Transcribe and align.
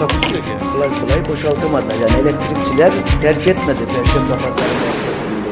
Takusu 0.00 0.36
yok 0.36 0.44
yani. 0.48 0.72
Kolay 0.72 1.00
kolay 1.00 1.28
boşaltamadı. 1.28 1.94
Yani 1.94 2.20
elektrikçiler 2.20 3.20
terk 3.20 3.46
etmedi 3.46 3.88
Perşembe 3.88 4.32
Pazarı 4.32 4.72
merkezinde. 4.74 5.50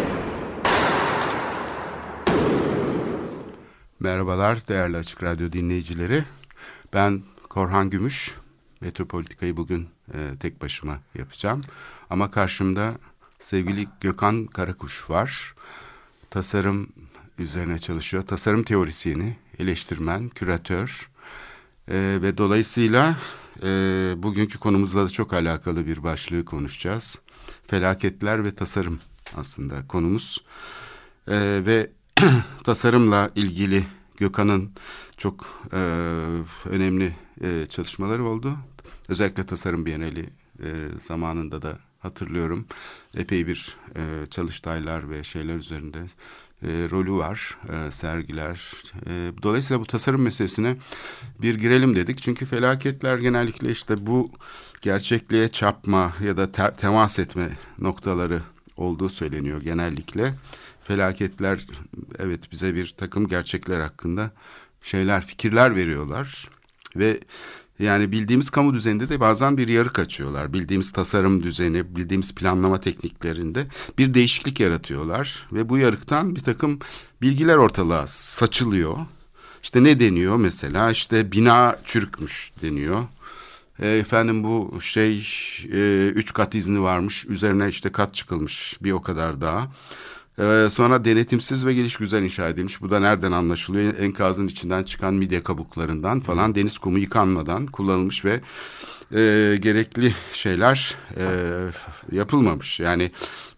Merhabalar 4.01 4.69
değerli 4.69 4.97
Açık 4.97 5.23
Radyo 5.23 5.53
dinleyicileri. 5.53 6.25
Ben 6.95 7.23
Korhan 7.49 7.91
Gümüş. 7.91 8.35
Metropolitikayı 8.81 9.57
bugün 9.57 9.89
e, 10.15 10.19
tek 10.41 10.63
başıma 10.63 10.99
yapacağım. 11.15 11.63
Ama 12.11 12.31
karşımda 12.31 12.93
sevgili 13.39 13.89
Gökhan 14.01 14.47
Karakuş 14.47 15.11
var. 15.11 15.55
Tasarım 16.31 16.89
üzerine 17.39 17.79
çalışıyor. 17.79 18.23
Tasarım 18.23 18.63
teorisyeni, 18.63 19.37
eleştirmen, 19.59 20.29
küratör. 20.29 21.11
E, 21.89 22.19
ve 22.23 22.39
dolayısıyla 22.39 23.17
e, 23.63 24.15
bugünkü 24.17 24.59
konumuzla 24.59 25.05
da 25.05 25.09
çok 25.09 25.33
alakalı 25.33 25.87
bir 25.87 26.03
başlığı 26.03 26.45
konuşacağız. 26.45 27.19
Felaketler 27.67 28.45
ve 28.45 28.55
tasarım 28.55 29.01
aslında 29.37 29.87
konumuz. 29.87 30.45
E, 31.29 31.37
ve 31.67 31.91
tasarımla 32.65 33.31
ilgili 33.35 33.87
Gökhan'ın 34.17 34.73
çok 35.17 35.63
e, 35.73 35.77
önemli 36.65 37.17
e, 37.43 37.67
çalışmaları 37.67 38.25
oldu. 38.25 38.57
Özellikle 39.09 39.47
tasarım 39.47 39.87
bienali 39.87 40.27
e, 40.63 40.69
zamanında 41.03 41.63
da 41.63 41.79
hatırlıyorum. 41.99 42.67
Epey 43.17 43.47
bir 43.47 43.77
e, 43.97 44.27
çalıştaylar 44.31 45.11
ve 45.11 45.25
şeyler 45.25 45.57
üzerinde 45.57 45.99
e, 46.63 46.91
rolü 46.91 47.13
var, 47.13 47.59
e, 47.69 47.91
sergiler. 47.91 48.73
E, 49.07 49.31
dolayısıyla 49.43 49.81
bu 49.81 49.87
tasarım 49.87 50.23
meselesine 50.23 50.77
bir 51.43 51.55
girelim 51.55 51.97
dedik. 51.97 52.23
Çünkü 52.23 52.47
felaketler 52.47 53.19
genellikle 53.19 53.71
işte 53.71 54.07
bu 54.07 54.31
gerçekliğe 54.83 55.49
çarpma 55.49 56.13
ya 56.25 56.37
da 56.37 56.53
te- 56.53 56.73
temas 56.77 57.19
etme 57.19 57.49
noktaları 57.79 58.43
olduğu 58.77 59.09
söyleniyor 59.09 59.63
genellikle 59.63 60.35
felaketler 60.83 61.67
evet 62.19 62.53
bize 62.53 62.75
bir 62.75 62.95
takım 62.97 63.29
gerçekler 63.29 63.81
hakkında 63.81 64.31
şeyler 64.83 65.27
fikirler 65.27 65.77
veriyorlar 65.77 66.49
ve 66.97 67.21
yani 67.79 68.13
bildiğimiz 68.13 68.51
kamu 68.51 68.75
düzeninde 68.75 69.09
de 69.09 69.21
bazen 69.21 69.59
bir 69.59 69.69
yarık 69.69 69.99
açıyorlar. 69.99 70.53
Bildiğimiz 70.53 70.93
tasarım 70.93 71.43
düzeni, 71.43 71.97
bildiğimiz 71.97 72.35
planlama 72.35 72.81
tekniklerinde 72.81 73.67
bir 73.99 74.15
değişiklik 74.15 74.61
yaratıyorlar. 74.61 75.47
Ve 75.53 75.69
bu 75.69 75.79
yarıktan 75.79 76.37
bir 76.37 76.41
takım 76.41 76.79
bilgiler 77.23 77.57
ortalığa 77.57 78.07
saçılıyor. 78.07 78.99
İşte 79.63 79.85
ne 79.85 80.01
deniyor 80.01 80.37
mesela? 80.37 80.91
İşte 80.91 81.33
bina 81.33 81.77
çürükmüş 81.85 82.53
deniyor. 82.63 83.05
E, 83.83 83.89
efendim 83.89 84.45
bu 84.45 84.81
şey 84.81 85.27
e, 85.73 86.09
üç 86.15 86.33
kat 86.33 86.55
izni 86.55 86.83
varmış. 86.83 87.27
Üzerine 87.27 87.69
işte 87.69 87.93
kat 87.93 88.15
çıkılmış 88.15 88.79
bir 88.83 88.93
o 88.93 89.03
kadar 89.03 89.41
daha. 89.41 89.69
Ee, 90.39 90.69
sonra 90.71 91.05
denetimsiz 91.05 91.67
ve 91.67 91.75
geliş 91.75 91.97
güzel 91.97 92.23
inşa 92.23 92.49
edilmiş. 92.49 92.83
Bu 92.83 92.91
da 92.91 93.01
nereden 93.01 93.33
anlaşılıyor? 93.33 93.99
Enkazın 93.99 94.49
içinden 94.49 94.83
çıkan 94.83 95.15
midye 95.15 95.43
kabuklarından 95.43 96.21
falan 96.21 96.55
deniz 96.55 96.79
kumu 96.79 96.99
yıkanmadan 96.99 97.67
kullanılmış 97.67 98.25
ve 98.25 98.41
e, 99.13 99.57
gerekli 99.61 100.15
şeyler 100.33 100.95
e, 101.17 101.25
yapılmamış. 102.13 102.81
Yani 102.81 103.11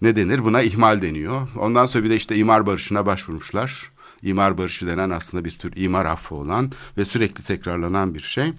ne 0.02 0.16
denir? 0.16 0.44
Buna 0.44 0.62
ihmal 0.62 1.02
deniyor. 1.02 1.48
Ondan 1.58 1.86
sonra 1.86 2.04
bir 2.04 2.10
de 2.10 2.16
işte 2.16 2.36
imar 2.36 2.66
barışına 2.66 3.06
başvurmuşlar. 3.06 3.90
İmar 4.22 4.58
barışı 4.58 4.86
denen 4.86 5.10
aslında 5.10 5.44
bir 5.44 5.58
tür 5.58 5.72
imar 5.76 6.06
affı 6.06 6.34
olan 6.34 6.72
ve 6.98 7.04
sürekli 7.04 7.44
tekrarlanan 7.44 8.14
bir 8.14 8.20
şey. 8.20 8.52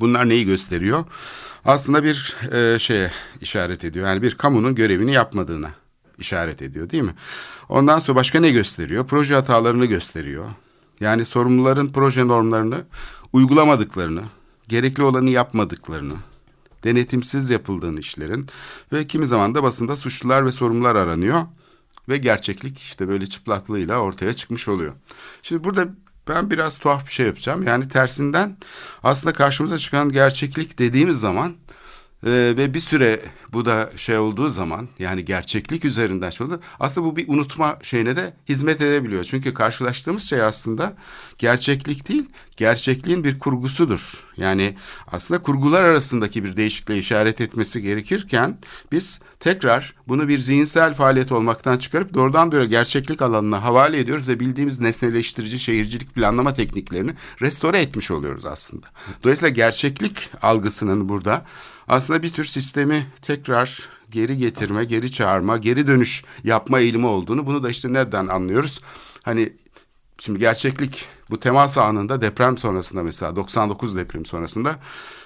Bunlar 0.00 0.28
neyi 0.28 0.44
gösteriyor? 0.44 1.04
Aslında 1.64 2.04
bir 2.04 2.36
e, 2.52 2.78
şeye 2.78 3.10
işaret 3.40 3.84
ediyor. 3.84 4.06
Yani 4.06 4.22
bir 4.22 4.34
kamunun 4.34 4.74
görevini 4.74 5.12
yapmadığına 5.12 5.85
işaret 6.18 6.62
ediyor 6.62 6.90
değil 6.90 7.02
mi? 7.02 7.14
Ondan 7.68 7.98
sonra 7.98 8.16
başka 8.16 8.40
ne 8.40 8.50
gösteriyor? 8.50 9.06
Proje 9.06 9.34
hatalarını 9.34 9.86
gösteriyor. 9.86 10.50
Yani 11.00 11.24
sorumluların 11.24 11.88
proje 11.88 12.28
normlarını 12.28 12.84
uygulamadıklarını, 13.32 14.22
gerekli 14.68 15.02
olanı 15.02 15.30
yapmadıklarını, 15.30 16.14
denetimsiz 16.84 17.50
yapıldığını 17.50 18.00
işlerin 18.00 18.46
ve 18.92 19.06
kimi 19.06 19.26
zaman 19.26 19.54
da 19.54 19.62
basında 19.62 19.96
suçlular 19.96 20.46
ve 20.46 20.52
sorumlular 20.52 20.96
aranıyor 20.96 21.42
ve 22.08 22.16
gerçeklik 22.16 22.78
işte 22.78 23.08
böyle 23.08 23.26
çıplaklığıyla 23.26 23.98
ortaya 23.98 24.32
çıkmış 24.32 24.68
oluyor. 24.68 24.92
Şimdi 25.42 25.64
burada 25.64 25.88
ben 26.28 26.50
biraz 26.50 26.78
tuhaf 26.78 27.06
bir 27.06 27.12
şey 27.12 27.26
yapacağım. 27.26 27.62
Yani 27.62 27.88
tersinden 27.88 28.56
aslında 29.02 29.32
karşımıza 29.32 29.78
çıkan 29.78 30.12
gerçeklik 30.12 30.78
dediğimiz 30.78 31.20
zaman 31.20 31.54
ee, 32.24 32.54
ve 32.56 32.74
bir 32.74 32.80
süre 32.80 33.20
bu 33.52 33.64
da 33.64 33.90
şey 33.96 34.18
olduğu 34.18 34.50
zaman 34.50 34.88
yani 34.98 35.24
gerçeklik 35.24 35.84
üzerinden 35.84 36.30
şey 36.30 36.46
oldu. 36.46 36.60
Aslında 36.80 37.06
bu 37.06 37.16
bir 37.16 37.28
unutma 37.28 37.78
şeyine 37.82 38.16
de 38.16 38.36
hizmet 38.48 38.80
edebiliyor. 38.80 39.24
Çünkü 39.24 39.54
karşılaştığımız 39.54 40.22
şey 40.22 40.42
aslında 40.42 40.96
gerçeklik 41.38 42.08
değil, 42.08 42.24
gerçekliğin 42.56 43.24
bir 43.24 43.38
kurgusudur. 43.38 44.24
Yani 44.36 44.76
aslında 45.12 45.42
kurgular 45.42 45.84
arasındaki 45.84 46.44
bir 46.44 46.56
değişikliğe 46.56 46.98
işaret 46.98 47.40
etmesi 47.40 47.82
gerekirken 47.82 48.58
biz 48.92 49.20
tekrar 49.40 49.94
bunu 50.08 50.28
bir 50.28 50.38
zihinsel 50.38 50.94
faaliyet 50.94 51.32
olmaktan 51.32 51.78
çıkarıp 51.78 52.14
doğrudan 52.14 52.52
doğruya 52.52 52.66
gerçeklik 52.66 53.22
alanına 53.22 53.62
havale 53.62 53.98
ediyoruz 53.98 54.28
ve 54.28 54.40
bildiğimiz 54.40 54.80
nesneleştirici 54.80 55.58
şehircilik 55.58 56.14
planlama 56.14 56.52
tekniklerini 56.52 57.14
restore 57.42 57.80
etmiş 57.80 58.10
oluyoruz 58.10 58.46
aslında. 58.46 58.86
Dolayısıyla 59.22 59.48
gerçeklik 59.48 60.30
algısının 60.42 61.08
burada 61.08 61.44
aslında 61.88 62.22
bir 62.22 62.32
tür 62.32 62.44
sistemi 62.44 63.06
tekrar 63.22 63.88
geri 64.10 64.38
getirme, 64.38 64.84
geri 64.84 65.12
çağırma, 65.12 65.58
geri 65.58 65.86
dönüş 65.86 66.24
yapma 66.44 66.80
eğilimi 66.80 67.06
olduğunu 67.06 67.46
bunu 67.46 67.62
da 67.62 67.70
işte 67.70 67.92
nereden 67.92 68.26
anlıyoruz? 68.26 68.80
Hani 69.22 69.52
şimdi 70.18 70.38
gerçeklik 70.38 71.04
bu 71.30 71.40
temas 71.40 71.78
anında 71.78 72.20
deprem 72.20 72.58
sonrasında 72.58 73.02
mesela 73.02 73.36
99 73.36 73.96
deprem 73.96 74.24
sonrasında 74.24 74.76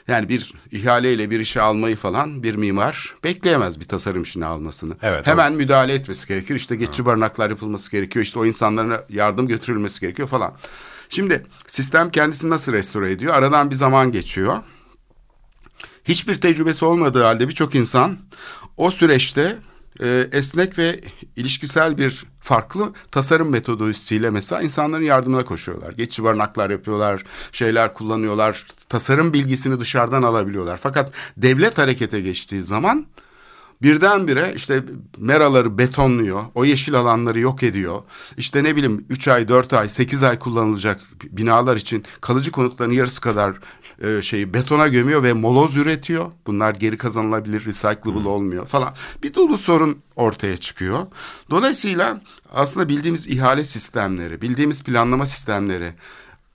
yani 0.09 0.28
bir 0.28 0.54
ihaleyle 0.72 1.31
bir 1.31 1.41
işe 1.41 1.60
almayı 1.60 1.97
falan 1.97 2.43
bir 2.43 2.54
mimar 2.54 3.15
bekleyemez 3.25 3.81
bir 3.81 3.88
tasarım 3.88 4.22
işini 4.22 4.44
almasını. 4.47 4.97
Evet, 5.03 5.26
Hemen 5.26 5.53
müdahale 5.53 5.94
etmesi 5.94 6.28
gerekir. 6.28 6.54
İşte 6.54 6.76
geçici 6.76 7.06
barınaklar 7.06 7.50
yapılması 7.50 7.91
gerekiyor. 7.91 8.25
İşte 8.25 8.38
o 8.38 8.47
insanlara 8.47 9.06
yardım 9.09 9.49
götürülmesi 9.49 10.00
gerekiyor 10.00 10.28
falan. 10.28 10.54
Şimdi 11.09 11.47
sistem 11.66 12.10
kendisini 12.10 12.50
nasıl 12.50 12.72
restore 12.72 13.10
ediyor? 13.10 13.34
Aradan 13.34 13.70
bir 13.70 13.75
zaman 13.75 14.12
geçiyor 14.12 14.56
hiçbir 16.05 16.41
tecrübesi 16.41 16.84
olmadığı 16.84 17.22
halde 17.22 17.49
birçok 17.49 17.75
insan 17.75 18.19
o 18.77 18.91
süreçte 18.91 19.59
e, 20.00 20.28
esnek 20.33 20.78
ve 20.78 21.00
ilişkisel 21.37 21.99
bir 21.99 22.25
farklı 22.41 22.93
tasarım 23.11 23.50
metodolojisiyle 23.50 24.31
mesela 24.31 24.62
insanların 24.62 25.02
yardımına 25.02 25.44
koşuyorlar. 25.44 25.93
Geçici 25.93 26.25
barınaklar 26.25 26.70
yapıyorlar, 26.70 27.25
şeyler 27.52 27.94
kullanıyorlar, 27.94 28.67
tasarım 28.88 29.32
bilgisini 29.32 29.81
dışarıdan 29.81 30.23
alabiliyorlar. 30.23 30.81
Fakat 30.82 31.12
devlet 31.37 31.79
harekete 31.79 32.20
geçtiği 32.20 32.62
zaman 32.62 33.06
birdenbire 33.82 34.53
işte 34.56 34.82
meraları 35.19 35.79
betonluyor, 35.79 36.44
o 36.55 36.64
yeşil 36.64 36.94
alanları 36.94 37.41
yok 37.41 37.62
ediyor. 37.62 38.03
İşte 38.37 38.64
ne 38.64 38.76
bileyim 38.76 39.05
3 39.08 39.29
ay, 39.29 39.49
4 39.49 39.73
ay, 39.73 39.88
8 39.88 40.23
ay 40.23 40.38
kullanılacak 40.38 41.00
binalar 41.23 41.76
için 41.76 42.05
kalıcı 42.20 42.53
konutların 42.53 42.93
yarısı 42.93 43.20
kadar 43.20 43.56
e, 44.00 44.23
şeyi 44.23 44.55
betona 44.55 44.88
gömüyor 44.88 45.23
ve 45.23 45.32
moloz 45.32 45.76
üretiyor. 45.76 46.31
Bunlar 46.47 46.75
geri 46.75 46.97
kazanılabilir, 46.97 47.64
recyclable 47.64 48.29
olmuyor 48.29 48.67
falan. 48.67 48.94
Bir 49.23 49.35
dolu 49.35 49.58
sorun 49.58 49.99
ortaya 50.17 50.56
çıkıyor. 50.56 51.06
Dolayısıyla 51.50 52.20
aslında 52.52 52.88
bildiğimiz 52.88 53.26
ihale 53.29 53.64
sistemleri, 53.64 54.43
bildiğimiz 54.43 54.82
planlama 54.82 55.26
sistemleri 55.26 55.94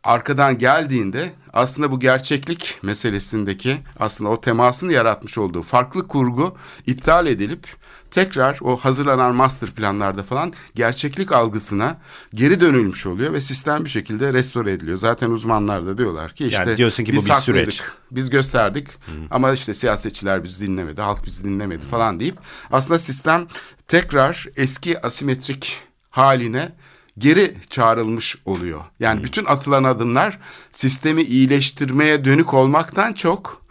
arkadan 0.05 0.57
geldiğinde 0.57 1.31
aslında 1.53 1.91
bu 1.91 1.99
gerçeklik 1.99 2.79
meselesindeki 2.81 3.77
aslında 3.99 4.29
o 4.29 4.41
temasını 4.41 4.93
yaratmış 4.93 5.37
olduğu 5.37 5.63
farklı 5.63 6.07
kurgu 6.07 6.55
iptal 6.85 7.27
edilip 7.27 7.67
tekrar 8.11 8.59
o 8.61 8.77
hazırlanan 8.77 9.35
master 9.35 9.71
planlarda 9.71 10.23
falan 10.23 10.53
gerçeklik 10.75 11.31
algısına 11.31 11.97
geri 12.33 12.61
dönülmüş 12.61 13.05
oluyor 13.05 13.33
ve 13.33 13.41
sistem 13.41 13.85
bir 13.85 13.89
şekilde 13.89 14.33
restore 14.33 14.71
ediliyor. 14.71 14.97
Zaten 14.97 15.29
uzmanlar 15.29 15.85
da 15.85 15.97
diyorlar 15.97 16.31
ki 16.31 16.45
işte 16.45 16.63
Yani 16.63 16.77
diyorsun 16.77 17.03
ki 17.03 17.11
bu 17.11 17.17
biz 17.17 17.29
bir 17.29 17.33
süreç. 17.33 17.67
haklıydık, 17.67 17.95
Biz 18.11 18.29
gösterdik 18.29 18.87
ama 19.31 19.51
işte 19.51 19.73
siyasetçiler 19.73 20.43
bizi 20.43 20.61
dinlemedi, 20.61 21.01
halk 21.01 21.25
bizi 21.25 21.43
dinlemedi 21.43 21.85
falan 21.85 22.19
deyip 22.19 22.37
aslında 22.71 22.99
sistem 22.99 23.47
tekrar 23.87 24.45
eski 24.55 25.01
asimetrik 25.01 25.77
haline 26.09 26.71
geri 27.17 27.55
çağrılmış 27.69 28.35
oluyor. 28.45 28.81
Yani 28.99 29.23
bütün 29.23 29.45
atılan 29.45 29.83
adımlar 29.83 30.39
sistemi 30.71 31.21
iyileştirmeye 31.21 32.25
dönük 32.25 32.53
olmaktan 32.53 33.13
çok 33.13 33.61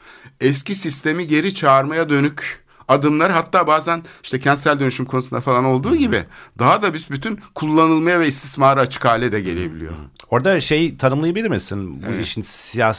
eski 0.40 0.74
sistemi 0.74 1.26
geri 1.26 1.54
çağırmaya 1.54 2.08
dönük 2.08 2.64
adımlar 2.88 3.32
hatta 3.32 3.66
bazen 3.66 4.02
işte 4.22 4.40
kentsel 4.40 4.80
dönüşüm 4.80 5.06
konusunda 5.06 5.40
falan 5.40 5.64
olduğu 5.64 5.96
gibi 5.96 6.22
daha 6.58 6.82
da 6.82 6.94
biz 6.94 7.10
bütün 7.10 7.40
kullanılmaya 7.54 8.20
ve 8.20 8.28
istismara 8.28 8.80
açık 8.80 9.04
hale 9.04 9.32
de 9.32 9.40
gelebiliyor. 9.40 9.92
Orada 10.30 10.60
şey 10.60 10.96
tanımlayabilir 10.96 11.48
misin? 11.48 12.02
Bu 12.06 12.12
işin 12.20 12.42
siyas, 12.42 12.98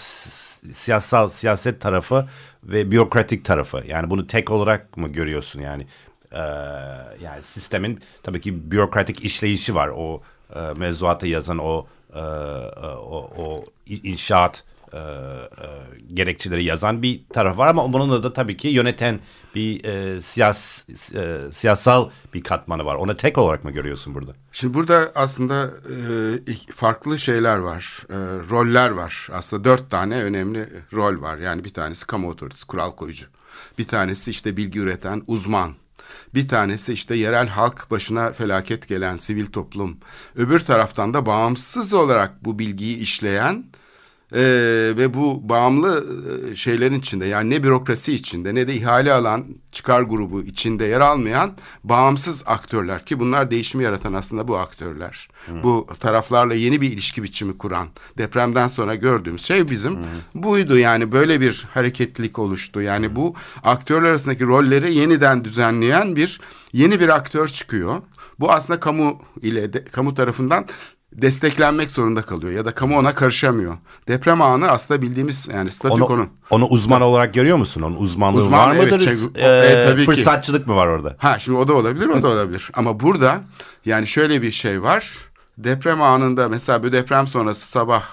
siyasal 0.74 1.30
siyaset 1.30 1.81
tarafı 1.81 2.27
ve 2.63 2.92
bürokratik 2.92 3.45
tarafı. 3.45 3.83
Yani 3.88 4.09
bunu 4.09 4.27
tek 4.27 4.51
olarak 4.51 4.97
mı 4.97 5.07
görüyorsun 5.07 5.62
yani? 5.62 5.88
Ee, 6.31 6.38
yani 7.24 7.42
sistemin 7.42 8.00
tabii 8.24 8.42
ki 8.42 8.71
bürokratik 8.71 9.25
işleyişi 9.25 9.75
var. 9.75 9.92
O 9.95 10.21
e, 10.56 10.59
mevzuata 10.75 11.27
yazan 11.27 11.57
o 11.57 11.86
e, 12.13 12.19
e, 12.19 12.21
o, 12.88 13.30
o 13.38 13.65
inşaat 13.86 14.63
e, 14.94 14.97
e, 14.97 15.68
gerekçeleri 16.13 16.63
yazan 16.63 17.01
bir 17.01 17.21
taraf 17.33 17.57
var 17.57 17.68
ama 17.68 17.94
bunun 17.94 18.24
da 18.24 18.33
tabii 18.33 18.57
ki 18.57 18.68
yöneten 18.68 19.19
bir 19.56 19.83
e, 19.86 20.21
siyas, 20.21 20.86
e, 21.15 21.51
siyasal 21.51 22.09
bir 22.33 22.44
katmanı 22.44 22.86
var. 22.86 22.95
Onu 22.95 23.15
tek 23.15 23.38
olarak 23.38 23.63
mı 23.63 23.71
görüyorsun 23.71 24.15
burada? 24.15 24.31
Şimdi 24.51 24.74
burada 24.74 25.12
aslında 25.15 25.65
e, 25.65 26.74
farklı 26.75 27.19
şeyler 27.19 27.57
var, 27.57 28.03
e, 28.09 28.15
roller 28.50 28.89
var. 28.89 29.27
Aslında 29.31 29.63
dört 29.63 29.89
tane 29.89 30.24
önemli 30.24 30.69
rol 30.94 31.21
var. 31.21 31.38
Yani 31.38 31.63
bir 31.63 31.74
tanesi 31.74 32.07
kamu 32.07 32.30
otoritesi, 32.30 32.68
kural 32.68 32.92
koyucu. 32.92 33.25
Bir 33.77 33.88
tanesi 33.88 34.31
işte 34.31 34.57
bilgi 34.57 34.80
üreten 34.80 35.24
uzman. 35.27 35.74
Bir 36.35 36.47
tanesi 36.47 36.93
işte 36.93 37.15
yerel 37.15 37.47
halk 37.47 37.91
başına 37.91 38.31
felaket 38.31 38.87
gelen 38.87 39.15
sivil 39.15 39.45
toplum. 39.45 39.97
Öbür 40.35 40.59
taraftan 40.59 41.13
da 41.13 41.25
bağımsız 41.25 41.93
olarak 41.93 42.45
bu 42.45 42.59
bilgiyi 42.59 42.97
işleyen 42.97 43.65
ee, 44.33 44.94
ve 44.98 45.13
bu 45.13 45.50
bağımlı 45.50 46.06
e, 46.51 46.56
şeylerin 46.56 47.00
içinde 47.00 47.25
yani 47.25 47.50
ne 47.50 47.63
bürokrasi 47.63 48.13
içinde 48.13 48.56
ne 48.56 48.68
de 48.68 48.74
ihale 48.74 49.13
alan 49.13 49.45
çıkar 49.72 50.01
grubu 50.01 50.42
içinde 50.42 50.86
yer 50.86 51.01
almayan 51.01 51.54
bağımsız 51.83 52.44
aktörler 52.45 53.06
ki 53.06 53.19
bunlar 53.19 53.51
değişimi 53.51 53.83
yaratan 53.83 54.13
aslında 54.13 54.48
bu 54.48 54.57
aktörler. 54.57 55.30
Hı. 55.45 55.63
Bu 55.63 55.88
taraflarla 56.00 56.54
yeni 56.54 56.81
bir 56.81 56.92
ilişki 56.92 57.24
biçimi 57.24 57.57
kuran 57.57 57.88
depremden 58.18 58.68
sonra 58.68 58.95
gördüğümüz 58.95 59.42
şey 59.42 59.69
bizim 59.69 59.95
Hı. 59.95 60.04
buydu 60.36 60.78
yani 60.78 61.12
böyle 61.12 61.42
bir 61.42 61.68
hareketlilik 61.74 62.39
oluştu. 62.39 62.81
Yani 62.81 63.07
Hı. 63.07 63.16
bu 63.16 63.36
aktörler 63.63 64.10
arasındaki 64.10 64.44
rolleri 64.44 64.94
yeniden 64.94 65.44
düzenleyen 65.44 66.16
bir 66.16 66.42
yeni 66.74 67.00
bir 67.00 67.10
aktör 67.10 67.48
çıkıyor. 67.48 68.01
Bu 68.39 68.51
aslında 68.51 68.80
kamu 68.80 69.21
ile 69.42 69.74
de, 69.74 69.83
kamu 69.83 70.16
tarafından 70.16 70.66
desteklenmek 71.21 71.91
zorunda 71.91 72.21
kalıyor 72.21 72.53
ya 72.53 72.65
da 72.65 72.71
kamu 72.71 72.97
ona 72.97 73.15
karışamıyor. 73.15 73.77
Deprem 74.07 74.41
anı 74.41 74.67
aslında 74.67 75.01
bildiğimiz 75.01 75.47
yani 75.53 75.69
statükonun. 75.69 76.19
Onu, 76.19 76.29
onu 76.50 76.65
uzman 76.65 77.01
olarak 77.01 77.33
görüyor 77.33 77.57
musun? 77.57 77.81
Onun 77.81 77.95
uzmanlığı 77.95 78.44
uzman, 78.44 78.69
var 78.69 78.75
mıdır? 78.75 79.07
Evet, 79.35 79.63
şey, 79.71 79.83
e, 79.83 79.85
tabii 79.85 80.06
fırsatçılık 80.06 80.65
ki. 80.65 80.69
mı 80.69 80.75
var 80.75 80.88
orada? 80.88 81.15
Ha 81.17 81.39
şimdi 81.39 81.57
o 81.57 81.67
da 81.67 81.73
olabilir 81.73 82.07
o 82.07 82.23
da 82.23 82.27
olabilir. 82.27 82.71
Ama 82.73 83.00
burada 83.00 83.41
yani 83.85 84.07
şöyle 84.07 84.41
bir 84.41 84.51
şey 84.51 84.83
var. 84.83 85.12
Deprem 85.57 86.01
anında 86.01 86.50
mesela 86.50 86.83
bir 86.83 86.91
deprem 86.91 87.27
sonrası 87.27 87.68
sabah 87.68 88.03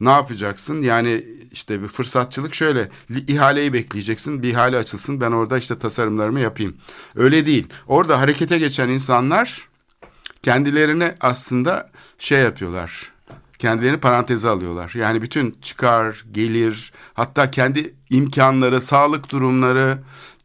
ne 0.00 0.10
yapacaksın? 0.10 0.82
Yani 0.82 1.24
işte 1.52 1.82
bir 1.82 1.88
fırsatçılık 1.88 2.54
şöyle 2.54 2.88
ihaleyi 3.28 3.72
bekleyeceksin 3.72 4.42
bir 4.42 4.48
ihale 4.48 4.76
açılsın 4.76 5.20
ben 5.20 5.32
orada 5.32 5.58
işte 5.58 5.78
tasarımlarımı 5.78 6.40
yapayım. 6.40 6.76
Öyle 7.16 7.46
değil. 7.46 7.66
Orada 7.86 8.20
harekete 8.20 8.58
geçen 8.58 8.88
insanlar 8.88 9.68
kendilerine 10.42 11.16
aslında 11.20 11.90
şey 12.18 12.42
yapıyorlar. 12.42 13.12
Kendilerini 13.58 14.00
paranteze 14.00 14.48
alıyorlar. 14.48 14.92
Yani 14.94 15.22
bütün 15.22 15.56
çıkar, 15.62 16.24
gelir, 16.32 16.92
hatta 17.14 17.50
kendi 17.50 17.94
imkanları, 18.10 18.80
sağlık 18.80 19.30
durumları, 19.30 19.98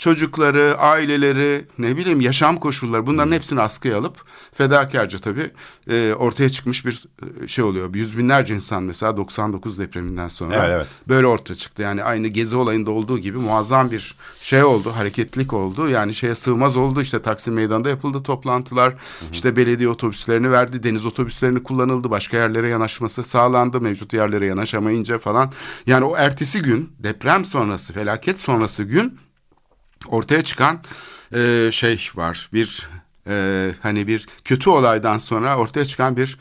çocukları, 0.04 0.76
aileleri, 0.78 1.66
ne 1.80 1.98
bileyim 1.98 2.22
yaşam 2.22 2.58
koşulları 2.60 3.08
bunların 3.08 3.28
hmm. 3.28 3.34
hepsini 3.34 3.62
askıya 3.62 3.98
alıp 3.98 4.26
fedakarca 4.54 5.18
tabii 5.18 5.52
e, 5.90 6.14
ortaya 6.14 6.50
çıkmış 6.50 6.86
bir 6.86 7.06
e, 7.44 7.48
şey 7.48 7.64
oluyor. 7.64 7.96
Yüz 7.96 8.18
binlerce 8.18 8.56
insan 8.56 8.84
mesela 8.84 9.18
99 9.18 9.80
depreminden 9.80 10.28
sonra 10.28 10.56
evet, 10.56 10.70
evet. 10.70 10.88
böyle 11.08 11.28
ortaya 11.28 11.56
çıktı. 11.56 11.82
Yani 11.82 12.04
aynı 12.04 12.28
Gezi 12.28 12.56
olayında 12.56 12.92
olduğu 12.92 13.20
gibi 13.20 13.38
muazzam 13.38 13.92
bir 13.92 14.16
şey 14.42 14.64
oldu, 14.64 14.92
hareketlik 14.96 15.54
oldu. 15.54 15.90
Yani 15.90 16.14
şeye 16.14 16.36
sığmaz 16.36 16.78
oldu. 16.78 17.02
İşte 17.02 17.22
Taksim 17.22 17.54
Meydanı'nda 17.54 17.90
yapıldı 17.90 18.24
toplantılar. 18.24 18.92
Hı 18.92 18.96
hı. 18.96 19.32
İşte 19.32 19.56
belediye 19.56 19.90
otobüslerini 19.90 20.52
verdi, 20.52 20.84
deniz 20.84 21.06
otobüslerini 21.06 21.64
kullanıldı. 21.64 22.10
Başka 22.10 22.38
yerlere 22.38 22.70
yanaşması 22.70 23.24
sağlandı. 23.24 23.82
Mevcut 23.82 24.14
yerlere 24.14 24.46
yanaşamayınca 24.46 25.20
falan. 25.20 25.52
Yani 25.88 26.06
o 26.06 26.18
ertesi 26.18 26.62
gün 26.62 26.92
deprem 27.00 27.46
sonrası, 27.46 27.94
felaket 27.94 28.40
sonrası 28.40 28.84
gün 28.84 29.24
ortaya 30.08 30.42
çıkan 30.42 30.84
e, 31.36 31.70
şey 31.72 32.10
var. 32.16 32.50
Bir 32.54 32.90
e, 33.28 33.72
hani 33.82 34.08
bir 34.08 34.28
kötü 34.44 34.70
olaydan 34.70 35.18
sonra 35.18 35.58
ortaya 35.58 35.86
çıkan 35.86 36.18
bir 36.18 36.38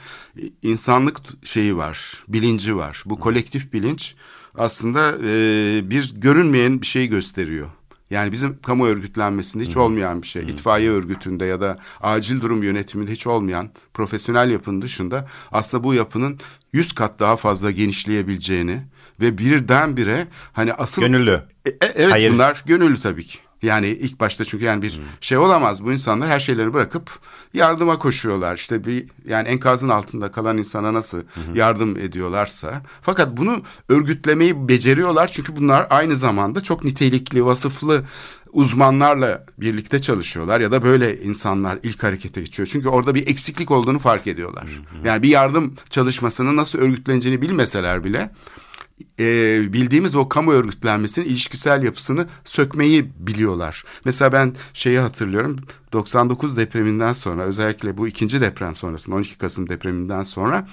insanlık 0.62 1.16
şeyi 1.44 1.76
var, 1.76 2.24
bilinci 2.28 2.76
var. 2.76 3.02
Bu 3.06 3.20
kolektif 3.20 3.72
bilinç 3.72 4.14
aslında 4.54 5.14
e, 5.24 5.90
bir 5.90 6.14
görünmeyen 6.14 6.80
bir 6.80 6.86
şey 6.86 7.06
gösteriyor. 7.06 7.68
Yani 8.10 8.32
bizim 8.32 8.58
kamu 8.62 8.86
örgütlenmesinde 8.86 9.64
hiç 9.64 9.76
olmayan 9.76 10.22
bir 10.22 10.26
şey. 10.26 10.42
İtfaiye 10.42 10.90
örgütünde 10.90 11.44
ya 11.44 11.60
da 11.60 11.78
acil 12.00 12.40
durum 12.40 12.62
yönetiminde 12.62 13.12
hiç 13.12 13.26
olmayan 13.26 13.70
profesyonel 13.94 14.50
yapının 14.50 14.82
dışında 14.82 15.28
aslında 15.52 15.84
bu 15.84 15.94
yapının 15.94 16.40
yüz 16.72 16.92
kat 16.92 17.20
daha 17.20 17.36
fazla 17.36 17.70
genişleyebileceğini 17.70 18.82
ve 19.20 19.38
birdenbire 19.38 20.26
hani 20.52 20.72
asıl... 20.72 21.02
Gönüllü. 21.02 21.42
E, 21.66 21.70
e, 21.70 21.76
evet 21.80 22.12
Hayır. 22.12 22.32
bunlar 22.32 22.62
gönüllü 22.66 23.00
tabii 23.00 23.26
ki. 23.26 23.38
Yani 23.62 23.86
ilk 23.88 24.20
başta 24.20 24.44
çünkü 24.44 24.64
yani 24.64 24.82
bir 24.82 24.96
hmm. 24.96 25.04
şey 25.20 25.38
olamaz. 25.38 25.84
Bu 25.84 25.92
insanlar 25.92 26.28
her 26.28 26.40
şeylerini 26.40 26.74
bırakıp 26.74 27.10
yardıma 27.54 27.98
koşuyorlar. 27.98 28.56
İşte 28.56 28.84
bir 28.84 29.06
yani 29.28 29.48
enkazın 29.48 29.88
altında 29.88 30.32
kalan 30.32 30.58
insana 30.58 30.94
nasıl 30.94 31.18
hmm. 31.18 31.54
yardım 31.54 31.96
ediyorlarsa. 31.96 32.82
Fakat 33.00 33.36
bunu 33.36 33.62
örgütlemeyi 33.88 34.68
beceriyorlar. 34.68 35.28
Çünkü 35.28 35.56
bunlar 35.56 35.86
aynı 35.90 36.16
zamanda 36.16 36.60
çok 36.60 36.84
nitelikli, 36.84 37.44
vasıflı 37.44 38.04
uzmanlarla 38.52 39.44
birlikte 39.58 40.00
çalışıyorlar 40.00 40.60
ya 40.60 40.72
da 40.72 40.84
böyle 40.84 41.22
insanlar 41.22 41.78
ilk 41.82 42.02
harekete 42.02 42.40
geçiyor. 42.40 42.68
Çünkü 42.72 42.88
orada 42.88 43.14
bir 43.14 43.26
eksiklik 43.26 43.70
olduğunu 43.70 43.98
fark 43.98 44.26
ediyorlar. 44.26 44.66
Yani 45.04 45.22
bir 45.22 45.28
yardım 45.28 45.74
çalışmasının 45.90 46.56
nasıl 46.56 46.78
örgütleneceğini 46.78 47.42
bilmeseler 47.42 48.04
bile 48.04 48.30
e, 49.20 49.72
bildiğimiz 49.72 50.14
o 50.14 50.28
kamu 50.28 50.52
örgütlenmesinin 50.52 51.26
ilişkisel 51.26 51.82
yapısını 51.82 52.26
sökmeyi 52.44 53.10
biliyorlar. 53.16 53.84
Mesela 54.04 54.32
ben 54.32 54.54
şeyi 54.72 54.98
hatırlıyorum 54.98 55.56
99 55.92 56.56
depreminden 56.56 57.12
sonra 57.12 57.42
özellikle 57.42 57.96
bu 57.96 58.08
ikinci 58.08 58.40
deprem 58.40 58.76
sonrasında 58.76 59.16
12 59.16 59.38
Kasım 59.38 59.68
depreminden 59.68 60.22
sonra 60.22 60.68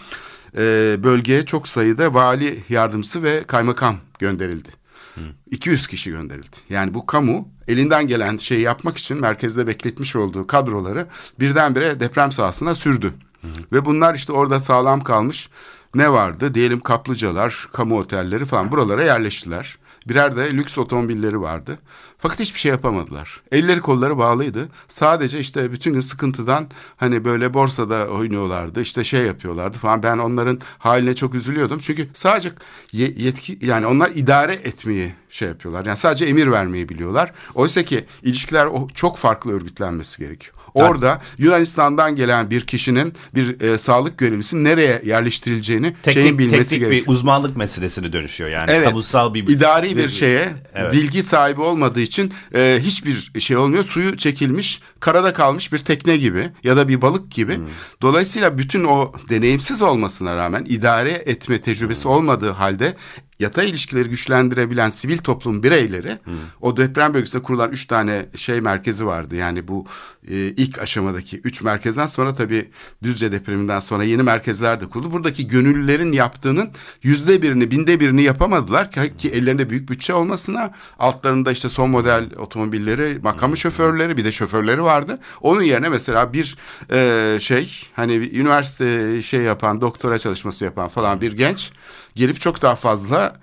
e, 0.58 0.96
bölgeye 1.04 1.46
çok 1.46 1.68
sayıda 1.68 2.14
vali 2.14 2.64
yardımcısı 2.70 3.24
ve 3.24 3.44
kaymakam 3.44 3.98
gönderildi. 4.20 4.70
Hı. 5.16 5.22
200 5.52 5.88
kişi 5.88 6.10
gönderildi. 6.10 6.58
Yani 6.70 6.94
bu 6.94 7.06
kamu 7.06 7.50
elinden 7.68 8.08
gelen 8.08 8.38
şeyi 8.38 8.62
yapmak 8.62 8.98
için 8.98 9.22
merkezde 9.22 9.68
bekletmiş 9.68 10.16
olduğu 10.16 10.48
kadroları 10.48 11.08
birdenbire 11.40 12.00
deprem 12.00 12.32
sahasına 12.32 12.76
sürdü. 12.76 13.14
Hı. 13.42 13.48
Ve 13.72 13.86
bunlar 13.86 14.16
işte 14.16 14.34
orada 14.34 14.60
sağlam 14.60 15.04
kalmış 15.04 15.50
ne 15.96 16.12
vardı? 16.12 16.54
Diyelim 16.54 16.80
kaplıcalar, 16.80 17.68
kamu 17.74 18.00
otelleri 18.00 18.46
falan 18.46 18.72
buralara 18.72 19.04
yerleştiler. 19.04 19.78
Birer 20.08 20.36
de 20.36 20.52
lüks 20.52 20.78
otomobilleri 20.78 21.42
vardı. 21.42 21.80
Fakat 22.18 22.40
hiçbir 22.40 22.60
şey 22.60 22.72
yapamadılar. 22.72 23.42
Elleri 23.52 23.82
kolları 23.82 24.18
bağlıydı. 24.18 24.70
Sadece 24.88 25.40
işte 25.40 25.72
bütün 25.72 25.94
gün 25.94 26.00
sıkıntıdan 26.00 26.68
hani 26.98 27.26
böyle 27.26 27.54
borsada 27.54 28.08
oynuyorlardı. 28.08 28.82
İşte 28.82 29.04
şey 29.04 29.26
yapıyorlardı 29.26 29.78
falan. 29.78 30.04
Ben 30.04 30.18
onların 30.18 30.60
haline 30.78 31.14
çok 31.14 31.36
üzülüyordum. 31.36 31.80
Çünkü 31.80 32.10
sadece 32.14 32.52
yetki 32.92 33.60
yani 33.62 33.86
onlar 33.86 34.12
idare 34.16 34.54
etmeyi 34.54 35.14
şey 35.30 35.48
yapıyorlar. 35.48 35.86
Yani 35.86 35.98
sadece 35.98 36.26
emir 36.26 36.52
vermeyi 36.52 36.90
biliyorlar. 36.90 37.32
Oysa 37.56 37.84
ki 37.84 38.06
ilişkiler 38.24 38.70
çok 38.96 39.18
farklı 39.18 39.52
örgütlenmesi 39.52 40.20
gerekiyor. 40.20 40.59
Orada 40.74 41.22
Yunanistan'dan 41.38 42.16
gelen 42.16 42.50
bir 42.50 42.62
kişinin 42.62 43.14
bir 43.36 43.62
e, 43.62 43.78
sağlık 43.78 44.18
görevlisi 44.18 44.64
nereye 44.64 45.02
yerleştirileceğini 45.06 45.94
şeyin 46.14 46.38
bilmesi 46.38 46.70
teknik 46.70 46.88
gerekiyor. 46.88 47.08
bir 47.08 47.14
uzmanlık 47.14 47.58
meselesine 47.58 48.14
dönüşüyor 48.14 48.50
yani. 48.50 48.72
Evet. 48.72 48.88
Kamusal 48.88 49.34
bir 49.34 49.48
idari 49.48 49.98
bir 49.98 50.10
şeye 50.10 50.54
Evet. 50.74 50.94
bilgi 50.94 51.24
sahibi 51.24 51.62
olmadığı 51.62 52.02
için 52.02 52.34
e, 52.56 52.80
hiçbir 52.82 53.32
şey 53.40 53.58
olmuyor. 53.58 53.84
Suyu 53.84 54.18
çekilmiş, 54.18 54.82
karada 55.00 55.34
kalmış 55.34 55.74
bir 55.74 55.80
tekne 55.80 56.18
gibi 56.18 56.50
ya 56.64 56.78
da 56.78 56.88
bir 56.88 57.02
balık 57.02 57.32
gibi. 57.32 57.56
Hmm. 57.58 57.64
Dolayısıyla 58.02 58.58
bütün 58.58 58.84
o 58.84 59.12
deneyimsiz 59.30 59.82
olmasına 59.82 60.36
rağmen 60.38 60.66
idare 60.70 61.12
etme 61.12 61.62
tecrübesi 61.62 62.04
Hmm. 62.04 62.12
olmadığı 62.12 62.52
halde 62.52 62.96
yatay 63.40 63.70
ilişkileri 63.70 64.10
güçlendirebilen 64.10 64.90
sivil 64.90 65.18
toplum 65.18 65.64
bireyleri 65.64 66.20
Hmm. 66.24 66.34
o 66.62 66.78
deprem 66.78 67.14
bölgesinde 67.14 67.44
kurulan 67.44 67.72
üç 67.72 67.86
tane 67.86 68.26
şey 68.36 68.62
merkezi 68.62 69.06
vardı. 69.06 69.36
Yani 69.36 69.68
bu 69.68 69.86
e, 70.28 70.36
ilk 70.36 70.80
aşamadaki 70.80 71.40
üç 71.44 71.62
merkezden 71.62 72.06
sonra 72.06 72.34
tabii 72.34 72.70
Düzce 73.04 73.32
depreminden 73.32 73.80
sonra 73.80 74.04
yeni 74.04 74.24
merkezler 74.24 74.82
de 74.82 74.86
kuruldu. 74.86 75.12
Buradaki 75.12 75.48
gönüllülerin 75.48 76.12
yaptığının 76.12 76.70
yüzde 77.04 77.42
birini, 77.42 77.72
binde 77.72 78.00
birini 78.00 78.22
yapamadılar 78.22 78.92
ki, 78.92 79.18
ki 79.18 79.30
ellerinde 79.30 79.70
büyük 79.70 79.90
bütçe 79.90 80.14
olmasına 80.14 80.72
altlarında 81.00 81.52
işte 81.52 81.70
son 81.70 81.90
model 81.90 82.30
otomobilleri, 82.38 83.20
makamı 83.24 83.58
şoförleri 83.58 84.18
bir 84.18 84.26
de 84.26 84.32
şoförleri 84.32 84.84
vardı. 84.84 85.20
Onun 85.42 85.62
yerine 85.62 85.90
mesela 85.90 86.34
bir 86.34 86.58
e, 86.92 87.38
şey 87.40 87.88
hani 87.94 88.14
üniversite 88.14 89.22
şey 89.22 89.42
yapan, 89.42 89.82
doktora 89.82 90.20
çalışması 90.20 90.66
yapan 90.66 90.90
falan 90.90 91.22
bir 91.22 91.32
genç 91.32 91.72
gelip 92.16 92.42
çok 92.42 92.62
daha 92.62 92.76
fazla 92.76 93.40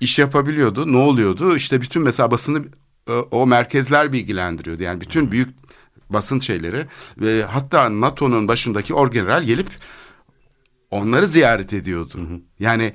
iş 0.00 0.18
yapabiliyordu. 0.18 0.92
Ne 0.92 0.96
oluyordu? 0.96 1.56
İşte 1.56 1.80
bütün 1.80 2.02
mesela 2.02 2.30
basını 2.30 2.64
e, 3.08 3.12
o 3.12 3.46
merkezler 3.46 4.12
bilgilendiriyordu. 4.12 4.82
Yani 4.82 5.00
bütün 5.00 5.30
büyük 5.30 5.48
basın 6.10 6.38
şeyleri 6.38 6.86
ve 7.18 7.44
hatta 7.44 8.00
NATO'nun 8.00 8.48
başındaki 8.48 8.94
orgeneral 8.94 9.42
gelip 9.42 9.68
onları 10.90 11.26
ziyaret 11.26 11.72
ediyordu. 11.72 12.18
Yani 12.58 12.92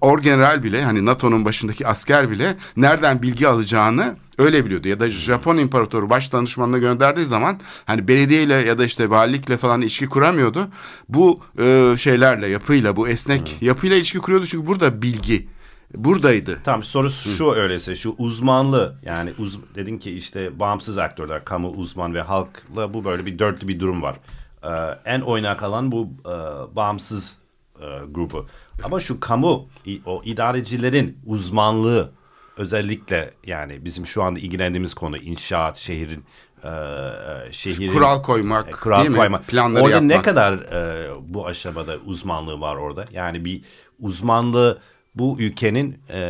orgeneral 0.00 0.62
bile 0.62 0.82
hani 0.82 1.06
NATO'nun 1.06 1.44
başındaki 1.44 1.86
asker 1.86 2.30
bile 2.30 2.56
nereden 2.76 3.22
bilgi 3.22 3.48
alacağını 3.48 4.16
öyle 4.38 4.64
biliyordu. 4.64 4.88
Ya 4.88 5.00
da 5.00 5.10
Japon 5.10 5.58
imparatoru 5.58 6.10
baş 6.10 6.32
danışmanına 6.32 6.78
gönderdiği 6.78 7.26
zaman 7.26 7.60
hani 7.84 8.08
belediyeyle 8.08 8.54
ya 8.54 8.78
da 8.78 8.84
işte 8.84 9.10
valilikle 9.10 9.56
falan 9.56 9.82
ilişki 9.82 10.08
kuramıyordu. 10.08 10.68
Bu 11.08 11.40
e, 11.58 11.94
şeylerle 11.98 12.48
yapıyla 12.48 12.96
bu 12.96 13.08
esnek 13.08 13.56
yapıyla 13.60 13.96
ilişki 13.96 14.18
kuruyordu 14.18 14.46
çünkü 14.46 14.66
burada 14.66 15.02
bilgi 15.02 15.48
buradaydı. 15.94 16.60
Tamam 16.64 16.82
soru 16.82 17.10
şu 17.10 17.52
öyleyse 17.52 17.96
şu 17.96 18.14
uzmanlı 18.18 18.96
yani 19.04 19.32
uz, 19.38 19.58
dedin 19.74 19.98
ki 19.98 20.10
işte 20.10 20.60
bağımsız 20.60 20.98
aktörler 20.98 21.44
kamu 21.44 21.70
uzman 21.70 22.14
ve 22.14 22.22
halkla 22.22 22.94
bu 22.94 23.04
böyle 23.04 23.26
bir 23.26 23.38
dörtlü 23.38 23.68
bir 23.68 23.80
durum 23.80 24.02
var. 24.02 24.16
Ee, 24.64 24.68
en 25.04 25.20
oynak 25.20 25.62
alan 25.62 25.92
bu 25.92 26.08
e, 26.26 26.34
bağımsız 26.76 27.36
e, 27.80 27.86
grubu. 28.10 28.46
Ama 28.84 29.00
şu 29.00 29.20
kamu 29.20 29.68
o 30.06 30.22
idarecilerin 30.24 31.18
uzmanlığı 31.26 32.12
özellikle 32.56 33.30
yani 33.46 33.84
bizim 33.84 34.06
şu 34.06 34.22
anda 34.22 34.38
ilgilendiğimiz 34.40 34.94
konu 34.94 35.16
inşaat 35.16 35.76
şehrin 35.76 36.24
e, 36.64 36.68
e, 36.68 37.52
şehrin 37.52 37.92
Kural 37.92 38.22
koymak, 38.22 38.68
e, 38.68 38.72
kural 38.72 38.98
değil 38.98 39.10
mi? 39.10 39.16
koymak. 39.16 39.46
Planları 39.46 39.84
orada 39.84 40.00
ne 40.00 40.12
yapmak. 40.12 40.24
kadar 40.24 40.52
e, 40.52 41.10
bu 41.20 41.46
aşamada 41.46 41.96
uzmanlığı 42.06 42.60
var 42.60 42.76
orada? 42.76 43.06
Yani 43.12 43.44
bir 43.44 43.62
uzmanlığı 44.00 44.80
bu 45.14 45.40
ülkenin 45.40 45.98
e, 46.10 46.20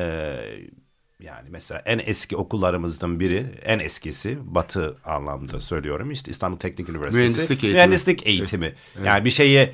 yani 1.20 1.48
mesela 1.50 1.82
en 1.86 2.00
eski 2.04 2.36
okullarımızdan 2.36 3.20
biri, 3.20 3.46
en 3.64 3.78
eskisi 3.78 4.38
batı 4.42 4.96
anlamda 5.04 5.60
söylüyorum 5.60 6.10
işte 6.10 6.30
İstanbul 6.30 6.58
Teknik 6.58 6.88
Üniversitesi. 6.88 7.18
Mühendislik 7.18 7.64
eğitimi. 7.64 7.74
Mühendislik 7.74 8.26
eğitimi. 8.26 8.74
Yani 9.04 9.24
bir 9.24 9.30
şeye 9.30 9.72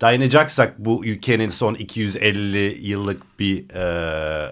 dayanacaksak 0.00 0.78
bu 0.78 1.06
ülkenin 1.06 1.48
son 1.48 1.74
250 1.74 2.86
yıllık 2.86 3.38
bir 3.38 3.70
e, 3.70 3.82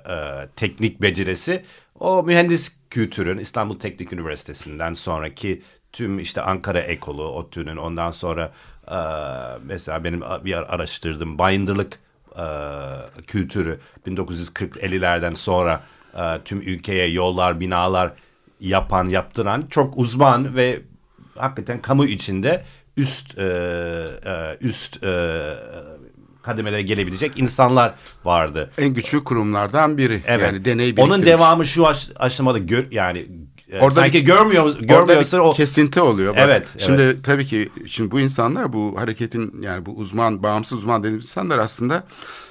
e, 0.09 0.49
teknik 0.57 1.03
becerisi 1.03 1.65
o 2.01 2.23
mühendis 2.23 2.73
kültürün 2.91 3.39
İstanbul 3.39 3.79
Teknik 3.79 4.13
Üniversitesi'nden 4.13 4.95
sonraki 4.95 5.63
tüm 5.93 6.19
işte 6.19 6.43
Ankara 6.43 6.81
Ekolu, 6.81 7.25
ODTÜ'nün 7.25 7.77
ondan 7.77 8.11
sonra 8.11 8.53
e, 8.91 8.99
mesela 9.65 10.05
benim 10.05 10.21
bir 10.21 10.75
araştırdığım 10.75 11.39
bayındırlık 11.39 11.99
e, 12.37 12.45
kültürü 13.27 13.79
1940-50'lerden 14.07 15.35
sonra 15.35 15.83
e, 16.17 16.41
tüm 16.45 16.61
ülkeye 16.61 17.09
yollar, 17.09 17.61
binalar 17.61 18.13
yapan, 18.61 19.09
yaptıran 19.09 19.67
çok 19.71 19.99
uzman 19.99 20.57
ve 20.57 20.83
hakikaten 21.37 21.83
kamu 21.83 22.05
içinde 22.07 22.65
üst 22.97 23.39
e, 23.39 23.43
e, 23.45 24.57
üst 24.61 25.05
e, 25.05 25.43
kademelere 26.43 26.83
gelebilecek 26.83 27.33
insanlar 27.37 27.95
vardı. 28.25 28.71
En 28.79 28.95
güçlü 28.95 29.25
kurumlardan 29.25 29.99
biri. 29.99 30.23
Evet. 30.27 30.43
Yani 30.47 30.65
deney 30.65 30.87
Onun 30.87 30.97
biriktirmiş. 30.97 31.27
devamı 31.27 31.67
şu 31.67 31.87
aş- 31.87 32.11
aşamada 32.17 32.59
gör, 32.59 32.87
yani 32.91 33.27
Orada 33.73 34.01
sanki 34.01 34.13
bir- 34.19 34.25
görmüyor 34.27 34.65
Orada 34.65 34.81
görmüyorsa 34.81 35.39
bir 35.39 35.43
o 35.43 35.53
kesinti 35.53 36.01
oluyor. 36.01 36.33
Bak, 36.37 36.43
Evet, 36.45 36.67
Şimdi 36.79 37.23
tabii 37.23 37.47
ki 37.47 37.69
şimdi 37.87 38.11
bu 38.11 38.21
insanlar 38.21 38.73
bu 38.73 38.95
hareketin 38.99 39.63
yani 39.63 39.87
bu 39.87 39.91
uzman, 39.97 40.43
bağımsız 40.43 40.79
uzman 40.79 41.03
dediğimiz 41.03 41.25
insanlar 41.25 41.59
aslında 41.59 42.05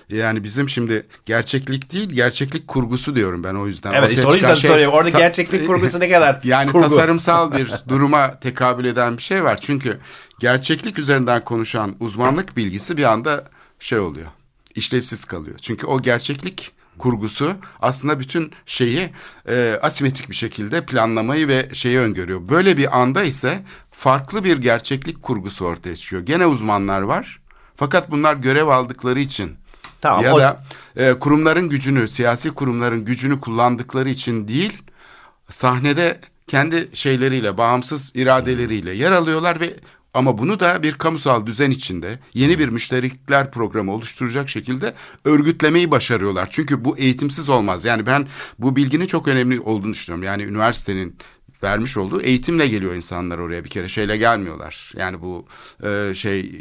yani 0.10 0.43
bizim 0.43 0.70
şimdi 0.70 1.05
gerçeklik 1.25 1.93
değil 1.93 2.10
gerçeklik 2.10 2.67
kurgusu 2.67 3.15
diyorum 3.15 3.43
ben 3.43 3.55
o 3.55 3.67
yüzden. 3.67 3.93
Evet 3.93 4.12
işte 4.12 4.25
o 4.27 4.34
yüzden 4.36 4.55
şey- 4.55 4.70
soruyorum. 4.70 4.93
Orada 4.98 5.12
ta- 5.12 5.20
gerçeklik 5.20 5.67
kurgusu 5.67 6.00
ne 6.00 6.10
kadar 6.10 6.39
Yani 6.43 6.72
kurgu? 6.72 6.84
tasarımsal 6.89 7.51
bir 7.51 7.72
duruma 7.88 8.39
tekabül 8.39 8.86
eden 8.86 9.17
bir 9.17 9.22
şey 9.22 9.43
var. 9.43 9.58
Çünkü 9.62 9.98
gerçeklik 10.39 11.00
üzerinden 11.00 11.43
konuşan 11.43 11.96
uzmanlık 12.00 12.58
bilgisi 12.58 12.98
bir 12.98 13.03
anda 13.03 13.46
şey 13.79 14.00
oluyor. 14.00 14.27
işlevsiz 14.75 15.25
kalıyor. 15.25 15.55
Çünkü 15.62 15.86
o 15.86 16.01
gerçeklik 16.01 16.72
kurgusu 16.97 17.51
aslında 17.81 18.19
bütün 18.19 18.51
şeyi 18.65 19.09
e, 19.50 19.79
asimetrik 19.81 20.29
bir 20.29 20.35
şekilde 20.35 20.85
planlamayı 20.85 21.47
ve 21.47 21.69
şeyi 21.73 22.00
öngörüyor. 22.00 22.50
Böyle 22.50 22.77
bir 22.77 23.00
anda 23.01 23.23
ise 23.23 23.63
farklı 23.91 24.43
bir 24.43 24.57
gerçeklik 24.57 25.23
kurgusu 25.23 25.65
ortaya 25.65 25.95
çıkıyor. 25.95 26.21
Gene 26.21 26.45
uzmanlar 26.45 27.01
var. 27.01 27.39
Fakat 27.75 28.12
bunlar 28.12 28.35
görev 28.35 28.67
aldıkları 28.67 29.19
için 29.19 29.55
Tamam, 30.01 30.23
ya 30.23 30.33
o- 30.33 30.39
da 30.39 30.63
e, 30.95 31.13
kurumların 31.13 31.69
gücünü, 31.69 32.07
siyasi 32.07 32.50
kurumların 32.51 33.05
gücünü 33.05 33.39
kullandıkları 33.41 34.09
için 34.09 34.47
değil, 34.47 34.81
sahnede 35.50 36.19
kendi 36.47 36.89
şeyleriyle, 36.93 37.57
bağımsız 37.57 38.12
iradeleriyle 38.15 38.91
yer 38.93 39.12
alıyorlar 39.12 39.59
ve 39.59 39.73
ama 40.13 40.38
bunu 40.38 40.60
da 40.60 40.84
bir 40.84 40.93
kamusal 40.93 41.46
düzen 41.46 41.70
içinde 41.70 42.20
yeni 42.34 42.60
bir 42.60 42.70
müşterikler 42.70 43.51
programı 43.51 43.93
oluşturacak 43.93 44.50
şekilde 44.50 44.93
örgütlemeyi 45.25 45.91
başarıyorlar. 45.91 46.48
Çünkü 46.51 46.86
bu 46.86 46.98
eğitimsiz 46.98 47.50
olmaz. 47.50 47.86
Yani 47.86 48.05
ben 48.05 48.27
bu 48.60 48.75
bilginin 48.75 49.05
çok 49.05 49.27
önemli 49.27 49.60
olduğunu 49.60 49.93
düşünüyorum. 49.93 50.24
Yani 50.24 50.43
üniversitenin 50.43 51.15
vermiş 51.63 51.98
olduğu 51.98 52.22
eğitimle 52.22 52.67
geliyor 52.67 52.96
insanlar 52.96 53.38
oraya 53.38 53.63
bir 53.63 53.70
kere 53.70 53.89
şeyle 53.89 54.17
gelmiyorlar. 54.17 54.93
Yani 54.98 55.22
bu 55.22 55.46
e, 55.84 56.15
şey 56.15 56.51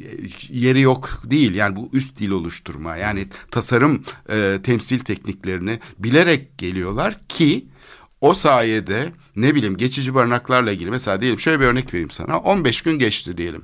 yeri 0.49 0.81
yok 0.81 1.23
değil. 1.25 1.55
Yani 1.55 1.77
bu 1.77 1.91
üst 1.93 2.19
dil 2.19 2.31
oluşturma 2.31 2.97
yani 2.97 3.29
tasarım 3.51 4.03
e, 4.31 4.59
temsil 4.63 4.99
tekniklerini 4.99 5.81
bilerek 5.99 6.59
geliyorlar 6.59 7.19
ki 7.29 7.67
o 8.23 8.35
sayede 8.35 9.13
ne 9.37 9.55
bileyim 9.55 9.77
geçici 9.77 10.15
barınaklarla 10.15 10.73
ilgili 10.73 10.91
mesela 10.91 11.21
diyelim 11.21 11.41
şöyle 11.41 11.61
bir 11.61 11.67
örnek 11.67 11.95
vereyim 11.95 12.11
sana 12.11 12.39
15 12.39 12.83
gün 12.83 12.99
geçti 12.99 13.39
diyelim 13.39 13.63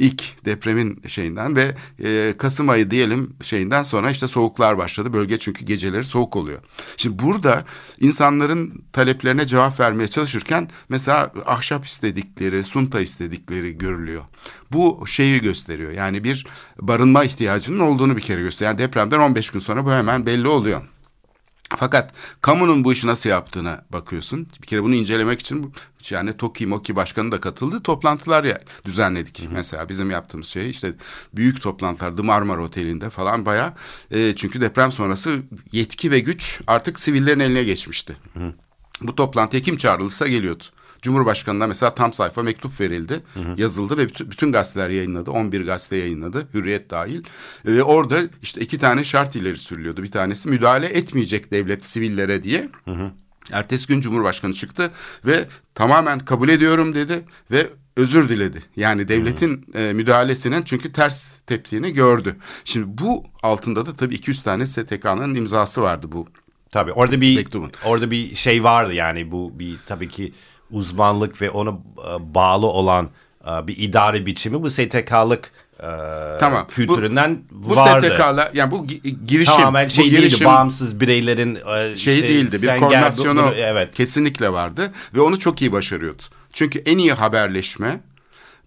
ilk 0.00 0.44
depremin 0.44 1.02
şeyinden 1.06 1.56
ve 1.56 1.74
e, 2.04 2.34
Kasım 2.38 2.68
ayı 2.68 2.90
diyelim 2.90 3.32
şeyinden 3.42 3.82
sonra 3.82 4.10
işte 4.10 4.28
soğuklar 4.28 4.78
başladı. 4.78 5.12
Bölge 5.12 5.38
çünkü 5.38 5.64
geceleri 5.64 6.04
soğuk 6.04 6.36
oluyor. 6.36 6.58
Şimdi 6.96 7.22
burada 7.22 7.64
insanların 8.00 8.84
taleplerine 8.92 9.46
cevap 9.46 9.80
vermeye 9.80 10.08
çalışırken 10.08 10.68
mesela 10.88 11.32
ahşap 11.46 11.86
istedikleri, 11.86 12.64
sunta 12.64 13.00
istedikleri 13.00 13.78
görülüyor. 13.78 14.22
Bu 14.72 15.06
şeyi 15.06 15.40
gösteriyor. 15.40 15.92
Yani 15.92 16.24
bir 16.24 16.46
barınma 16.80 17.24
ihtiyacının 17.24 17.80
olduğunu 17.80 18.16
bir 18.16 18.22
kere 18.22 18.40
gösteriyor. 18.40 18.70
Yani 18.70 18.88
depremden 18.88 19.20
15 19.20 19.50
gün 19.50 19.60
sonra 19.60 19.84
bu 19.84 19.92
hemen 19.92 20.26
belli 20.26 20.48
oluyor. 20.48 20.82
Fakat 21.76 22.12
kamunun 22.40 22.84
bu 22.84 22.92
işi 22.92 23.06
nasıl 23.06 23.30
yaptığına 23.30 23.84
bakıyorsun. 23.90 24.48
Bir 24.62 24.66
kere 24.66 24.82
bunu 24.82 24.94
incelemek 24.94 25.40
için 25.40 25.72
yani 26.10 26.36
TOKİ 26.36 26.66
MOKİ 26.66 26.96
başkanı 26.96 27.32
da 27.32 27.40
katıldı. 27.40 27.82
Toplantılar 27.82 28.44
ya, 28.44 28.60
düzenledik. 28.84 29.48
Mesela 29.52 29.88
bizim 29.88 30.10
yaptığımız 30.10 30.46
şey 30.46 30.70
işte 30.70 30.92
büyük 31.34 31.62
toplantılar 31.62 32.16
The 32.16 32.22
Marmara 32.22 32.62
Oteli'nde 32.62 33.10
falan 33.10 33.46
bayağı. 33.46 33.72
E, 34.10 34.36
çünkü 34.36 34.60
deprem 34.60 34.92
sonrası 34.92 35.42
yetki 35.72 36.10
ve 36.10 36.20
güç 36.20 36.60
artık 36.66 37.00
sivillerin 37.00 37.40
eline 37.40 37.64
geçmişti. 37.64 38.16
Bu 39.00 39.14
toplantıya 39.14 39.62
kim 39.62 39.76
çağrılırsa 39.76 40.26
geliyordu. 40.28 40.64
Cumhurbaşkanı'na 41.02 41.66
mesela 41.66 41.94
tam 41.94 42.12
sayfa 42.12 42.42
mektup 42.42 42.80
verildi, 42.80 43.20
yazıldı 43.56 43.96
ve 43.98 44.08
bütün, 44.08 44.30
bütün 44.30 44.52
gazeteler 44.52 44.88
yayınladı. 44.90 45.30
11 45.30 45.60
gazete 45.66 45.96
yayınladı, 45.96 46.48
Hürriyet 46.54 46.90
dahil. 46.90 47.22
Ve 47.66 47.82
orada 47.82 48.18
işte 48.42 48.60
iki 48.60 48.78
tane 48.78 49.04
şart 49.04 49.36
ileri 49.36 49.58
sürülüyordu. 49.58 50.02
Bir 50.02 50.10
tanesi 50.10 50.48
müdahale 50.48 50.86
etmeyecek 50.86 51.50
devlet 51.50 51.84
sivillere 51.84 52.42
diye. 52.44 52.68
Ertesi 53.52 53.86
gün 53.86 54.00
Cumhurbaşkanı 54.00 54.54
çıktı 54.54 54.90
ve 55.26 55.48
tamamen 55.74 56.18
kabul 56.18 56.48
ediyorum 56.48 56.94
dedi 56.94 57.24
ve 57.50 57.70
özür 57.96 58.28
diledi. 58.28 58.62
Yani 58.76 59.08
devletin 59.08 59.66
e, 59.74 59.92
müdahalesinin 59.92 60.62
çünkü 60.62 60.92
ters 60.92 61.38
teptiğini 61.38 61.92
gördü. 61.92 62.36
Şimdi 62.64 62.86
bu 63.02 63.24
altında 63.42 63.86
da 63.86 63.94
tabii 63.94 64.14
200 64.14 64.42
tane 64.42 64.66
STK'nın 64.66 65.34
imzası 65.34 65.82
vardı 65.82 66.06
bu. 66.12 66.26
Tabii 66.72 66.92
orada 66.92 67.20
bir 67.20 67.36
Mektubun. 67.36 67.72
orada 67.84 68.10
bir 68.10 68.34
şey 68.34 68.64
vardı 68.64 68.92
yani 68.94 69.30
bu 69.30 69.58
bir 69.58 69.76
tabii 69.86 70.08
ki 70.08 70.32
uzmanlık 70.72 71.42
ve 71.42 71.50
ona 71.50 71.70
e, 71.70 72.34
bağlı 72.34 72.66
olan 72.66 73.10
e, 73.46 73.66
bir 73.66 73.76
idare 73.78 74.26
biçimi 74.26 74.62
bu 74.62 74.70
STK'lık 74.70 75.50
e, 75.80 75.86
Tamam. 76.40 76.66
kültüründen 76.68 77.42
bu, 77.50 77.70
bu 77.70 77.76
vardı. 77.76 78.06
STK'la 78.06 78.50
yani 78.54 78.70
bu 78.72 78.76
gi- 78.76 79.26
girişim, 79.26 79.56
Tamamen 79.56 79.88
şey 79.88 80.04
bu 80.04 80.10
değildi, 80.10 80.20
girişim 80.20 80.46
bağımsız 80.46 81.00
bireylerin 81.00 81.54
e, 81.54 81.96
şey 81.96 82.14
işte 82.16 82.28
değildi. 82.28 82.52
Bir 82.52 82.66
sen 82.66 82.80
gel, 82.80 82.80
koordinasyonu 82.80 83.42
bunu- 83.42 83.54
evet. 83.54 83.94
kesinlikle 83.94 84.52
vardı 84.52 84.92
ve 85.14 85.20
onu 85.20 85.38
çok 85.38 85.62
iyi 85.62 85.72
başarıyordu. 85.72 86.22
Çünkü 86.52 86.78
en 86.78 86.98
iyi 86.98 87.12
haberleşme 87.12 88.00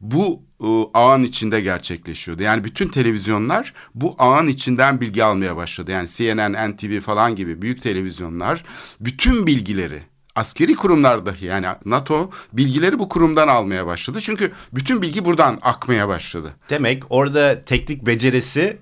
bu 0.01 0.41
e, 0.63 0.67
ağın 0.93 1.23
içinde 1.23 1.61
gerçekleşiyordu. 1.61 2.43
Yani 2.43 2.63
bütün 2.63 2.87
televizyonlar 2.87 3.73
bu 3.95 4.15
ağın 4.19 4.47
içinden 4.47 5.01
bilgi 5.01 5.23
almaya 5.23 5.55
başladı. 5.57 5.91
Yani 5.91 6.07
CNN, 6.07 6.71
NTV 6.71 7.01
falan 7.01 7.35
gibi 7.35 7.61
büyük 7.61 7.81
televizyonlar 7.83 8.63
bütün 8.99 9.47
bilgileri 9.47 9.99
askeri 10.35 10.75
kurumlar 10.75 11.25
dahi 11.25 11.45
yani 11.45 11.67
NATO 11.85 12.29
bilgileri 12.53 12.99
bu 12.99 13.09
kurumdan 13.09 13.47
almaya 13.47 13.85
başladı. 13.85 14.21
Çünkü 14.21 14.51
bütün 14.73 15.01
bilgi 15.01 15.25
buradan 15.25 15.59
akmaya 15.61 16.07
başladı. 16.07 16.53
Demek 16.69 17.03
orada 17.09 17.65
teknik 17.65 18.05
becerisi 18.05 18.77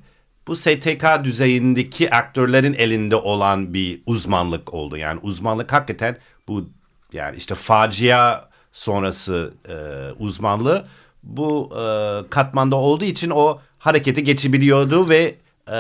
bu 0.48 0.56
STK 0.56 1.06
düzeyindeki 1.24 2.16
aktörlerin 2.16 2.74
elinde 2.74 3.16
olan 3.16 3.74
bir 3.74 4.02
uzmanlık 4.06 4.74
oldu. 4.74 4.98
Yani 4.98 5.20
uzmanlık 5.24 5.72
hakikaten 5.74 6.18
bu 6.48 6.70
yani 7.14 7.38
işte 7.38 7.56
facia 7.56 8.50
sonrası 8.72 9.54
e, 9.70 9.76
uzmanlığı 10.20 10.86
bu 11.24 11.70
e, 11.74 11.84
katmanda 12.30 12.76
olduğu 12.76 13.06
için 13.06 13.30
o 13.30 13.60
harekete 13.78 14.22
geçebiliyordu 14.22 15.10
ve 15.10 15.36
e, 15.68 15.76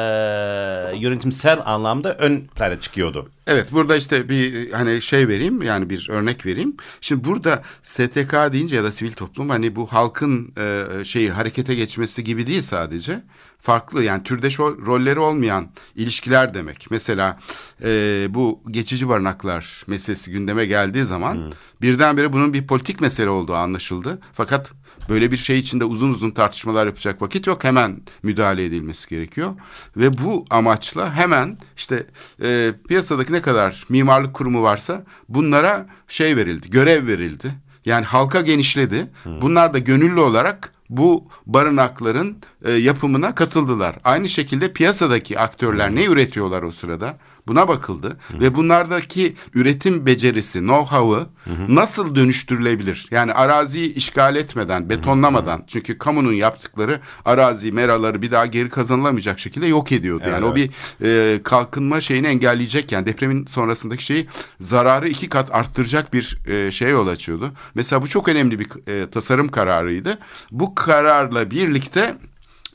yönetimsel 0.97 1.59
anlamda 1.65 2.13
ön 2.13 2.47
plana 2.55 2.79
çıkıyordu. 2.79 3.29
Evet 3.47 3.71
burada 3.71 3.95
işte 3.95 4.29
bir 4.29 4.71
hani 4.71 5.01
şey 5.01 5.27
vereyim 5.27 5.61
yani 5.61 5.89
bir 5.89 6.09
örnek 6.09 6.45
vereyim. 6.45 6.77
Şimdi 7.01 7.23
burada 7.23 7.63
STK 7.81 8.33
deyince 8.51 8.75
ya 8.75 8.83
da 8.83 8.91
sivil 8.91 9.11
toplum 9.11 9.50
hani 9.50 9.75
bu 9.75 9.93
halkın 9.93 10.53
e, 10.57 11.05
şeyi 11.05 11.31
harekete 11.31 11.75
geçmesi 11.75 12.23
gibi 12.23 12.47
değil 12.47 12.61
sadece. 12.61 13.21
Farklı 13.61 14.03
yani 14.03 14.23
türdeş 14.23 14.59
rolleri 14.59 15.19
olmayan 15.19 15.69
ilişkiler 15.95 16.53
demek. 16.53 16.87
Mesela 16.91 17.39
e, 17.83 18.27
bu 18.29 18.61
geçici 18.71 19.09
barınaklar 19.09 19.83
meselesi 19.87 20.31
gündeme 20.31 20.65
geldiği 20.65 21.05
zaman 21.05 21.53
birdenbire 21.81 22.33
bunun 22.33 22.53
bir 22.53 22.67
politik 22.67 23.01
mesele 23.01 23.29
olduğu 23.29 23.55
anlaşıldı. 23.55 24.21
Fakat 24.33 24.71
böyle 25.09 25.31
bir 25.31 25.37
şey 25.37 25.59
içinde 25.59 25.85
uzun 25.85 26.13
uzun 26.13 26.31
tartışmalar 26.31 26.85
yapacak 26.85 27.21
vakit 27.21 27.47
yok. 27.47 27.63
Hemen 27.63 28.01
müdahale 28.23 28.65
edilmesi 28.65 29.09
gerekiyor. 29.09 29.51
Ve 29.97 30.17
bu 30.17 30.45
amaçla 30.49 31.15
hemen 31.15 31.57
işte 31.77 32.07
e, 32.43 32.73
piyasadaki 32.87 33.33
ne 33.33 33.41
kadar 33.41 33.85
mimarlık 33.89 34.33
kurumu 34.33 34.63
varsa 34.63 35.05
bunlara 35.29 35.87
şey 36.07 36.35
verildi, 36.35 36.69
görev 36.69 37.07
verildi. 37.07 37.51
Yani 37.85 38.05
halka 38.05 38.41
genişledi. 38.41 39.07
Bunlar 39.25 39.73
da 39.73 39.79
gönüllü 39.79 40.19
olarak 40.19 40.73
bu 40.91 41.27
barınakların 41.45 42.38
e, 42.65 42.71
yapımına 42.71 43.36
katıldılar. 43.36 43.95
Aynı 44.03 44.29
şekilde 44.29 44.74
piyasadaki 44.74 45.39
aktörler 45.39 45.95
ne 45.95 46.05
üretiyorlar 46.05 46.63
o 46.63 46.71
sırada? 46.71 47.17
Buna 47.48 47.67
bakıldı 47.67 48.17
ve 48.33 48.55
bunlardaki 48.55 49.36
üretim 49.53 50.05
becerisi, 50.05 50.60
know-how'ı 50.60 51.27
nasıl 51.67 52.15
dönüştürülebilir? 52.15 53.07
Yani 53.12 53.33
araziyi 53.33 53.93
işgal 53.93 54.36
etmeden, 54.36 54.89
betonlamadan 54.89 55.63
çünkü 55.67 55.98
kamunun 55.98 56.33
yaptıkları 56.33 57.00
arazi, 57.25 57.71
meraları 57.71 58.21
bir 58.21 58.31
daha 58.31 58.45
geri 58.45 58.69
kazanılamayacak 58.69 59.39
şekilde 59.39 59.67
yok 59.67 59.91
ediyordu. 59.91 60.24
yani 60.31 60.45
o 60.45 60.55
bir 60.55 60.69
e, 61.03 61.43
kalkınma 61.43 62.01
şeyini 62.01 62.27
engelleyecek 62.27 62.91
yani 62.91 63.05
depremin 63.05 63.45
sonrasındaki 63.45 64.03
şeyi 64.03 64.27
zararı 64.60 65.07
iki 65.10 65.29
kat 65.29 65.55
arttıracak 65.55 66.13
bir 66.13 66.39
e, 66.48 66.71
şeye 66.71 66.91
yol 66.91 67.07
açıyordu. 67.07 67.51
Mesela 67.75 68.01
bu 68.01 68.07
çok 68.07 68.27
önemli 68.27 68.60
bir 68.60 68.67
e, 68.88 69.10
tasarım 69.10 69.48
kararıydı. 69.50 70.17
Bu 70.51 70.75
kararla 70.75 71.51
birlikte 71.51 72.17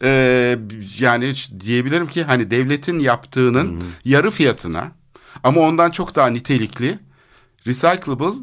e, 0.03 0.59
yani 0.99 1.33
diyebilirim 1.61 2.07
ki 2.07 2.25
hani 2.25 2.51
devletin 2.51 2.99
yaptığının 2.99 3.85
yarı 4.05 4.31
fiyatına 4.31 4.93
ama 5.45 5.61
ondan 5.61 5.91
çok 5.91 6.15
daha 6.15 6.27
nitelikli 6.27 6.99
recyclable 7.67 8.39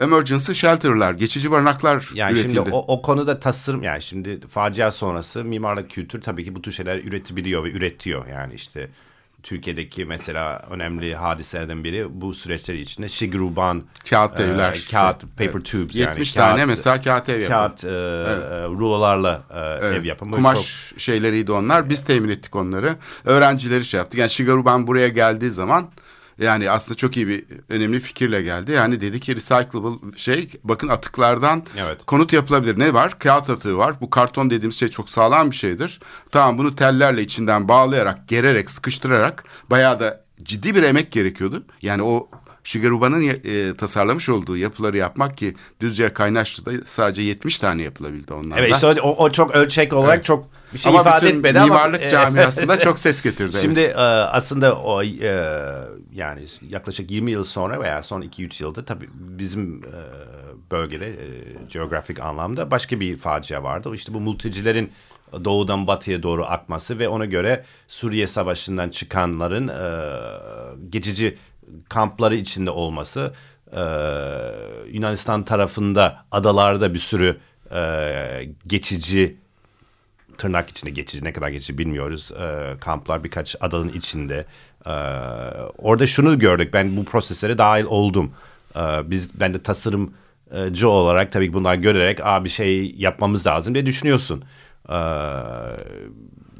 emergency 0.00 0.52
shelter'lar, 0.52 1.12
geçici 1.12 1.50
barınaklar 1.50 2.10
Yani 2.14 2.32
üretildi. 2.32 2.54
şimdi 2.54 2.70
o, 2.70 2.78
o 2.78 3.02
konuda 3.02 3.40
tasarım 3.40 3.82
yani 3.82 4.02
şimdi 4.02 4.40
facia 4.48 4.90
sonrası 4.90 5.44
mimarlık 5.44 5.90
kültür 5.90 6.20
tabii 6.20 6.44
ki 6.44 6.54
bu 6.54 6.62
tür 6.62 6.72
şeyler 6.72 6.98
üretebiliyor 6.98 7.64
ve 7.64 7.70
üretiyor. 7.70 8.26
Yani 8.26 8.54
işte 8.54 8.88
Türkiye'deki 9.44 10.04
mesela 10.04 10.58
önemli 10.70 11.14
hadiselerden 11.14 11.84
biri 11.84 12.20
bu 12.20 12.34
süreçler 12.34 12.74
içinde 12.74 13.08
Şigruban 13.08 13.82
Kağıt 14.10 14.40
e, 14.40 14.42
evler. 14.42 14.84
kağıt 14.90 15.20
Şey, 15.20 15.30
paper 15.30 15.44
evet. 15.58 15.64
tubes 15.64 15.96
70 15.96 16.36
yani 16.36 16.44
tane 16.46 16.56
kağıt, 16.56 16.68
mesela 16.68 17.00
kağıt 17.00 17.28
ev 17.28 17.40
yapıldı. 17.40 17.48
kağıt 17.48 17.84
e, 17.84 17.88
e, 17.88 17.92
rulolarla 18.68 19.42
e, 19.82 19.86
ev 19.86 20.04
yapımı. 20.04 20.30
Çok- 20.30 20.36
Kumaş 20.36 20.92
şeyleriydi 20.96 21.52
onlar. 21.52 21.88
Biz 21.90 22.04
temin 22.04 22.28
ettik 22.28 22.56
onları. 22.56 22.96
Öğrencileri 23.24 23.84
şey 23.84 23.98
yaptık. 23.98 24.20
Yani 24.20 24.30
Shigaruban 24.30 24.86
buraya 24.86 25.08
geldiği 25.08 25.50
zaman 25.50 25.88
yani 26.38 26.70
aslında 26.70 26.96
çok 26.96 27.16
iyi 27.16 27.28
bir 27.28 27.44
önemli 27.68 28.00
fikirle 28.00 28.42
geldi. 28.42 28.72
Yani 28.72 29.00
dedi 29.00 29.20
ki 29.20 29.36
recyclable 29.36 30.16
şey 30.16 30.50
bakın 30.64 30.88
atıklardan 30.88 31.62
Evet. 31.78 32.06
konut 32.06 32.32
yapılabilir. 32.32 32.78
Ne 32.78 32.94
var? 32.94 33.18
Kağıt 33.18 33.50
atığı 33.50 33.78
var. 33.78 33.94
Bu 34.00 34.10
karton 34.10 34.50
dediğimiz 34.50 34.76
şey 34.76 34.88
çok 34.88 35.10
sağlam 35.10 35.50
bir 35.50 35.56
şeydir. 35.56 36.00
Tamam 36.30 36.58
bunu 36.58 36.76
tellerle 36.76 37.22
içinden 37.22 37.68
bağlayarak, 37.68 38.28
gererek, 38.28 38.70
sıkıştırarak 38.70 39.44
bayağı 39.70 40.00
da 40.00 40.24
ciddi 40.42 40.74
bir 40.74 40.82
emek 40.82 41.12
gerekiyordu. 41.12 41.64
Yani 41.82 42.02
o 42.02 42.28
Shigaruba'nın 42.64 43.22
e, 43.44 43.76
tasarlamış 43.76 44.28
olduğu 44.28 44.56
yapıları 44.56 44.96
yapmak 44.96 45.36
ki 45.36 45.54
Düzce 45.80 46.12
Kaynaşlı'da 46.12 46.72
sadece 46.86 47.22
70 47.22 47.58
tane 47.58 47.82
yapılabildi 47.82 48.34
onlardan. 48.34 48.58
Evet 48.58 48.74
işte 48.74 48.86
o, 48.86 49.24
o 49.24 49.32
çok 49.32 49.54
ölçek 49.54 49.92
olarak 49.92 50.14
Evet. 50.14 50.24
çok 50.24 50.48
bir 50.74 50.78
şey 50.78 50.90
ama 50.90 51.00
ifade 51.00 51.26
bütün 51.26 51.36
etmedi 51.36 51.60
ama. 51.60 51.66
mimarlık 51.66 52.02
e, 52.02 52.08
camiasında 52.08 52.78
çok 52.78 52.98
ses 52.98 53.22
getirdi. 53.22 53.50
evet. 53.52 53.62
Şimdi 53.62 53.80
e, 53.80 53.94
aslında 53.96 54.74
o 54.78 55.02
e, 55.02 55.50
yani 56.12 56.46
yaklaşık 56.68 57.10
20 57.10 57.30
yıl 57.30 57.44
sonra 57.44 57.80
veya 57.80 58.02
son 58.02 58.22
2-3 58.22 58.62
yılda 58.62 58.84
tabii 58.84 59.08
bizim 59.14 59.82
bölgede 60.70 61.16
coğrafik 61.70 62.20
anlamda 62.20 62.70
başka 62.70 63.00
bir 63.00 63.18
facia 63.18 63.62
vardı. 63.62 63.90
İşte 63.94 64.14
bu 64.14 64.20
mültecilerin 64.20 64.92
doğudan 65.44 65.86
batıya 65.86 66.22
doğru 66.22 66.44
akması 66.44 66.98
ve 66.98 67.08
ona 67.08 67.24
göre 67.24 67.64
Suriye 67.88 68.26
Savaşı'ndan 68.26 68.88
çıkanların 68.88 69.68
e, 69.68 70.10
geçici 70.90 71.36
kampları 71.88 72.36
içinde 72.36 72.70
olması 72.70 73.34
e, 73.72 73.82
Yunanistan 74.92 75.42
tarafında 75.44 76.24
adalarda 76.30 76.94
bir 76.94 76.98
sürü 76.98 77.36
e, 77.74 78.48
geçici 78.66 79.36
tırnak 80.38 80.68
içinde 80.68 80.90
geçici 80.90 81.24
ne 81.24 81.32
kadar 81.32 81.48
geçici 81.48 81.78
bilmiyoruz. 81.78 82.32
E, 82.32 82.76
kamplar 82.80 83.24
birkaç 83.24 83.56
adanın 83.60 83.88
içinde. 83.88 84.46
E, 84.86 84.90
orada 85.78 86.06
şunu 86.06 86.38
gördük. 86.38 86.74
Ben 86.74 86.96
bu 86.96 87.04
proseslere 87.04 87.58
dahil 87.58 87.84
oldum. 87.84 88.32
E, 88.76 88.80
biz 89.10 89.40
ben 89.40 89.54
de 89.54 89.62
tasarımcı 89.62 90.88
olarak 90.88 91.32
tabii 91.32 91.52
bunlar 91.52 91.74
görerek 91.74 92.20
Aa, 92.20 92.44
bir 92.44 92.48
şey 92.48 92.94
yapmamız 92.96 93.46
lazım 93.46 93.74
diye 93.74 93.86
düşünüyorsun. 93.86 94.44
E, 94.88 94.98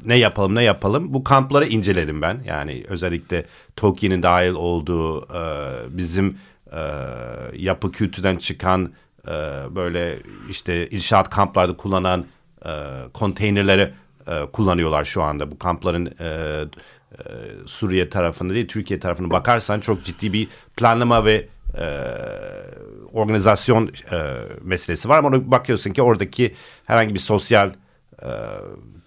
ne 0.05 0.17
yapalım 0.17 0.55
ne 0.55 0.63
yapalım. 0.63 1.13
Bu 1.13 1.23
kampları 1.23 1.65
inceledim 1.65 2.21
ben. 2.21 2.39
Yani 2.45 2.83
özellikle 2.87 3.45
Tolkien'in 3.75 4.23
dahil 4.23 4.51
olduğu 4.51 5.21
e, 5.21 5.43
bizim 5.89 6.37
e, 6.71 6.81
yapı 7.53 7.91
kültürden 7.91 8.35
çıkan 8.35 8.93
e, 9.27 9.31
böyle 9.75 10.17
işte 10.49 10.89
inşaat 10.89 11.29
kamplarda 11.29 11.77
kullanan 11.77 12.25
e, 12.65 12.71
konteynerleri 13.13 13.93
e, 14.27 14.45
kullanıyorlar 14.53 15.05
şu 15.05 15.23
anda. 15.23 15.51
Bu 15.51 15.59
kampların 15.59 16.05
e, 16.19 16.25
e, 16.25 16.65
Suriye 17.65 18.09
tarafında 18.09 18.53
değil 18.53 18.67
Türkiye 18.67 18.99
tarafına 18.99 19.29
bakarsan 19.29 19.79
çok 19.79 20.03
ciddi 20.03 20.33
bir 20.33 20.47
planlama 20.77 21.25
ve 21.25 21.47
e, 21.77 22.03
organizasyon 23.13 23.91
e, 24.11 24.17
meselesi 24.61 25.09
var. 25.09 25.19
Ama 25.19 25.51
bakıyorsun 25.51 25.91
ki 25.91 26.01
oradaki 26.01 26.55
herhangi 26.85 27.13
bir 27.13 27.19
sosyal 27.19 27.71
e, 28.21 28.29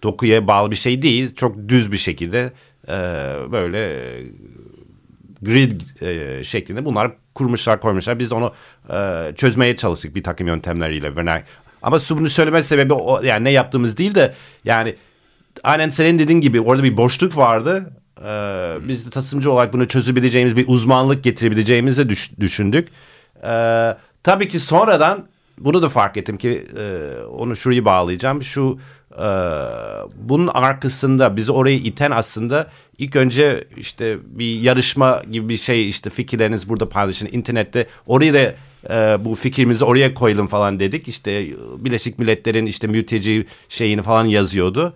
dokuya 0.02 0.46
bağlı 0.46 0.70
bir 0.70 0.76
şey 0.76 1.02
değil. 1.02 1.34
Çok 1.34 1.68
düz 1.68 1.92
bir 1.92 1.96
şekilde 1.96 2.52
e, 2.88 2.92
böyle 3.52 4.12
grid 5.42 6.02
e, 6.02 6.44
şeklinde 6.44 6.84
bunlar 6.84 7.12
kurmuşlar 7.34 7.80
koymuşlar. 7.80 8.18
Biz 8.18 8.32
onu 8.32 8.52
e, 8.92 9.32
çözmeye 9.36 9.76
çalıştık 9.76 10.14
bir 10.14 10.22
takım 10.22 10.46
yöntemleriyle. 10.46 11.42
Ama 11.82 11.98
bunu 12.10 12.28
söyleme 12.28 12.62
sebebi 12.62 12.92
o, 12.92 13.22
yani 13.22 13.44
ne 13.44 13.50
yaptığımız 13.50 13.98
değil 13.98 14.14
de 14.14 14.34
yani 14.64 14.94
aynen 15.64 15.90
senin 15.90 16.18
dediğin 16.18 16.40
gibi 16.40 16.60
orada 16.60 16.82
bir 16.82 16.96
boşluk 16.96 17.36
vardı. 17.36 17.92
Ee, 18.24 18.76
biz 18.88 19.06
de 19.06 19.10
tasarımcı 19.10 19.52
olarak 19.52 19.72
bunu 19.72 19.88
çözebileceğimiz 19.88 20.56
bir 20.56 20.64
uzmanlık 20.68 21.24
getirebileceğimizi 21.24 22.08
düş- 22.08 22.40
düşündük. 22.40 22.88
Ee, 23.44 23.96
tabii 24.22 24.48
ki 24.48 24.60
sonradan 24.60 25.26
bunu 25.58 25.82
da 25.82 25.88
fark 25.88 26.16
ettim 26.16 26.36
ki 26.36 26.66
e, 26.78 27.14
onu 27.22 27.56
şurayı 27.56 27.84
bağlayacağım. 27.84 28.42
Şu 28.42 28.78
bunun 30.16 30.46
arkasında 30.54 31.36
bizi 31.36 31.52
oraya 31.52 31.76
iten 31.76 32.10
aslında 32.10 32.70
ilk 32.98 33.16
önce 33.16 33.64
işte 33.76 34.18
bir 34.24 34.60
yarışma 34.60 35.22
gibi 35.32 35.48
bir 35.48 35.56
şey 35.56 35.88
işte 35.88 36.10
fikirleriniz 36.10 36.68
burada 36.68 36.88
paylaşın 36.88 37.28
internette. 37.32 37.86
Orayı 38.06 38.34
da 38.34 38.54
e, 38.90 39.24
bu 39.24 39.34
fikrimizi 39.34 39.84
oraya 39.84 40.14
koyalım 40.14 40.46
falan 40.46 40.80
dedik. 40.80 41.08
İşte 41.08 41.46
Birleşik 41.78 42.18
Milletler'in 42.18 42.66
işte 42.66 42.86
mülteci 42.86 43.46
şeyini 43.68 44.02
falan 44.02 44.24
yazıyordu. 44.24 44.94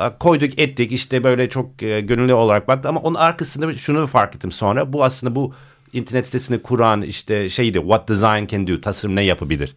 E, 0.00 0.04
Koyduk 0.20 0.58
ettik. 0.58 0.92
İşte 0.92 1.24
böyle 1.24 1.48
çok 1.50 1.82
e, 1.82 2.00
gönüllü 2.00 2.34
olarak 2.34 2.68
baktı. 2.68 2.88
Ama 2.88 3.00
onun 3.00 3.14
arkasında 3.14 3.74
şunu 3.74 4.06
fark 4.06 4.34
ettim 4.34 4.52
sonra. 4.52 4.92
Bu 4.92 5.04
aslında 5.04 5.34
bu 5.34 5.54
internet 5.92 6.26
sitesini 6.26 6.62
kuran 6.62 7.02
işte 7.02 7.48
şeydi 7.48 7.78
what 7.78 8.08
design 8.08 8.46
can 8.46 8.66
do 8.66 8.80
tasarım 8.80 9.16
ne 9.16 9.24
yapabilir 9.24 9.76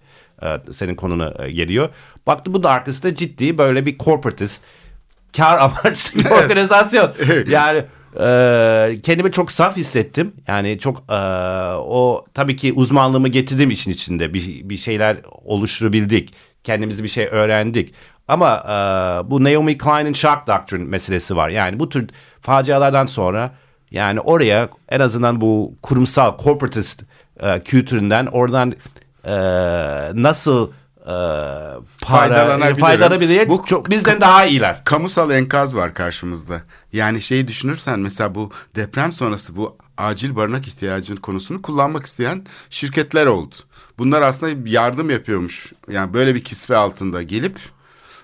senin 0.71 0.95
konuna 0.95 1.33
e, 1.39 1.51
geliyor. 1.51 1.89
Baktım 2.27 2.53
bunun 2.53 2.63
arkasında 2.63 3.15
ciddi 3.15 3.57
böyle 3.57 3.85
bir 3.85 3.97
corporatist 3.97 4.63
kar 5.37 5.57
amaçlı 5.61 6.19
bir 6.19 6.29
organizasyon. 6.29 7.11
yani 7.49 7.83
e, 8.19 8.99
kendimi 9.03 9.31
çok 9.31 9.51
saf 9.51 9.77
hissettim. 9.77 10.33
Yani 10.47 10.79
çok 10.79 11.03
e, 11.09 11.15
o 11.75 12.25
tabii 12.33 12.55
ki 12.55 12.73
uzmanlığımı 12.73 13.27
getirdim 13.27 13.69
işin 13.69 13.91
içinde. 13.91 14.33
Bir, 14.33 14.69
bir 14.69 14.77
şeyler 14.77 15.17
oluşturabildik. 15.45 16.33
Kendimizi 16.63 17.03
bir 17.03 17.09
şey 17.09 17.27
öğrendik. 17.31 17.93
Ama 18.27 18.63
e, 18.65 18.71
bu 19.31 19.43
Naomi 19.43 19.77
Klein'in 19.77 20.13
shock 20.13 20.47
doctrine 20.47 20.83
meselesi 20.83 21.35
var. 21.35 21.49
Yani 21.49 21.79
bu 21.79 21.89
tür 21.89 22.07
facialardan 22.41 23.05
sonra 23.05 23.51
yani 23.91 24.19
oraya 24.19 24.69
en 24.89 24.99
azından 24.99 25.41
bu 25.41 25.73
kurumsal 25.81 26.37
corporatist 26.37 27.03
e, 27.39 27.59
kültüründen 27.63 28.25
oradan 28.25 28.73
e, 29.27 29.33
nasıl 30.23 30.69
e, 31.01 31.05
para 32.01 32.27
faydalanabilir. 32.79 33.49
Bu- 33.49 33.63
çok 33.65 33.89
bizden 33.89 34.21
daha 34.21 34.45
iyiler. 34.45 34.83
Kamusal 34.83 35.31
enkaz 35.31 35.75
var 35.75 35.93
karşımızda. 35.93 36.61
Yani 36.93 37.21
şeyi 37.21 37.47
düşünürsen 37.47 37.99
mesela 37.99 38.35
bu 38.35 38.51
deprem 38.75 39.11
sonrası 39.11 39.55
bu 39.55 39.77
acil 39.97 40.35
barınak 40.35 40.67
ihtiyacının 40.67 41.17
konusunu 41.17 41.61
kullanmak 41.61 42.05
isteyen 42.05 42.45
şirketler 42.69 43.25
oldu. 43.25 43.55
Bunlar 43.97 44.21
aslında 44.21 44.69
yardım 44.69 45.09
yapıyormuş. 45.09 45.73
Yani 45.91 46.13
böyle 46.13 46.35
bir 46.35 46.43
kisve 46.43 46.77
altında 46.77 47.21
gelip 47.23 47.59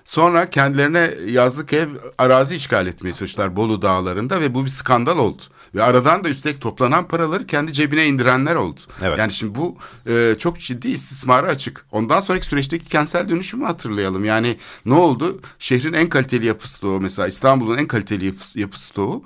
sonra 0.04 0.50
kendilerine 0.50 1.14
yazlık 1.26 1.72
ev 1.72 1.88
arazi 2.18 2.56
işgal 2.56 2.86
etmeye 2.86 3.12
çalıştılar 3.12 3.56
Bolu 3.56 3.82
dağlarında 3.82 4.40
ve 4.40 4.54
bu 4.54 4.64
bir 4.64 4.70
skandal 4.70 5.18
oldu. 5.18 5.42
Ve 5.74 5.82
aradan 5.82 6.24
da 6.24 6.28
üstelik 6.28 6.60
toplanan 6.60 7.08
paraları 7.08 7.46
kendi 7.46 7.72
cebine 7.72 8.06
indirenler 8.06 8.54
oldu. 8.54 8.80
Evet. 9.02 9.18
Yani 9.18 9.32
şimdi 9.32 9.54
bu 9.54 9.76
e, 10.06 10.34
çok 10.38 10.60
ciddi 10.60 10.88
istismara 10.88 11.46
açık. 11.46 11.86
Ondan 11.92 12.20
sonraki 12.20 12.46
süreçteki 12.46 12.84
kentsel 12.84 13.28
dönüşümü 13.28 13.64
hatırlayalım. 13.64 14.24
Yani 14.24 14.56
ne 14.86 14.94
oldu? 14.94 15.40
Şehrin 15.58 15.92
en 15.92 16.08
kaliteli 16.08 16.46
yapı 16.46 16.70
stoğu 16.70 17.00
mesela 17.00 17.28
İstanbul'un 17.28 17.78
en 17.78 17.86
kaliteli 17.86 18.26
yapı, 18.26 18.58
yapı 18.58 18.80
stoğu 18.80 19.24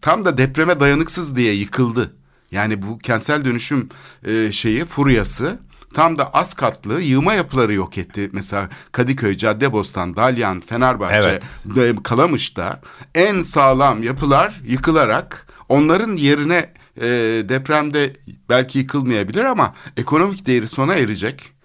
tam 0.00 0.24
da 0.24 0.38
depreme 0.38 0.80
dayanıksız 0.80 1.36
diye 1.36 1.52
yıkıldı. 1.54 2.12
Yani 2.50 2.82
bu 2.82 2.98
kentsel 2.98 3.44
dönüşüm 3.44 3.88
e, 4.24 4.52
şeyi 4.52 4.84
furyası 4.84 5.58
tam 5.94 6.18
da 6.18 6.30
az 6.34 6.54
katlı 6.54 7.00
yığma 7.00 7.34
yapıları 7.34 7.72
yok 7.72 7.98
etti. 7.98 8.30
Mesela 8.32 8.68
Kadıköy, 8.92 9.36
Caddebostan, 9.36 10.16
Dalyan, 10.16 10.60
Fenerbahçe, 10.60 11.28
Evet. 11.28 11.42
ve 11.66 11.92
Kalamış'ta 12.02 12.80
en 13.14 13.42
sağlam 13.42 14.02
yapılar 14.02 14.60
yıkılarak 14.64 15.46
onların 15.68 16.16
yerine 16.16 16.72
e, 17.00 17.06
depremde 17.48 18.12
belki 18.48 18.78
yıkılmayabilir 18.78 19.44
ama 19.44 19.74
ekonomik 19.96 20.46
değeri 20.46 20.68
sona 20.68 20.94
erecek. 20.94 21.56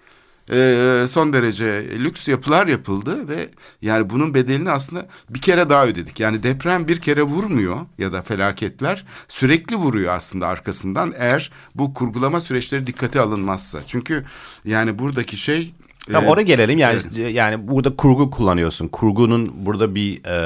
E, 0.52 1.06
son 1.08 1.32
derece 1.32 1.86
lüks 1.98 2.28
yapılar 2.28 2.66
yapıldı 2.66 3.28
ve 3.28 3.48
yani 3.82 4.10
bunun 4.10 4.34
bedelini 4.34 4.70
aslında 4.70 5.06
bir 5.30 5.40
kere 5.40 5.70
daha 5.70 5.86
ödedik. 5.86 6.20
Yani 6.20 6.42
deprem 6.42 6.88
bir 6.88 7.00
kere 7.00 7.22
vurmuyor 7.22 7.76
ya 7.98 8.12
da 8.12 8.22
felaketler 8.22 9.04
sürekli 9.28 9.76
vuruyor 9.76 10.14
aslında 10.14 10.46
arkasından 10.46 11.14
eğer 11.16 11.52
bu 11.74 11.94
kurgulama 11.94 12.40
süreçleri 12.40 12.86
dikkate 12.86 13.20
alınmazsa. 13.20 13.80
Çünkü 13.86 14.24
yani 14.64 14.98
buradaki 14.98 15.36
şey 15.36 15.74
Tamam 16.06 16.24
e, 16.24 16.28
oraya 16.28 16.42
gelelim 16.42 16.78
yani 16.78 17.00
yani 17.32 17.68
burada 17.68 17.96
kurgu 17.96 18.30
kullanıyorsun. 18.30 18.88
Kurgunun 18.88 19.52
burada 19.66 19.94
bir 19.94 20.24
e, 20.24 20.36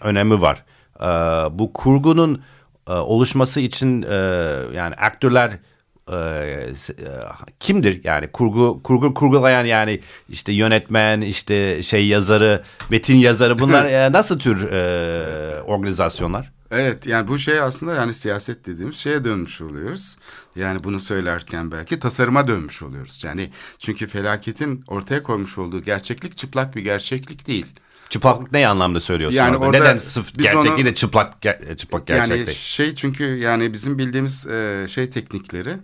önemi 0.00 0.40
var. 0.40 0.64
E, 1.00 1.06
bu 1.58 1.72
kurgunun 1.72 2.42
e, 2.88 2.92
oluşması 2.92 3.60
için 3.60 4.02
e, 4.02 4.14
yani 4.74 4.94
aktörler 4.94 5.58
e, 6.12 6.68
kimdir 7.60 8.00
yani 8.04 8.28
kurgu 8.28 8.80
kurgu 8.82 9.14
kurgulayan 9.14 9.64
yani 9.64 10.00
işte 10.28 10.52
yönetmen 10.52 11.20
işte 11.20 11.82
şey 11.82 12.06
yazarı 12.06 12.62
metin 12.90 13.16
yazarı 13.16 13.58
bunlar 13.58 13.84
e, 14.06 14.12
nasıl 14.12 14.38
tür 14.38 14.70
e, 14.70 15.62
organizasyonlar? 15.62 16.54
Evet 16.70 17.06
yani 17.06 17.28
bu 17.28 17.38
şey 17.38 17.60
aslında 17.60 17.94
yani 17.94 18.14
siyaset 18.14 18.66
dediğimiz 18.66 18.96
şeye 18.96 19.24
dönmüş 19.24 19.60
oluyoruz. 19.60 20.16
Yani 20.56 20.84
bunu 20.84 21.00
söylerken 21.00 21.72
belki 21.72 21.98
tasarıma 21.98 22.48
dönmüş 22.48 22.82
oluyoruz. 22.82 23.24
Yani 23.24 23.50
çünkü 23.78 24.06
felaketin 24.06 24.84
ortaya 24.88 25.22
koymuş 25.22 25.58
olduğu 25.58 25.82
gerçeklik 25.82 26.36
çıplak 26.36 26.76
bir 26.76 26.82
gerçeklik 26.82 27.46
değil. 27.46 27.66
Çıplaklık 28.08 28.52
ne 28.52 28.68
anlamda 28.68 29.00
söylüyorsun? 29.00 29.36
Yani 29.36 29.56
orada? 29.56 29.66
orada 29.66 29.78
Neden 29.78 30.00
biz 30.38 30.44
gerçek 30.44 30.56
onu- 30.70 30.76
değil 30.76 30.86
de 30.86 30.94
çıplak 30.94 31.44
ger- 31.44 31.76
çıplak 31.76 32.06
gerçek 32.06 32.36
yani 32.36 32.46
değil? 32.46 32.58
şey 32.58 32.94
çünkü 32.94 33.24
yani 33.24 33.72
bizim 33.72 33.98
bildiğimiz 33.98 34.46
e, 34.46 34.86
şey 34.88 35.10
teknikleri 35.10 35.76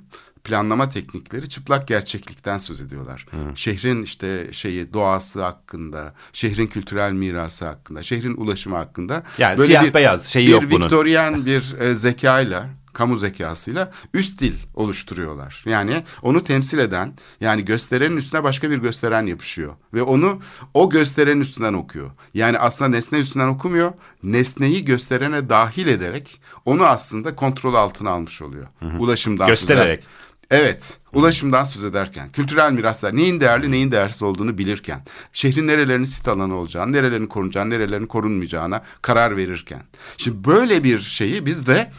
planlama 0.45 0.89
teknikleri 0.89 1.49
çıplak 1.49 1.89
gerçeklikten 1.89 2.59
söz 2.59 2.81
ediyorlar. 2.81 3.27
Şehrin 3.55 4.03
işte 4.03 4.49
şeyi 4.53 4.93
doğası 4.93 5.43
hakkında, 5.43 6.15
şehrin 6.33 6.67
kültürel 6.67 7.13
mirası 7.13 7.67
hakkında, 7.67 8.03
şehrin 8.03 8.37
ulaşımı 8.37 8.77
hakkında. 8.77 9.23
Yani 9.39 9.59
siyah 9.67 9.95
beyaz 9.95 10.27
şeyi 10.27 10.47
bir 10.47 10.53
yok 10.53 10.63
bunun. 10.71 10.85
Viktoryen 10.85 11.47
bir 11.47 11.75
e, 11.81 11.95
zekayla 11.95 12.67
kamu 12.93 13.19
zekasıyla 13.19 13.93
üst 14.15 14.41
dil 14.41 14.55
oluşturuyorlar. 14.75 15.63
Yani 15.67 16.05
onu 16.23 16.43
temsil 16.43 16.79
eden 16.79 17.15
yani 17.41 17.65
gösterenin 17.65 18.17
üstüne 18.17 18.45
başka 18.45 18.71
bir 18.71 18.79
gösteren 18.79 19.27
yapışıyor. 19.27 19.75
Ve 19.95 20.03
onu 20.03 20.41
o 20.75 20.91
gösterenin 20.91 21.41
üstünden 21.41 21.73
okuyor. 21.73 22.11
Yani 22.35 22.59
aslında 22.59 22.91
nesne 22.91 23.19
üstünden 23.19 23.49
okumuyor. 23.49 23.93
Nesneyi 24.23 24.85
gösterene 24.85 25.49
dahil 25.49 25.87
ederek 25.87 26.41
onu 26.65 26.85
aslında 26.85 27.37
kontrol 27.37 27.75
altına 27.75 28.11
almış 28.11 28.43
oluyor. 28.43 28.67
Ulaşımdan 28.99 29.47
söz 29.47 29.65
eder- 29.65 29.75
Göstererek. 29.77 30.05
Evet, 30.53 30.99
ulaşımdan 31.13 31.65
söz 31.65 31.85
ederken, 31.85 32.33
kültürel 32.33 32.73
miraslar 32.73 33.17
neyin 33.17 33.41
değerli 33.41 33.71
neyin 33.71 33.93
değersiz 33.93 34.23
olduğunu 34.23 34.59
bilirken, 34.59 35.05
şehrin 35.33 35.67
nerelerinin 35.67 36.05
sit 36.05 36.29
alanı 36.29 36.55
olacağını, 36.55 36.93
nerelerinin 36.93 37.27
korunacağını, 37.27 37.71
nerelerinin 37.71 38.07
korunmayacağına 38.07 38.83
karar 39.03 39.37
verirken. 39.37 39.83
Şimdi 40.17 40.45
böyle 40.49 40.85
bir 40.85 40.99
şeyi 41.01 41.47
biz 41.47 41.67
de 41.67 41.91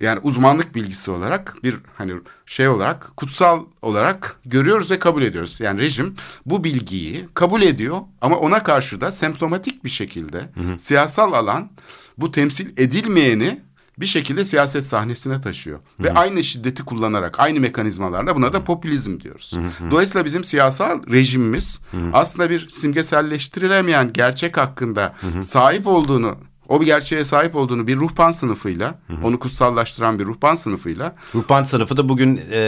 yani 0.00 0.20
uzmanlık 0.22 0.74
bilgisi 0.74 1.10
olarak 1.10 1.56
bir 1.62 1.76
hani 1.94 2.12
şey 2.46 2.68
olarak 2.68 3.16
kutsal 3.16 3.64
olarak 3.82 4.36
görüyoruz 4.44 4.90
ve 4.90 4.98
kabul 4.98 5.22
ediyoruz. 5.22 5.60
Yani 5.60 5.80
rejim 5.80 6.14
bu 6.46 6.64
bilgiyi 6.64 7.28
kabul 7.34 7.62
ediyor 7.62 7.98
ama 8.20 8.36
ona 8.36 8.62
karşı 8.62 9.00
da 9.00 9.10
semptomatik 9.12 9.84
bir 9.84 9.90
şekilde 9.90 10.48
siyasal 10.78 11.32
alan 11.32 11.70
bu 12.18 12.32
temsil 12.32 12.68
edilmeyeni 12.76 13.60
bir 13.98 14.06
şekilde 14.06 14.44
siyaset 14.44 14.86
sahnesine 14.86 15.40
taşıyor. 15.40 15.78
Ve 16.00 16.12
aynı 16.14 16.44
şiddeti 16.44 16.82
kullanarak, 16.82 17.40
aynı 17.40 17.60
mekanizmalarla 17.60 18.36
buna 18.36 18.52
da 18.52 18.64
popülizm 18.64 19.20
diyoruz. 19.20 19.54
Dolayısıyla 19.90 20.24
bizim 20.24 20.44
siyasal 20.44 21.06
rejimimiz 21.12 21.78
aslında 22.12 22.50
bir 22.50 22.68
simgeselleştirilemeyen 22.70 24.12
gerçek 24.12 24.56
hakkında 24.56 25.14
sahip 25.42 25.86
olduğunu, 25.86 26.36
o 26.72 26.80
bir 26.80 26.86
gerçeğe 26.86 27.24
sahip 27.24 27.56
olduğunu 27.56 27.86
bir 27.86 27.96
ruhban 27.96 28.30
sınıfıyla, 28.30 28.94
onu 29.24 29.38
kutsallaştıran 29.38 30.18
bir 30.18 30.24
ruhban 30.24 30.54
sınıfıyla 30.54 31.14
Ruhban 31.34 31.64
sınıfı 31.64 31.96
da 31.96 32.08
bugün 32.08 32.40
e, 32.50 32.58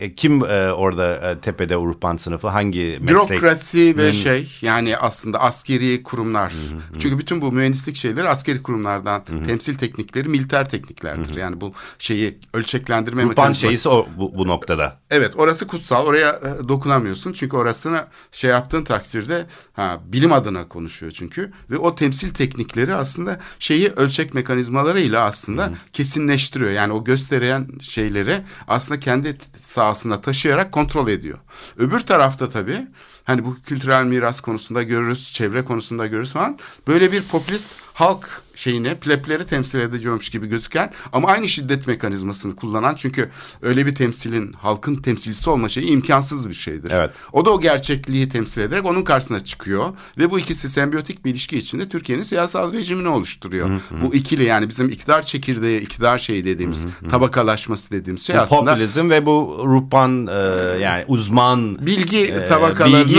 e, 0.00 0.14
kim 0.14 0.44
e, 0.44 0.72
orada 0.72 1.30
e, 1.30 1.38
tepede 1.38 1.74
ruhban 1.74 2.16
sınıfı 2.16 2.48
hangi 2.48 2.98
meslek? 3.00 3.08
Bürokrasi 3.08 3.96
ve 3.96 4.12
şey 4.12 4.58
yani 4.62 4.96
aslında 4.96 5.40
askeri 5.40 6.02
kurumlar. 6.02 6.52
Çünkü 6.98 7.18
bütün 7.18 7.40
bu 7.40 7.52
mühendislik 7.52 7.96
şeyleri 7.96 8.28
askeri 8.28 8.62
kurumlardan 8.62 9.22
temsil 9.46 9.74
teknikleri 9.74 10.28
militer 10.28 10.68
tekniklerdir. 10.68 11.36
Yani 11.36 11.60
bu 11.60 11.72
şeyi 11.98 12.38
ölçeklendirme 12.54 13.22
Ruhban 13.22 13.28
mekanizması. 13.28 13.60
şeyisi 13.60 13.88
o 13.88 14.06
bu, 14.18 14.38
bu 14.38 14.46
noktada. 14.46 15.00
Evet 15.10 15.32
orası 15.36 15.66
kutsal 15.66 16.06
oraya 16.06 16.30
e, 16.30 16.68
dokunamıyorsun 16.68 17.32
çünkü 17.32 17.56
orasını 17.56 18.06
şey 18.32 18.50
yaptığın 18.50 18.84
takdirde 18.84 19.46
ha, 19.72 20.00
bilim 20.06 20.32
adına 20.32 20.68
konuşuyor 20.68 21.12
çünkü 21.12 21.52
ve 21.70 21.78
o 21.78 21.94
temsil 21.94 22.30
teknikleri 22.30 22.94
aslında 23.04 23.40
şeyi 23.58 23.88
ölçek 23.88 24.34
mekanizmalarıyla 24.34 25.24
aslında 25.24 25.72
kesinleştiriyor 25.92 26.70
yani 26.70 26.92
o 26.92 27.04
gösteren 27.04 27.68
şeyleri 27.82 28.42
aslında 28.68 29.00
kendi 29.00 29.36
sahasına 29.60 30.20
taşıyarak 30.20 30.72
kontrol 30.72 31.08
ediyor. 31.08 31.38
Öbür 31.78 32.00
tarafta 32.00 32.48
tabii 32.48 32.86
Hani 33.24 33.44
bu 33.44 33.56
kültürel 33.66 34.04
miras 34.04 34.40
konusunda 34.40 34.82
görürüz, 34.82 35.32
çevre 35.32 35.64
konusunda 35.64 36.06
görürüz 36.06 36.32
falan. 36.32 36.58
Böyle 36.88 37.12
bir 37.12 37.22
popülist 37.22 37.70
halk 37.94 38.44
şeyine 38.54 38.94
plepleri 38.94 39.44
temsil 39.44 39.78
ediyormuş 39.78 40.30
gibi 40.30 40.46
gözüken 40.46 40.92
ama 41.12 41.28
aynı 41.28 41.48
şiddet 41.48 41.86
mekanizmasını 41.86 42.56
kullanan 42.56 42.94
çünkü 42.94 43.30
öyle 43.62 43.86
bir 43.86 43.94
temsilin 43.94 44.52
halkın 44.52 44.96
temsilcisi 44.96 45.50
olma 45.50 45.68
şeyi 45.68 45.86
imkansız 45.86 46.48
bir 46.48 46.54
şeydir. 46.54 46.90
Evet. 46.90 47.10
O 47.32 47.44
da 47.44 47.50
o 47.50 47.60
gerçekliği 47.60 48.28
temsil 48.28 48.60
ederek 48.60 48.86
onun 48.86 49.04
karşısına 49.04 49.40
çıkıyor 49.40 49.92
ve 50.18 50.30
bu 50.30 50.38
ikisi 50.38 50.68
sembiyotik 50.68 51.24
bir 51.24 51.30
ilişki 51.30 51.58
içinde 51.58 51.88
Türkiye'nin 51.88 52.22
siyasal 52.22 52.72
rejimini 52.72 53.08
oluşturuyor. 53.08 53.70
Bu 54.02 54.14
ikili 54.14 54.44
yani 54.44 54.68
bizim 54.68 54.88
iktidar 54.88 55.26
çekirdeği, 55.26 55.80
iktidar 55.80 56.18
şeyi 56.18 56.44
dediğimiz 56.44 56.86
tabakalaşması 57.10 57.90
dediğimiz 57.90 58.22
şey 58.22 58.36
Bu 58.36 58.40
aslında 58.40 58.72
popülizm 58.72 59.10
ve 59.10 59.26
bu 59.26 59.64
ruhban 59.66 60.26
e, 60.26 60.32
yani 60.80 61.04
uzman 61.08 61.86
bilgi 61.86 62.24
e, 62.24 62.46
tabakalarının 62.46 63.08
bilgi 63.08 63.13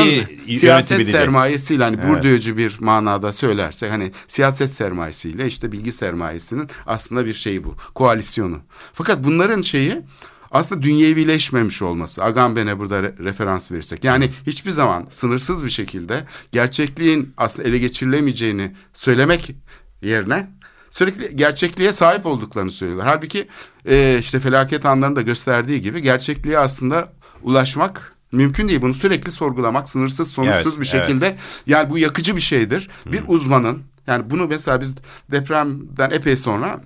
siyaset 0.58 0.92
yönetici. 0.92 1.16
sermayesiyle 1.18 1.84
hani 1.84 1.98
Evet. 2.02 2.10
Bourdieu'cu 2.10 2.58
bir 2.58 2.78
manada 2.80 3.34
söylersek 3.34 3.92
hani 3.92 4.12
siyaset 4.28 4.70
sermayesiyle 4.70 5.48
işte 5.48 5.72
bilgi 5.72 5.92
sermayesinin 5.92 6.70
aslında 6.86 7.26
bir 7.26 7.34
şeyi 7.34 7.64
bu 7.64 7.76
koalisyonu. 7.96 8.58
Fakat 8.94 9.24
bunların 9.24 9.62
şeyi 9.62 10.02
aslında 10.52 10.82
dünyevileşmemiş 10.84 11.82
olması. 11.82 12.24
Agamben'e 12.24 12.80
burada 12.80 13.00
re- 13.00 13.24
referans 13.24 13.72
verirsek. 13.72 14.04
Yani 14.04 14.30
hiçbir 14.48 14.72
zaman 14.72 15.08
sınırsız 15.10 15.66
bir 15.66 15.70
şekilde 15.70 16.26
gerçekliğin 16.52 17.34
aslında 17.38 17.68
ele 17.70 17.78
geçirilemeyeceğini 17.78 18.72
söylemek 18.94 19.56
yerine 20.02 20.50
sürekli 20.90 21.36
gerçekliğe 21.36 21.92
sahip 21.92 22.26
olduklarını 22.26 22.72
söylüyorlar. 22.72 23.08
Halbuki 23.08 23.48
e, 23.88 24.18
işte 24.20 24.40
felaket 24.40 24.86
anlarında 24.86 25.22
gösterdiği 25.22 25.82
gibi 25.82 26.02
gerçekliğe 26.02 26.60
aslında 26.60 27.14
ulaşmak 27.44 28.15
mümkün 28.36 28.68
değil. 28.68 28.82
Bunu 28.82 28.94
sürekli 28.94 29.32
sorgulamak 29.32 29.90
sınırsız 29.90 30.32
sonuçsuz 30.32 30.74
Evet, 30.74 30.82
bir 30.82 30.86
şekilde 30.86 31.38
yani 31.68 31.90
bu 31.90 31.98
yakıcı 31.98 32.36
bir 32.36 32.42
şeydir. 32.42 32.90
Bir 33.06 33.24
uzmanın 33.28 33.84
yani 34.08 34.30
bunu 34.30 34.48
mesela 34.48 34.82
biz 34.82 34.96
depremden 35.32 36.12
epey 36.12 36.38
sonra 36.38 36.80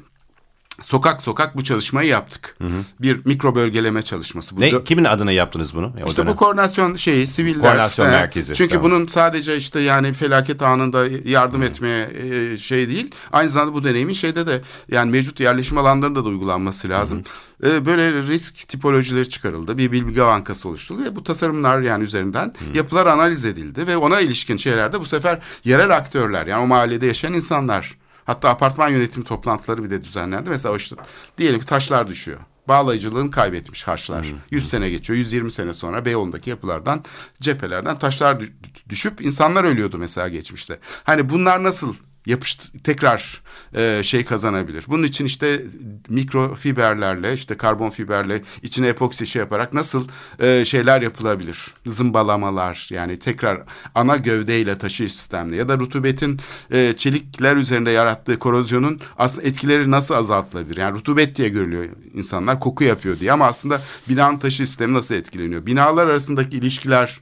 sokak 0.82 1.22
sokak 1.22 1.58
bu 1.58 1.64
çalışmayı 1.64 2.10
yaptık. 2.10 2.58
Bir 3.02 3.26
mikro 3.26 3.56
bölgeleme 3.56 4.02
çalışması. 4.02 4.58
Bu 4.58 4.62
Ne, 4.62 4.84
kimin 4.84 5.04
adına 5.04 5.32
yaptınız 5.32 5.76
bunu? 5.76 5.94
O 6.06 6.08
işte 6.08 6.22
dönem. 6.22 6.34
bu 6.34 6.36
koordinasyon 6.36 6.96
şeyi 6.96 7.28
siviller. 7.28 7.62
Koordinasyon 7.62 8.08
merkezi, 8.08 8.54
Çünkü 8.54 8.76
tamam. 8.76 8.92
bunun 8.92 9.08
sadece 9.08 9.58
işte 9.58 9.80
yani 9.80 10.14
felaket 10.14 10.62
anında 10.62 11.06
yardım 11.26 11.64
etmeye 11.64 12.10
e, 12.54 12.58
şey 12.58 12.90
değil. 12.90 13.12
Aynı 13.32 13.50
zamanda 13.50 13.74
bu 13.74 13.84
deneyimin 13.84 14.14
şeyde 14.14 14.48
de 14.48 14.62
yani 14.92 15.12
mevcut 15.12 15.40
yerleşim 15.40 15.78
alanlarında 15.78 16.26
da 16.26 16.30
uygulanması 16.30 16.90
lazım. 16.90 17.24
E, 17.64 17.86
böyle 17.86 18.14
risk 18.14 18.68
tipolojileri 18.68 19.30
çıkarıldı. 19.30 19.78
Bir 19.78 19.92
bilgi 19.92 20.22
bankası 20.22 20.70
oluşturuldu 20.70 21.04
ve 21.06 21.16
bu 21.16 21.24
tasarımlar 21.24 21.80
yani 21.82 22.04
üzerinden 22.04 22.54
yapılar 22.74 23.06
analiz 23.06 23.46
edildi 23.46 23.88
ve 23.88 23.98
ona 23.98 24.20
ilişkin 24.20 24.58
şeylerde 24.58 25.00
bu 25.00 25.06
sefer 25.06 25.40
yerel 25.64 25.98
aktörler 25.98 26.48
yani 26.48 26.64
o 26.64 26.68
mahallede 26.68 27.06
yaşayan 27.06 27.34
insanlar 27.34 27.98
Hatta 28.30 28.50
apartman 28.50 28.90
yönetim 28.90 29.24
toplantıları 29.24 29.84
bir 29.84 29.90
de 29.90 30.04
düzenlendi. 30.04 30.50
Mesela 30.50 30.76
işte 30.76 30.96
diyelim 31.38 31.60
ki 31.60 31.66
taşlar 31.66 32.08
düşüyor. 32.08 32.40
Bağlayıcılığını 32.68 33.32
kaybetmiş 33.32 33.88
harçlar. 33.88 34.26
100 34.52 34.70
sene 34.70 34.90
geçiyor. 34.90 35.18
120 35.18 35.52
sene 35.52 35.74
sonra 35.74 36.06
Beyoğlu'ndaki 36.06 36.50
yapılardan, 36.50 37.04
cephelerden 37.40 37.96
taşlar 37.96 38.36
dü- 38.36 38.52
düşüp 38.90 39.22
insanlar 39.22 39.64
ölüyordu 39.64 39.98
mesela 39.98 40.28
geçmişte. 40.28 40.80
Hani 41.04 41.30
bunlar 41.30 41.64
nasıl 41.64 41.96
yapıştı 42.26 42.68
tekrar 42.84 43.42
e, 43.76 44.04
şey 44.04 44.26
kazanabilir. 44.26 44.86
Bunun 44.88 45.04
için 45.04 45.26
işte 45.26 45.66
mikrofiberlerle 46.10 47.34
işte 47.34 47.58
karbon 47.58 47.90
fiberle 47.90 48.42
içine 48.64 48.88
epoksi 48.88 49.28
şey 49.28 49.40
yaparak 49.40 49.74
nasıl 49.74 50.08
e, 50.40 50.66
şeyler 50.66 51.02
yapılabilir? 51.02 51.74
Zımbalamalar 51.86 52.88
yani 52.92 53.20
tekrar 53.20 53.64
ana 53.96 54.18
gövdeyle 54.18 54.78
taşıyıcı 54.78 55.16
sistemle 55.16 55.56
ya 55.56 55.70
da 55.70 55.80
rutubetin 55.80 56.40
e, 56.72 56.94
çelikler 56.98 57.56
üzerinde 57.56 57.92
yarattığı 57.92 58.40
korozyonun 58.40 59.02
aslında 59.18 59.48
etkileri 59.48 59.92
nasıl 59.92 60.16
azaltılabilir? 60.16 60.78
Yani 60.78 60.96
rutubet 60.96 61.36
diye 61.36 61.50
görülüyor 61.50 61.86
insanlar 62.14 62.60
koku 62.60 62.84
yapıyor 62.84 63.20
diye 63.20 63.32
ama 63.32 63.46
aslında 63.46 63.82
binanın 64.10 64.38
taşıyıcı 64.38 64.72
sistemi 64.72 64.94
nasıl 64.94 65.16
etkileniyor? 65.16 65.66
Binalar 65.66 66.08
arasındaki 66.08 66.58
ilişkiler 66.58 67.20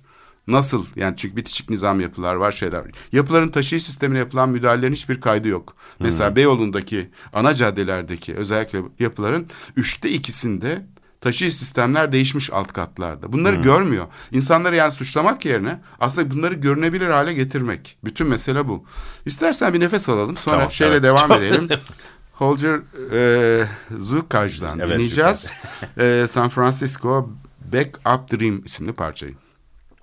Nasıl? 0.47 0.85
Yani 0.95 1.17
çünkü 1.17 1.35
bitişik 1.35 1.69
nizam 1.69 1.99
yapılar 1.99 2.35
var 2.35 2.51
şeyler. 2.51 2.77
var. 2.77 2.91
Yapıların 3.11 3.49
taşıyıcı 3.49 3.85
sistemine 3.85 4.17
yapılan 4.19 4.49
müdahalelerin 4.49 4.93
hiçbir 4.93 5.21
kaydı 5.21 5.47
yok. 5.47 5.75
Mesela 5.99 6.35
Beyoğlu'ndaki 6.35 7.09
ana 7.33 7.53
caddelerdeki 7.53 8.35
özellikle 8.35 8.79
yapıların 8.99 9.47
üçte 9.75 10.09
ikisinde 10.09 10.85
taşıyıcı 11.21 11.57
sistemler 11.57 12.11
değişmiş 12.11 12.49
alt 12.53 12.73
katlarda. 12.73 13.33
Bunları 13.33 13.55
görmüyor. 13.55 14.05
İnsanları 14.31 14.75
yani 14.75 14.91
suçlamak 14.91 15.45
yerine 15.45 15.79
aslında 15.99 16.31
bunları 16.31 16.53
görünebilir 16.53 17.07
hale 17.07 17.33
getirmek. 17.33 17.97
Bütün 18.03 18.27
mesele 18.27 18.67
bu. 18.67 18.85
İstersen 19.25 19.73
bir 19.73 19.79
nefes 19.79 20.09
alalım 20.09 20.37
sonra 20.37 20.55
Tamam, 20.55 20.71
şeyle 20.71 20.93
evet. 20.93 21.03
devam 21.03 21.31
edelim. 21.31 21.67
Holger 22.33 22.79
e, 23.13 23.67
Zukaj'dan 23.99 24.79
Evet, 24.79 24.93
dinleyeceğiz. 24.93 25.53
E, 25.97 26.25
San 26.27 26.49
Francisco 26.49 27.29
Back 27.73 27.97
Up 27.97 28.31
Dream 28.31 28.61
isimli 28.65 28.93
parçayı. 28.93 29.33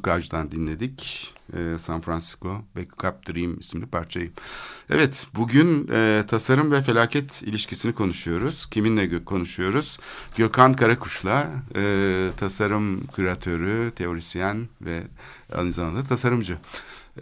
Roger 0.00 0.20
Zukaj'dan 0.20 0.50
dinledik. 0.50 1.34
Ee, 1.56 1.78
San 1.78 2.00
Francisco 2.00 2.62
Backup 2.76 3.26
Dream 3.26 3.58
isimli 3.60 3.86
parçayı. 3.86 4.30
Evet 4.90 5.26
bugün 5.34 5.88
e, 5.92 6.24
tasarım 6.28 6.72
ve 6.72 6.82
felaket 6.82 7.42
ilişkisini 7.42 7.92
konuşuyoruz. 7.92 8.66
Kiminle 8.66 9.06
gö 9.06 9.24
konuşuyoruz? 9.24 9.98
Gökhan 10.36 10.74
Karakuş'la 10.74 11.50
e, 11.76 12.28
tasarım 12.36 13.06
küratörü, 13.06 13.90
teorisyen 13.96 14.68
ve 14.80 15.02
aynı 15.52 15.72
zamanda 15.72 16.04
tasarımcı. 16.04 16.58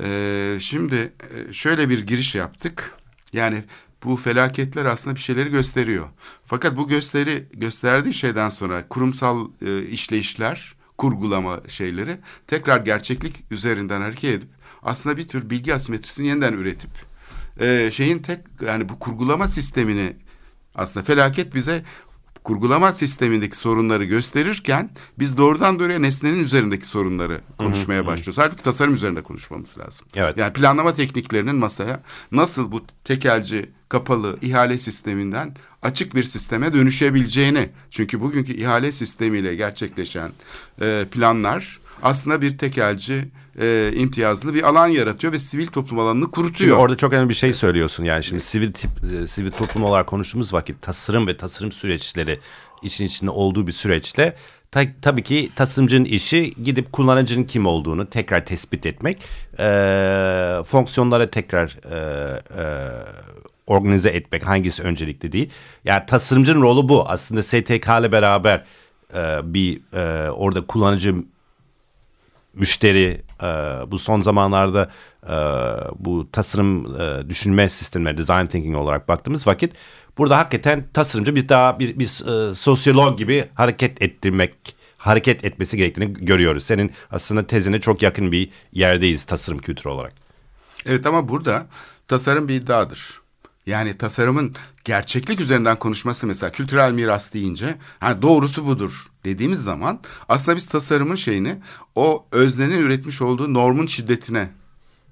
E, 0.01 0.59
şimdi 0.61 1.13
e, 1.35 1.53
şöyle 1.53 1.89
bir 1.89 2.07
giriş 2.07 2.35
yaptık. 2.35 2.95
Yani 3.33 3.65
bu 4.05 4.17
felaketler 4.17 4.85
aslında 4.85 5.17
bir 5.17 5.21
şeyleri 5.21 5.51
gösteriyor. 5.51 6.09
Fakat 6.47 6.77
bu 6.77 6.89
gösteri 6.89 7.47
gösterdiği 7.53 8.15
şeyden 8.15 8.49
sonra 8.49 8.89
kurumsal 8.89 9.49
e, 9.67 9.83
işleyişler 9.83 10.78
kurgulama 10.99 11.61
şeyleri 11.69 12.19
tekrar 12.47 12.81
gerçeklik 12.81 13.45
üzerinden 13.51 14.01
hareket 14.01 14.35
edip 14.35 14.49
aslında 14.83 15.17
bir 15.17 15.29
tür 15.29 15.51
bilgi 15.51 15.75
asimetrisini 15.75 16.27
yeniden 16.27 16.53
üretip 16.53 16.91
e, 17.61 17.91
şeyin 17.93 18.19
tek 18.19 18.41
yani 18.67 18.89
bu 18.89 18.99
kurgulama 18.99 19.49
sistemini 19.49 20.17
aslında 20.75 21.05
felaket 21.05 21.55
bize 21.55 21.83
kurgulama 22.45 22.93
sistemindeki 22.93 23.57
sorunları 23.57 24.05
gösterirken 24.05 24.91
biz 25.19 25.37
doğrudan 25.37 25.79
doğruya 25.79 25.99
nesnenin 25.99 26.45
üzerindeki 26.45 26.87
sorunları 26.87 27.41
konuşmaya 27.59 28.07
başlıyoruz. 28.07 28.39
Halbuki 28.39 28.63
tasarım 28.63 28.95
üzerinde 28.95 29.23
konuşmamız 29.23 29.79
lazım. 29.79 30.07
Evet. 30.15 30.37
Yani 30.37 30.53
planlama 30.53 30.95
tekniklerinin 30.95 31.57
masaya 31.57 32.01
nasıl 32.33 32.73
bu 32.73 32.83
tekelci 33.05 33.71
kapalı 33.89 34.39
ihale 34.43 34.79
sisteminden 34.79 35.55
açık 35.83 36.15
bir 36.15 36.23
sisteme 36.23 36.75
dönüşebileceğini. 36.75 37.69
Çünkü 37.91 38.21
bugünkü 38.21 38.53
ihale 38.53 38.93
sistemiyle 38.93 39.55
gerçekleşen 39.55 40.33
e, 40.81 41.07
planlar 41.11 41.81
aslında 42.03 42.43
bir 42.43 42.59
tekelci 42.59 43.29
e, 43.61 43.93
imtiyazlı 43.95 44.55
bir 44.55 44.63
alan 44.63 44.87
yaratıyor 44.87 45.33
ve 45.33 45.39
sivil 45.39 45.67
toplum 45.67 45.99
alanını 45.99 46.31
kurutuyor. 46.31 46.71
Şimdi 46.71 46.83
orada 46.83 46.97
çok 46.97 47.13
önemli 47.13 47.29
bir 47.29 47.35
şey 47.35 47.53
söylüyorsun. 47.53 48.05
Yani 48.05 48.25
şimdi 48.25 48.41
sivil 48.41 48.73
tip, 48.73 48.91
e, 49.15 49.29
sivil 49.29 49.51
toplum 49.51 49.85
olarak 49.85 50.07
konuştuğumuz 50.07 50.53
vakit 50.53 50.83
tasarım 50.83 51.27
ve 51.27 51.37
tasarım 51.37 51.73
süreçleri 51.73 52.41
için 52.83 53.05
içinde 53.05 53.31
olduğu 53.31 53.67
bir 53.67 53.73
süreçte 53.73 54.35
ta, 54.71 54.83
tabii 55.03 55.23
ki 55.23 55.51
tasarımcının 55.57 56.05
işi 56.05 56.55
gidip 56.65 56.93
kullanıcının 56.93 57.45
kim 57.45 57.67
olduğunu 57.67 58.11
tekrar 58.11 58.47
tespit 58.47 58.87
etmek, 58.87 59.19
e, 59.59 60.63
fonksiyonları 60.67 61.31
tekrar 61.31 61.77
e, 61.91 61.99
e, 62.59 62.65
organize 63.67 64.09
etmek 64.09 64.47
hangisi 64.47 64.83
öncelikli 64.83 65.33
değil. 65.33 65.51
Yani 65.85 66.07
tasarımcının 66.07 66.63
rolü 66.63 66.89
bu. 66.89 67.09
Aslında 67.09 67.43
STK 67.43 67.87
ile 68.01 68.13
beraber 68.13 68.65
e, 69.15 69.55
bir 69.55 69.81
e, 69.93 70.31
orada 70.31 70.67
kullanıcı 70.67 71.15
müşteri 72.59 73.23
e, 73.43 73.47
bu 73.91 73.99
son 73.99 74.21
zamanlarda 74.21 74.91
e, 75.23 75.37
bu 75.99 76.31
tasarım 76.33 77.01
e, 77.01 77.29
düşünme 77.29 77.69
sistemleri 77.69 78.17
design 78.17 78.47
thinking 78.47 78.77
olarak 78.77 79.09
baktığımız 79.09 79.47
vakit 79.47 79.73
burada 80.19 80.39
hakikaten 80.39 80.85
tasarımcı 80.95 81.35
bir 81.35 81.49
daha 81.49 81.79
bir, 81.79 81.99
bir 81.99 82.27
e, 82.51 82.55
sosyolog 82.55 83.19
gibi 83.19 83.45
hareket 83.55 84.03
ettirmek 84.03 84.55
hareket 84.99 85.45
etmesi 85.45 85.77
gerektiğini 85.77 86.13
görüyoruz. 86.13 86.65
Senin 86.65 86.93
aslında 87.11 87.47
tezine 87.47 87.81
çok 87.81 88.03
yakın 88.03 88.33
bir 88.33 88.51
yerdeyiz 88.73 89.25
tasarım 89.25 89.59
kültürü 89.59 89.89
olarak. 89.89 90.13
Evet 90.87 91.07
ama 91.07 91.29
burada 91.29 91.67
tasarım 92.09 92.49
bir 92.49 92.55
iddiadır. 92.55 93.21
Yani 93.69 93.99
tasarımın 93.99 94.55
gerçeklik 94.85 95.41
üzerinden 95.41 95.79
konuşması 95.79 96.27
mesela 96.27 96.53
kültürel 96.53 96.93
miras 96.93 97.35
deyince 97.35 97.79
hani 98.01 98.23
doğrusu 98.23 98.67
budur. 98.67 99.07
dediğimiz 99.25 99.63
zaman 99.63 100.01
aslında 100.29 100.57
biz 100.57 100.67
tasarımın 100.67 101.15
şeyini 101.15 101.57
o 101.95 102.27
öznenin 102.33 102.79
üretmiş 102.79 103.23
olduğu 103.23 103.55
normun 103.55 103.87
şiddetine 103.87 104.51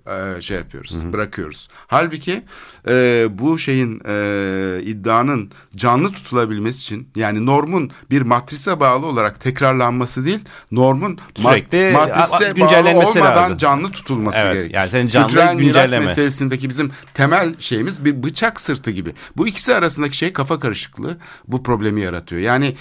e, 0.07 0.43
şey 0.43 0.57
yapıyoruz, 0.57 0.95
hı 0.95 1.09
hı. 1.09 1.13
bırakıyoruz. 1.13 1.69
Halbuki 1.87 2.43
e, 2.89 3.27
bu 3.31 3.59
şeyin 3.59 4.01
e, 4.09 4.81
iddianın 4.83 5.51
canlı 5.77 6.13
tutulabilmesi 6.13 6.79
için 6.79 7.09
yani 7.17 7.47
normun 7.47 7.91
bir 8.11 8.23
matrise 8.23 8.81
bağlı 8.81 9.07
olarak 9.07 9.41
tekrarlanması 9.41 10.25
değil, 10.25 10.41
normun 10.73 11.19
sürekli 11.37 11.91
ma 11.93 12.07
matrise 12.07 12.61
bağlı 12.61 13.09
olmadan 13.09 13.37
lazım. 13.37 13.57
canlı 13.57 13.91
tutulması 13.91 14.39
evet, 14.39 14.55
gerekir. 14.55 14.75
Yani 14.75 14.91
senin 14.91 15.09
canlı 15.09 15.29
Kültürel 15.29 15.57
güncelleme. 15.57 15.99
miras 15.99 16.09
meselesindeki 16.09 16.69
bizim 16.69 16.91
temel 17.15 17.55
şeyimiz 17.59 18.05
bir 18.05 18.23
bıçak 18.23 18.61
sırtı 18.61 18.91
gibi. 18.91 19.13
Bu 19.37 19.49
ikisi 19.49 19.75
arasındaki 19.75 20.17
şey 20.17 20.33
kafa 20.33 20.59
karışıklığı 20.59 21.17
bu 21.49 21.63
problemi 21.63 22.01
yaratıyor. 22.01 22.41
Yani 22.41 22.77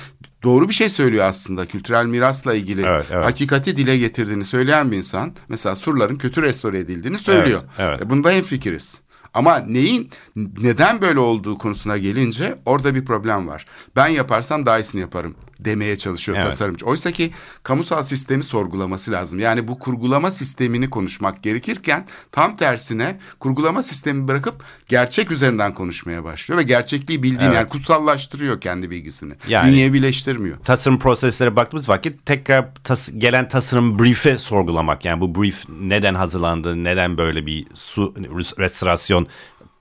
doğru 0.46 0.70
bir 0.70 0.74
şey 0.74 0.90
söylüyor 0.90 1.26
aslında 1.26 1.66
kültürel 1.66 2.06
mirasla 2.06 2.54
ilgili 2.54 2.82
evet, 2.82 3.06
evet. 3.12 3.26
hakikati 3.26 3.78
dile 3.78 3.98
getirdiğini 3.98 4.46
söyleyen 4.46 4.92
bir 4.92 4.98
insan 4.98 5.36
mesela 5.50 5.76
surların 5.76 6.18
kötü 6.18 6.42
restore 6.42 6.80
edildiğini 6.80 7.18
söylüyor. 7.18 7.62
Evet, 7.80 7.90
evet. 7.90 8.02
E, 8.02 8.10
bunda 8.10 8.32
hemfikiriz. 8.32 9.05
Ama 9.36 9.60
neyin 9.60 10.10
neden 10.36 11.02
böyle 11.02 11.20
olduğu 11.20 11.58
konusuna 11.58 11.98
gelince 11.98 12.60
orada 12.66 12.96
bir 12.96 13.06
problem 13.06 13.48
var. 13.48 13.66
Ben 13.96 14.08
yaparsam 14.08 14.66
daha 14.66 14.80
iyisini 14.80 15.02
yaparım 15.02 15.36
demeye 15.60 15.98
çalışıyor 15.98 16.38
evet. 16.38 16.48
tasarımcı. 16.48 16.86
Oysa 16.86 17.12
ki 17.12 17.32
kamusal 17.64 18.04
sistemi 18.04 18.44
sorgulaması 18.44 19.12
lazım. 19.12 19.40
Yani 19.40 19.68
bu 19.68 19.80
kurgulama 19.80 20.32
sistemini 20.32 20.90
konuşmak 20.90 21.44
gerekirken 21.44 22.06
tam 22.32 22.58
tersine 22.58 23.20
kurgulama 23.40 23.84
sistemi 23.84 24.28
bırakıp 24.28 24.64
gerçek 24.88 25.32
üzerinden 25.32 25.74
konuşmaya 25.74 26.24
başlıyor 26.24 26.60
ve 26.60 26.64
gerçekliği 26.64 27.24
bildiğini 27.24 27.44
evet. 27.44 27.56
yani 27.56 27.68
kutsallaştırıyor 27.68 28.62
kendi 28.62 28.90
bilgisini. 28.90 29.34
Yani, 29.48 29.72
Dünyevileştirmiyor. 29.72 30.58
Tasarım 30.58 31.00
proseslere 31.00 31.56
baktığımız 31.56 31.90
vakit 31.90 32.26
tekrar 32.26 32.76
tas 32.84 33.10
gelen 33.18 33.50
tasarım 33.50 34.00
brief'i 34.00 34.40
sorgulamak. 34.40 35.06
Yani 35.06 35.22
bu 35.22 35.36
brief 35.36 35.64
neden 35.70 36.16
hazırlandı, 36.16 36.84
neden 36.84 37.18
böyle 37.18 37.46
bir 37.46 37.68
su 37.76 38.14
restorasyon 38.60 39.25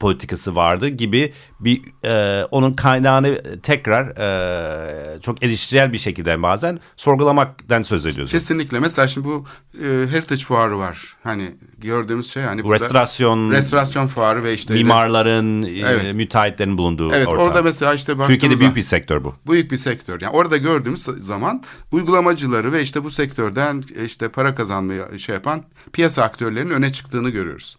politikası 0.00 0.54
vardı 0.56 0.88
gibi 0.88 1.32
bir 1.64 2.04
e, 2.04 2.44
onun 2.44 2.72
kaynağını 2.72 3.42
tekrar 3.62 4.06
e, 4.06 5.20
çok 5.20 5.42
eleştirel 5.42 5.92
bir 5.92 5.98
şekilde 5.98 6.42
bazen 6.42 6.80
sorgulamaktan 6.96 7.82
söz 7.82 8.06
ediyoruz. 8.06 8.32
Kesinlikle. 8.32 8.80
Mesela 8.80 9.08
şimdi 9.08 9.28
bu 9.28 9.44
e, 9.74 9.86
Heritage 9.86 10.44
Fuarı 10.44 10.78
var. 10.78 11.16
Hani 11.22 11.50
gördüğümüz 11.78 12.32
şey 12.32 12.42
hani 12.42 12.64
burada 12.64 12.84
restorasyon 12.84 13.50
restorasyon 13.50 14.06
fuarı 14.06 14.44
ve 14.44 14.54
işte 14.54 14.74
mimarların, 14.74 15.62
e, 15.62 15.68
evet. 15.68 16.14
müteahhitlerin 16.14 16.78
bulunduğu 16.78 17.12
Evet, 17.12 17.28
ortam. 17.28 17.46
orada 17.46 17.62
mesela 17.62 17.94
işte 17.94 18.14
Türkiye'de 18.26 18.60
büyük 18.60 18.76
bir 18.76 18.82
sektör 18.82 19.24
bu. 19.24 19.34
Büyük 19.50 19.70
bir 19.70 19.78
sektör. 19.78 20.20
Yani 20.20 20.36
orada 20.36 20.56
gördüğümüz 20.56 21.02
zaman 21.02 21.62
uygulamacıları 21.92 22.72
ve 22.72 22.82
işte 22.82 23.04
bu 23.04 23.10
sektörden 23.10 23.84
işte 24.04 24.28
para 24.28 24.54
kazanmaya 24.54 25.18
şey 25.18 25.34
yapan 25.34 25.64
piyasa 25.92 26.22
aktörlerinin 26.22 26.70
öne 26.70 26.92
çıktığını 26.92 27.30
görüyoruz. 27.30 27.76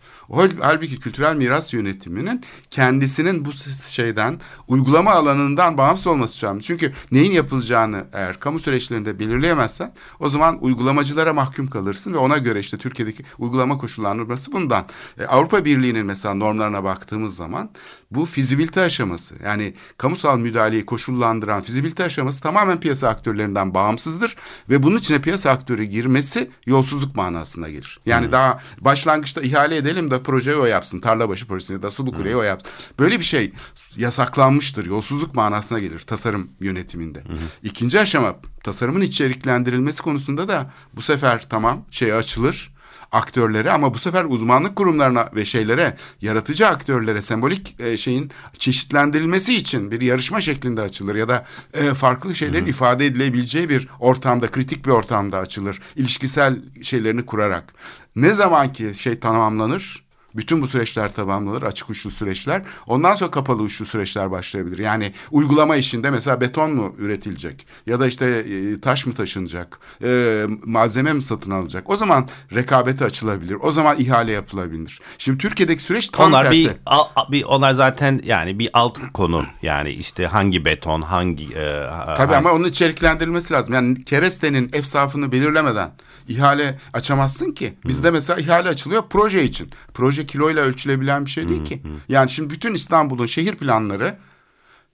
Halbuki 0.61 0.99
kültürel 0.99 1.35
miras 1.35 1.73
yönetiminin 1.73 2.43
kendisinin 2.71 3.45
bu 3.45 3.53
şeyden 3.83 4.39
uygulama 4.67 5.11
alanından 5.11 5.77
bağımsız 5.77 6.07
olması 6.07 6.45
lazım. 6.45 6.59
Çünkü 6.59 6.93
neyin 7.11 7.31
yapılacağını 7.31 8.05
eğer 8.13 8.39
kamu 8.39 8.59
süreçlerinde 8.59 9.19
belirleyemezsen 9.19 9.93
o 10.19 10.29
zaman 10.29 10.57
uygulamacılara 10.61 11.33
mahkum 11.33 11.67
kalırsın 11.67 12.13
ve 12.13 12.17
ona 12.17 12.37
göre 12.37 12.59
işte 12.59 12.77
Türkiye'deki 12.77 13.23
uygulama 13.39 13.77
koşullandırması 13.77 14.51
bundan. 14.51 14.85
E, 15.19 15.25
Avrupa 15.25 15.65
Birliği'nin 15.65 16.05
mesela 16.05 16.35
normlarına 16.35 16.83
baktığımız 16.83 17.35
zaman 17.35 17.69
bu 18.15 18.25
fizibilite 18.25 18.81
aşaması 18.81 19.35
yani 19.43 19.73
kamusal 19.97 20.39
müdahaleyi 20.39 20.85
koşullandıran 20.85 21.61
fizibilite 21.61 22.03
aşaması 22.03 22.41
tamamen 22.41 22.79
piyasa 22.79 23.09
aktörlerinden 23.09 23.73
bağımsızdır 23.73 24.35
ve 24.69 24.83
bunun 24.83 24.97
içine 24.97 25.21
piyasa 25.21 25.51
aktörü 25.51 25.83
girmesi 25.83 26.49
yolsuzluk 26.65 27.15
manasına 27.15 27.69
gelir. 27.69 27.99
Yani 28.05 28.25
hmm. 28.25 28.31
daha 28.31 28.59
başlangıçta 28.81 29.41
ihale 29.41 29.77
edelim 29.77 30.11
de 30.11 30.23
projeyi 30.23 30.57
o 30.57 30.65
yapsın. 30.65 30.99
Tarlabaşı 30.99 31.47
projesini 31.47 31.83
da 31.83 31.91
Sulu 31.91 32.11
Kule'yi 32.11 32.33
hmm. 32.33 32.41
o 32.41 32.43
yapsın. 32.43 32.71
Böyle 32.99 33.19
bir 33.19 33.25
şey 33.25 33.53
yasaklanmıştır. 33.95 34.85
Yolsuzluk 34.85 35.35
manasına 35.35 35.79
gelir 35.79 35.99
tasarım 35.99 36.49
yönetiminde. 36.59 37.23
Hmm. 37.23 37.37
İkinci 37.63 37.99
aşama 37.99 38.35
tasarımın 38.63 39.01
içeriklendirilmesi 39.01 40.01
konusunda 40.01 40.47
da 40.47 40.71
bu 40.93 41.01
sefer 41.01 41.49
tamam 41.49 41.85
şey 41.91 42.13
açılır 42.13 42.74
aktörlere 43.11 43.71
ama 43.71 43.93
bu 43.93 43.97
sefer 43.97 44.25
uzmanlık 44.25 44.75
kurumlarına 44.75 45.29
ve 45.35 45.45
şeylere 45.45 45.97
yaratıcı 46.21 46.67
aktörlere 46.67 47.21
sembolik 47.21 47.75
e, 47.79 47.97
şeyin 47.97 48.31
çeşitlendirilmesi 48.59 49.55
için 49.55 49.91
bir 49.91 50.01
yarışma 50.01 50.41
şeklinde 50.41 50.81
açılır 50.81 51.15
ya 51.15 51.29
da 51.29 51.45
e, 51.73 51.93
farklı 51.93 52.35
şeylerin 52.35 52.61
Hı-hı. 52.61 52.69
ifade 52.69 53.05
edilebileceği 53.05 53.69
bir 53.69 53.87
ortamda 53.99 54.47
kritik 54.47 54.85
bir 54.85 54.91
ortamda 54.91 55.37
açılır 55.37 55.81
ilişkisel 55.95 56.61
şeylerini 56.81 57.25
kurarak 57.25 57.73
ne 58.15 58.33
zaman 58.33 58.73
ki 58.73 58.91
şey 58.95 59.19
tamamlanır 59.19 60.04
Bütün 60.35 60.61
bu 60.61 60.67
süreçler 60.67 61.13
tamamlanır, 61.13 61.63
açık 61.63 61.89
uçlu 61.89 62.11
süreçler. 62.11 62.61
Ondan 62.87 63.15
sonra 63.15 63.31
kapalı 63.31 63.61
uçlu 63.61 63.85
süreçler 63.85 64.31
başlayabilir. 64.31 64.77
Yani 64.79 65.13
uygulama 65.31 65.75
işinde 65.75 66.09
mesela 66.11 66.41
beton 66.41 66.71
mu 66.75 66.95
üretilecek? 66.97 67.67
Ya 67.85 67.99
da 67.99 68.07
işte 68.07 68.25
e, 68.25 68.79
taş 68.81 69.05
mı 69.05 69.13
taşınacak? 69.13 69.79
E, 70.03 70.43
malzeme 70.65 71.13
mi 71.13 71.23
satın 71.23 71.51
alacak? 71.51 71.89
O 71.89 71.97
zaman 71.97 72.27
rekabete 72.53 73.05
açılabilir. 73.05 73.57
O 73.61 73.71
zaman 73.71 73.97
ihale 73.99 74.31
yapılabilir. 74.31 74.99
Şimdi 75.17 75.37
Türkiye'deki 75.37 75.83
süreç 75.83 76.09
tam 76.09 76.27
onlar 76.27 76.43
tersi. 76.45 76.63
bir, 76.63 76.71
al- 76.85 77.31
bir 77.31 77.43
onlar 77.43 77.71
zaten 77.73 78.21
yani 78.25 78.59
bir 78.59 78.69
alt 78.73 78.99
konu 79.13 79.45
yani 79.61 79.89
işte 79.89 80.27
hangi 80.27 80.65
beton 80.65 81.01
hangi 81.01 81.43
e, 81.45 81.83
Tabii 82.17 82.17
hangi- 82.17 82.35
ama 82.35 82.51
onun 82.51 82.67
içeriklendirilmesi 82.67 83.53
lazım. 83.53 83.73
Yani 83.73 84.03
kerestenin 84.03 84.69
efsafını 84.73 85.31
belirlemeden 85.31 85.91
ihale 86.27 86.79
açamazsın 86.93 87.51
ki. 87.51 87.73
Bizde 87.85 88.11
mesela 88.11 88.39
ihale 88.39 88.69
açılıyor 88.69 89.03
proje 89.09 89.43
için. 89.43 89.69
Proje 89.93 90.24
kiloyla 90.25 90.63
ölçülebilen 90.63 91.25
bir 91.25 91.29
şey 91.29 91.49
değil 91.49 91.63
ki. 91.63 91.81
Yani 92.09 92.29
şimdi 92.29 92.49
bütün 92.49 92.73
İstanbul'un 92.73 93.25
şehir 93.25 93.55
planları 93.55 94.15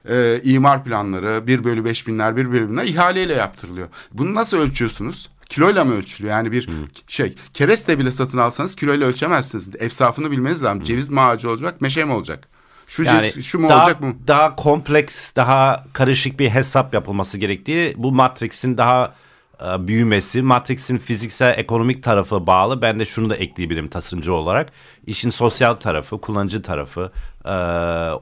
e, 0.10 0.42
imar 0.44 0.84
planları, 0.84 1.48
1 1.48 1.64
bölü 1.64 1.86
5 1.86 2.08
binler, 2.08 2.36
1 2.36 2.52
bölü 2.52 2.70
binler 2.70 2.84
ihaleyle 2.84 3.34
yaptırılıyor. 3.34 3.88
Bunu 4.14 4.34
nasıl 4.34 4.58
ölçüyorsunuz? 4.58 5.30
Kiloyla 5.50 5.86
mı 5.86 5.94
ölçülüyor? 5.94 6.36
Yani 6.36 6.52
bir 6.52 6.70
şey, 7.08 7.36
kereste 7.54 8.00
bile 8.00 8.12
satın 8.12 8.38
alsanız 8.38 8.76
kiloyla 8.76 9.08
ölçemezsiniz. 9.08 9.70
Efsafını 9.80 10.32
bilmeniz 10.32 10.64
lazım. 10.64 10.84
Ceviz 10.84 11.10
mi 11.10 11.22
ağacı 11.22 11.50
olacak, 11.50 11.82
meşe 11.82 12.06
mi 12.06 12.12
olacak? 12.12 12.48
Şu, 12.88 13.04
yani 13.04 13.32
ceviz, 13.32 13.46
şu 13.46 13.60
mu 13.60 13.70
daha, 13.70 13.84
olacak 13.84 14.02
mı? 14.02 14.14
Daha 14.28 14.56
kompleks, 14.56 15.36
daha 15.36 15.86
karışık 15.94 16.40
bir 16.40 16.50
hesap 16.50 16.94
yapılması 16.94 17.38
gerektiği 17.38 17.94
bu 17.98 18.12
Matrix'in 18.12 18.78
daha 18.78 19.14
e, 19.66 19.88
büyümesi, 19.88 20.42
Matrix'in 20.42 20.98
fiziksel 20.98 21.60
ekonomik 21.60 22.04
tarafı 22.04 22.48
bağlı. 22.48 22.82
Ben 22.82 23.00
de 23.00 23.06
şunu 23.06 23.30
da 23.30 23.36
ekleyebilirim 23.36 23.88
tasarımcı 23.88 24.34
olarak. 24.34 24.72
İşin 25.08 25.30
sosyal 25.30 25.74
tarafı, 25.74 26.22
kullanıcı 26.22 26.62
tarafı, 26.62 27.12
e, 27.46 27.52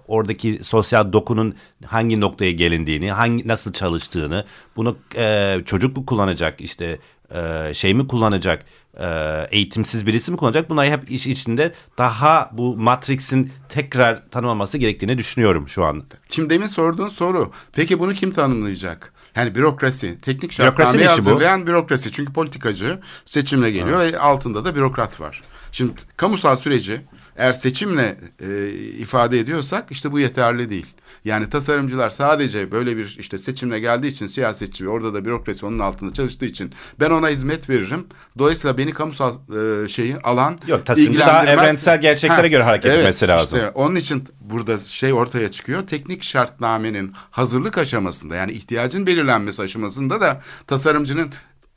oradaki 0.07 0.63
sosyal 0.63 1.13
dokunun 1.13 1.55
hangi 1.85 2.21
noktaya 2.21 2.51
gelindiğini, 2.51 3.11
hangi 3.11 3.47
nasıl 3.47 3.73
çalıştığını, 3.73 4.45
bunu 4.75 4.97
e, 5.17 5.57
çocuk 5.65 5.97
mu 5.97 6.05
kullanacak, 6.05 6.61
işte 6.61 6.99
e, 7.31 7.73
şey 7.73 7.93
mi 7.93 8.07
kullanacak, 8.07 8.65
e, 8.99 9.07
eğitimsiz 9.51 10.05
birisi 10.05 10.31
mi 10.31 10.37
kullanacak? 10.37 10.69
Bunlar 10.69 10.87
hep 10.87 11.11
iş 11.11 11.27
içinde 11.27 11.73
daha 11.97 12.49
bu 12.53 12.77
Matrix'in 12.77 13.51
tekrar 13.69 14.29
tanımlanması 14.29 14.77
gerektiğini 14.77 15.17
düşünüyorum 15.17 15.69
şu 15.69 15.85
an. 15.85 16.03
Şimdi 16.29 16.49
demin 16.49 16.67
sorduğun 16.67 17.07
soru. 17.07 17.51
Peki 17.73 17.99
bunu 17.99 18.13
kim 18.13 18.31
tanımlayacak? 18.31 19.13
Yani 19.35 19.55
bürokrasi, 19.55 20.17
teknik 20.19 20.51
şartnameyi 20.51 20.95
işi 20.97 21.05
bu. 21.05 21.09
hazırlayan 21.09 21.67
bürokrasi. 21.67 22.11
Çünkü 22.11 22.33
politikacı 22.33 22.99
seçimle 23.25 23.71
geliyor 23.71 23.99
ve 23.99 24.19
altında 24.19 24.65
da 24.65 24.75
bürokrat 24.75 25.21
var. 25.21 25.41
Şimdi 25.71 25.93
kamusal 26.17 26.57
süreci 26.57 27.01
eğer 27.39 27.53
seçimle 27.53 28.17
e, 28.39 28.69
ifade 28.73 29.39
ediyorsak 29.39 29.91
işte 29.91 30.11
bu 30.11 30.19
yeterli 30.19 30.69
değil. 30.69 30.85
Yani 31.25 31.49
tasarımcılar 31.49 32.09
sadece 32.09 32.71
böyle 32.71 32.97
bir 32.97 33.17
işte 33.19 33.37
seçimle 33.37 33.79
geldiği 33.79 34.07
için 34.07 34.27
siyasetçi 34.27 34.85
ve 34.85 34.89
orada 34.89 35.13
da 35.13 35.25
bürokrasi 35.25 35.65
onun 35.65 35.79
altında 35.79 36.13
çalıştığı 36.13 36.45
için 36.45 36.73
ben 36.99 37.09
ona 37.09 37.29
hizmet 37.29 37.69
veririm. 37.69 38.05
Dolayısıyla 38.37 38.77
beni 38.77 38.91
kamusal 38.91 39.33
e, 39.33 39.87
şeyi 39.87 40.17
alan 40.17 40.59
Yok, 40.67 40.85
tasarımcı 40.85 41.19
daha 41.19 41.45
evrensel 41.45 42.01
gerçeklere 42.01 42.47
göre 42.47 42.63
hareket 42.63 42.91
etmesi 42.91 43.27
lazım. 43.27 43.57
işte 43.57 43.69
onun 43.69 43.95
için 43.95 44.23
burada 44.41 44.77
şey 44.79 45.13
ortaya 45.13 45.51
çıkıyor. 45.51 45.87
Teknik 45.87 46.23
şartnamenin 46.23 47.13
hazırlık 47.31 47.77
aşamasında 47.77 48.35
yani 48.35 48.51
ihtiyacın 48.51 49.05
belirlenmesi 49.05 49.61
aşamasında 49.61 50.21
da 50.21 50.41
tasarımcının 50.67 51.31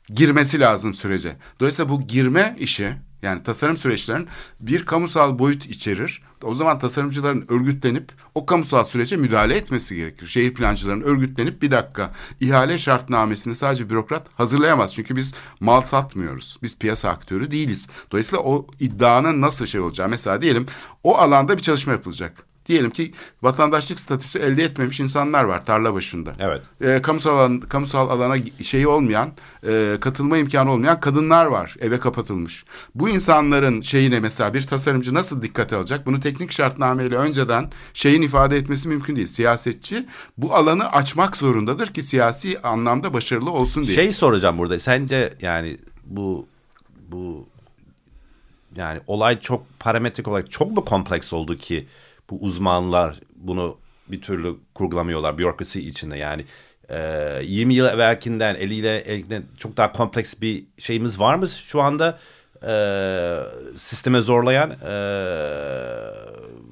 girmesi 0.09 0.59
lazım 0.59 0.93
sürece. 0.93 1.35
Dolayısıyla 1.59 1.89
bu 1.89 2.07
girme 2.07 2.55
işi 2.59 2.93
yani 3.23 3.43
tasarım 3.43 3.77
süreçlerinin 3.77 4.27
bir 4.59 4.85
kamusal 4.85 5.39
boyut 5.39 5.65
içerir. 5.65 6.21
O 6.43 6.55
zaman 6.55 6.79
tasarımcıların 6.79 7.45
örgütlenip 7.49 8.11
o 8.35 8.45
kamusal 8.45 8.83
sürece 8.83 9.17
müdahale 9.17 9.55
etmesi 9.55 9.95
gerekir. 9.95 10.27
Şehir 10.27 10.53
plancılarının 10.53 11.03
örgütlenip 11.03 11.61
bir 11.61 11.71
dakika 11.71 12.13
ihale 12.39 12.77
şartnamesini 12.77 13.55
sadece 13.55 13.89
bürokrat 13.89 14.27
hazırlayamaz. 14.35 14.93
Çünkü 14.93 15.15
biz 15.15 15.33
mal 15.59 15.81
satmıyoruz. 15.81 16.57
Biz 16.63 16.77
piyasa 16.77 17.09
aktörü 17.09 17.51
değiliz. 17.51 17.87
Dolayısıyla 18.11 18.43
o 18.43 18.67
iddianın 18.79 19.41
nasıl 19.41 19.65
şey 19.65 19.81
olacağı 19.81 20.09
mesela 20.09 20.41
diyelim 20.41 20.65
o 21.03 21.17
alanda 21.17 21.57
bir 21.57 21.61
çalışma 21.61 21.93
yapılacak. 21.93 22.52
Diyelim 22.65 22.89
ki 22.89 23.13
vatandaşlık 23.41 23.99
statüsü 23.99 24.39
elde 24.39 24.63
etmemiş 24.63 24.99
insanlar 24.99 25.43
var 25.43 25.65
tarla 25.65 25.93
başında. 25.93 26.33
Evet. 26.39 26.61
E, 26.81 27.01
kamusal, 27.01 27.37
alan, 27.37 27.59
kamusal 27.59 28.09
alana 28.09 28.35
şeyi 28.63 28.87
olmayan, 28.87 29.29
e, 29.67 29.97
katılma 30.01 30.37
imkanı 30.37 30.71
olmayan 30.71 30.99
kadınlar 30.99 31.45
var. 31.45 31.75
Eve 31.79 31.99
kapatılmış. 31.99 32.65
Bu 32.95 33.09
insanların 33.09 33.81
şeyine 33.81 34.19
mesela 34.19 34.53
bir 34.53 34.61
tasarımcı 34.61 35.13
nasıl 35.13 35.41
dikkate 35.41 35.75
alacak? 35.75 36.05
Bunu 36.05 36.19
teknik 36.19 36.51
şartnameyle 36.51 37.17
önceden 37.17 37.71
şeyin 37.93 38.21
ifade 38.21 38.57
etmesi 38.57 38.87
mümkün 38.87 39.15
değil. 39.15 39.27
Siyasetçi 39.27 40.05
bu 40.37 40.55
alanı 40.55 40.91
açmak 40.91 41.37
zorundadır 41.37 41.87
ki 41.87 42.03
siyasi 42.03 42.61
anlamda 42.61 43.13
başarılı 43.13 43.51
olsun 43.51 43.83
diye. 43.83 43.95
Şey 43.95 44.11
soracağım 44.11 44.57
burada. 44.57 44.79
Sence 44.79 45.33
yani 45.41 45.77
bu 46.05 46.47
bu 47.11 47.47
yani 48.75 48.99
olay 49.07 49.39
çok 49.39 49.79
parametrik 49.79 50.27
olarak 50.27 50.51
çok 50.51 50.71
mu 50.71 50.85
kompleks 50.85 51.33
oldu 51.33 51.57
ki 51.57 51.87
bu 52.29 52.39
uzmanlar 52.41 53.19
bunu 53.35 53.77
bir 54.07 54.21
türlü 54.21 54.55
kurgulamıyorlar 54.73 55.37
bürokrasi 55.37 55.89
içinde 55.89 56.17
yani 56.17 56.45
e, 56.89 57.39
20 57.43 57.73
yıl 57.73 57.85
evvelkinden 57.85 58.55
eliyle 58.55 58.97
elinden 58.97 59.43
çok 59.57 59.77
daha 59.77 59.91
kompleks 59.91 60.41
bir 60.41 60.63
şeyimiz 60.77 61.19
var 61.19 61.35
mı 61.35 61.47
şu 61.49 61.81
anda 61.81 62.19
e, 62.67 62.73
sisteme 63.77 64.21
zorlayan 64.21 64.71
e, 64.71 64.93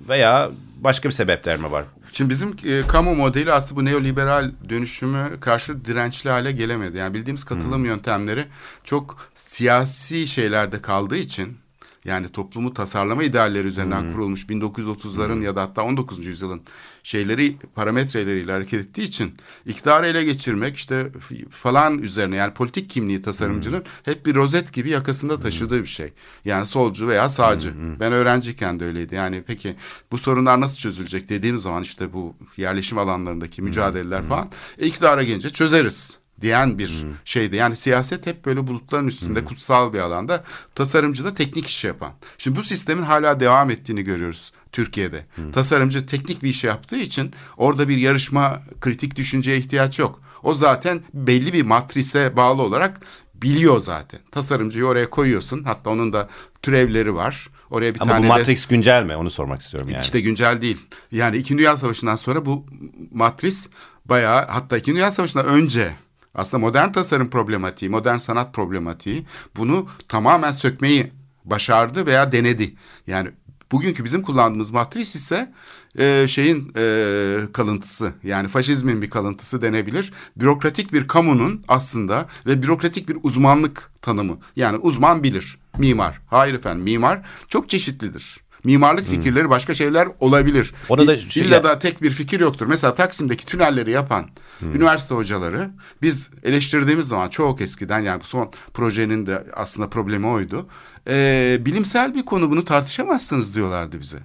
veya 0.09 0.51
başka 0.81 1.09
bir 1.09 1.13
sebepler 1.13 1.57
mi 1.57 1.71
var? 1.71 1.85
Şimdi 2.13 2.29
bizim 2.29 2.55
e, 2.65 2.87
kamu 2.87 3.15
modeli 3.15 3.51
aslında 3.51 3.81
bu 3.81 3.85
neoliberal 3.85 4.51
dönüşümü 4.69 5.39
karşı 5.39 5.85
dirençli 5.85 6.29
hale 6.29 6.51
gelemedi. 6.51 6.97
Yani 6.97 7.13
bildiğimiz 7.13 7.43
katılım 7.43 7.85
yöntemleri 7.85 8.45
çok 8.83 9.17
siyasi 9.35 10.27
şeylerde 10.27 10.81
kaldığı 10.81 11.17
için 11.17 11.57
yani 12.05 12.29
toplumu 12.29 12.73
tasarlama 12.73 13.23
idealleri 13.23 13.67
üzerinden 13.67 14.13
kurulmuş 14.13 14.45
1930'ların 14.45 15.43
ya 15.43 15.55
da 15.55 15.61
hatta 15.61 15.83
19. 15.83 16.25
yüzyılın 16.25 16.61
şeyleri 17.03 17.57
parametreleriyle 17.75 18.51
hareket 18.51 18.81
ettiği 18.81 19.01
için 19.01 19.33
iktidarı 19.65 20.07
ele 20.07 20.23
geçirmek 20.23 20.75
işte 20.75 21.11
falan 21.49 21.99
üzerine 21.99 22.35
yani 22.35 22.53
politik 22.53 22.89
kimliği 22.89 23.21
tasarımcının 23.21 23.83
hep 24.03 24.25
bir 24.25 24.35
rozet 24.35 24.73
gibi 24.73 24.89
yakasında 24.89 25.39
taşıdığı 25.39 25.81
bir 25.81 25.87
şey. 25.87 26.13
Yani 26.45 26.65
solcu 26.65 27.07
veya 27.07 27.29
sağcı. 27.29 27.73
Ben 27.99 28.13
öğrenciyken 28.13 28.79
de 28.79 28.85
öyleydi. 28.85 29.15
Yani 29.15 29.43
peki 29.47 29.75
bu 30.11 30.17
sorunlar 30.17 30.61
nasıl 30.61 30.77
çözülecek 30.77 31.29
dediğim 31.29 31.59
zaman 31.59 31.83
işte 31.83 32.13
bu 32.13 32.35
yerleşim 32.57 32.97
alanlarındaki 32.97 33.61
mücadeleler 33.61 34.23
falan 34.23 34.49
e, 34.79 34.87
iktidara 34.87 35.23
gelince 35.23 35.49
çözeriz 35.49 36.20
diyen 36.41 36.77
bir 36.77 37.05
şeydi. 37.25 37.55
Yani 37.55 37.77
siyaset 37.77 38.27
hep 38.27 38.45
böyle 38.45 38.67
bulutların 38.67 39.07
üstünde 39.07 39.45
kutsal 39.45 39.93
bir 39.93 39.99
alanda 39.99 40.43
tasarımcı 40.75 41.25
da 41.25 41.33
teknik 41.33 41.67
iş 41.67 41.83
yapan. 41.83 42.11
Şimdi 42.37 42.57
bu 42.59 42.63
sistemin 42.63 43.03
hala 43.03 43.39
devam 43.39 43.69
ettiğini 43.69 44.03
görüyoruz 44.03 44.51
Türkiye'de. 44.71 45.25
Tasarımcı 45.53 46.05
teknik 46.05 46.43
bir 46.43 46.49
iş 46.49 46.63
yaptığı 46.63 46.97
için 46.97 47.31
orada 47.57 47.89
bir 47.89 47.97
yarışma 47.97 48.61
kritik 48.81 49.15
düşünceye 49.15 49.57
ihtiyaç 49.57 49.99
yok. 49.99 50.21
O 50.43 50.53
zaten 50.53 51.01
belli 51.13 51.53
bir 51.53 51.63
matrise 51.63 52.35
bağlı 52.35 52.61
olarak 52.61 52.99
biliyor 53.35 53.79
zaten. 53.79 54.19
Tasarımcıyı 54.31 54.85
oraya 54.85 55.09
koyuyorsun. 55.09 55.63
Hatta 55.63 55.89
onun 55.89 56.13
da 56.13 56.29
türevleri 56.61 57.15
var. 57.15 57.49
Oraya 57.69 57.93
bir 57.95 58.01
Ama 58.01 58.11
tane 58.11 58.21
bu 58.23 58.23
de- 58.25 58.27
Matrix 58.37 58.65
güncel 58.65 59.03
mi? 59.03 59.15
Onu 59.15 59.29
sormak 59.31 59.61
istiyorum 59.61 59.89
yani. 59.93 60.01
işte 60.01 60.21
güncel 60.21 60.61
değil. 60.61 60.77
Yani 61.11 61.37
İkinci 61.37 61.59
Dünya 61.59 61.77
Savaşı'ndan 61.77 62.15
sonra 62.15 62.45
bu 62.45 62.65
matris 63.11 63.69
bayağı 64.05 64.47
hatta 64.47 64.77
İkinci 64.77 64.95
Dünya 64.95 65.11
Savaşı'ndan 65.11 65.45
önce 65.45 65.95
aslında 66.35 66.61
modern 66.61 66.91
tasarım 66.91 67.29
problematiği, 67.29 67.91
modern 67.91 68.17
sanat 68.17 68.53
problematiği 68.53 69.25
bunu 69.57 69.87
tamamen 70.07 70.51
sökmeyi 70.51 71.11
başardı 71.45 72.05
veya 72.05 72.31
denedi. 72.31 72.75
Yani 73.07 73.29
bugünkü 73.71 74.03
bizim 74.03 74.21
kullandığımız 74.21 74.71
matris 74.71 75.15
ise 75.15 75.53
e, 75.99 76.25
şeyin 76.27 76.71
e, 76.77 77.37
kalıntısı 77.53 78.13
yani 78.23 78.47
faşizmin 78.47 79.01
bir 79.01 79.09
kalıntısı 79.09 79.61
denebilir. 79.61 80.13
Bürokratik 80.35 80.93
bir 80.93 81.07
kamunun 81.07 81.63
aslında 81.67 82.27
ve 82.45 82.61
bürokratik 82.61 83.09
bir 83.09 83.17
uzmanlık 83.23 83.91
tanımı. 84.01 84.37
Yani 84.55 84.77
uzman 84.77 85.23
bilir. 85.23 85.57
Mimar. 85.77 86.21
Hayır 86.27 86.53
efendim 86.53 86.83
mimar 86.83 87.21
çok 87.47 87.69
çeşitlidir. 87.69 88.40
Mimarlık 88.63 89.07
fikirleri 89.07 89.49
başka 89.49 89.73
şeyler 89.73 90.07
olabilir. 90.19 90.73
Orada 90.89 91.07
da 91.07 91.15
İ- 91.15 91.31
şey- 91.31 91.43
İlla 91.43 91.63
da 91.63 91.79
tek 91.79 92.01
bir 92.01 92.11
fikir 92.11 92.39
yoktur. 92.39 92.65
Mesela 92.67 92.93
Taksim'deki 92.93 93.45
tünelleri 93.45 93.91
yapan 93.91 94.29
üniversite 94.75 95.15
hocaları 95.15 95.69
biz 96.01 96.29
eleştirdiğimiz 96.43 97.07
zaman 97.07 97.29
çok 97.29 97.61
eskiden 97.61 97.99
yani 97.99 98.21
bu 98.21 98.25
son 98.25 98.51
projenin 98.73 99.25
de 99.25 99.43
aslında 99.53 99.89
problemi 99.89 100.27
oydu. 100.27 100.67
Ee, 101.07 101.57
bilimsel 101.61 102.15
bir 102.15 102.25
konu 102.25 102.51
bunu 102.51 102.65
tartışamazsınız 102.65 103.55
diyorlardı 103.55 104.01
bize. 104.01 104.17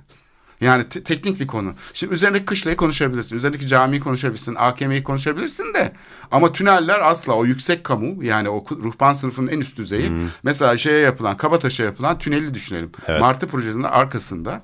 Yani 0.60 0.88
te- 0.88 1.02
teknik 1.02 1.40
bir 1.40 1.46
konu. 1.46 1.74
Şimdi 1.92 2.14
üzerindeki 2.14 2.44
kışlayı 2.44 2.76
konuşabilirsin. 2.76 3.36
Üzerindeki 3.36 3.66
camiyi 3.66 4.02
konuşabilirsin. 4.02 4.54
AKM'yi 4.58 5.02
konuşabilirsin 5.02 5.74
de. 5.74 5.92
Ama 6.32 6.52
tüneller 6.52 7.00
asla 7.10 7.32
o 7.32 7.44
yüksek 7.44 7.84
kamu 7.84 8.24
yani 8.24 8.48
o 8.48 8.64
ruhban 8.70 9.12
sınıfının 9.12 9.48
en 9.48 9.60
üst 9.60 9.76
düzeyi. 9.76 10.12
Mesela 10.42 10.78
şeye 10.78 10.98
yapılan 10.98 11.36
Kabataş'a 11.36 11.82
yapılan 11.84 12.18
tüneli 12.18 12.54
düşünelim. 12.54 12.90
Evet. 13.06 13.20
Martı 13.20 13.46
projesinin 13.46 13.82
arkasında 13.82 14.62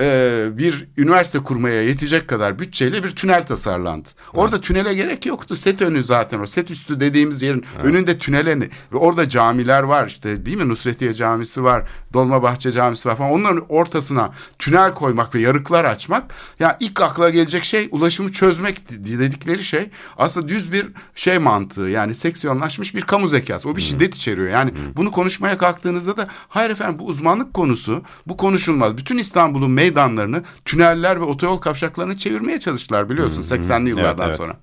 e, 0.00 0.48
bir 0.52 0.88
üniversite 0.96 1.38
kurmaya 1.38 1.82
yetecek 1.82 2.28
kadar 2.28 2.58
bütçeyle 2.58 3.04
bir 3.04 3.10
tünel 3.10 3.46
tasarlandı. 3.46 4.08
Orada 4.34 4.60
tünele 4.60 4.94
gerek 4.94 5.26
yoktu. 5.26 5.56
Set 5.56 5.82
önü 5.82 6.04
zaten 6.04 6.40
o. 6.40 6.46
Set 6.46 6.70
üstü 6.70 7.00
dediğimiz 7.00 7.42
yerin 7.42 7.64
önünde 7.82 8.18
tünele 8.18 8.60
ne? 8.60 8.64
Ve 8.92 8.96
orada 8.96 9.28
camiler 9.28 9.82
var 9.82 10.06
işte 10.06 10.46
değil 10.46 10.56
mi? 10.56 10.68
Nusretiye 10.68 11.12
Camisi 11.12 11.64
var. 11.64 11.88
Dolmabahçe 12.12 12.72
Camisi 12.72 13.08
var 13.08 13.16
falan. 13.16 13.30
Onların 13.30 13.64
ortasına 13.68 14.30
tünel 14.58 14.94
koymak 14.94 15.21
ve 15.34 15.40
yarıklar 15.40 15.84
açmak. 15.84 16.34
Ya 16.58 16.76
ilk 16.80 17.00
akla 17.00 17.30
gelecek 17.30 17.64
şey 17.64 17.88
ulaşımı 17.90 18.32
çözmek 18.32 18.90
dedikleri 18.90 19.64
şey 19.64 19.90
aslında 20.18 20.48
düz 20.48 20.72
bir 20.72 20.86
şey 21.14 21.38
mantığı. 21.38 21.88
Yani 21.88 22.14
seksiyonlaşmış 22.14 22.94
bir 22.94 23.00
kamu 23.00 23.28
zekası. 23.28 23.68
O 23.68 23.76
bir 23.76 23.82
şiddet 23.82 24.16
içeriyor. 24.16 24.48
Yani 24.48 24.72
bunu 24.96 25.10
konuşmaya 25.10 25.58
kalktığınızda 25.58 26.16
da 26.16 26.28
hayır 26.48 26.70
efendim 26.70 26.98
bu 26.98 27.04
uzmanlık 27.04 27.54
konusu. 27.54 28.02
Bu 28.26 28.36
konuşulmaz. 28.36 28.96
Bütün 28.96 29.18
İstanbul'un 29.18 29.70
meydanlarını 29.70 30.42
tüneller 30.64 31.20
ve 31.20 31.24
otoyol 31.24 31.58
kavşaklarını 31.58 32.18
çevirmeye 32.18 32.60
çalıştılar 32.60 33.10
biliyorsun 33.10 33.42
80'li 33.42 33.88
yıllardan 33.88 34.28
evet. 34.28 34.36
sonra. 34.36 34.56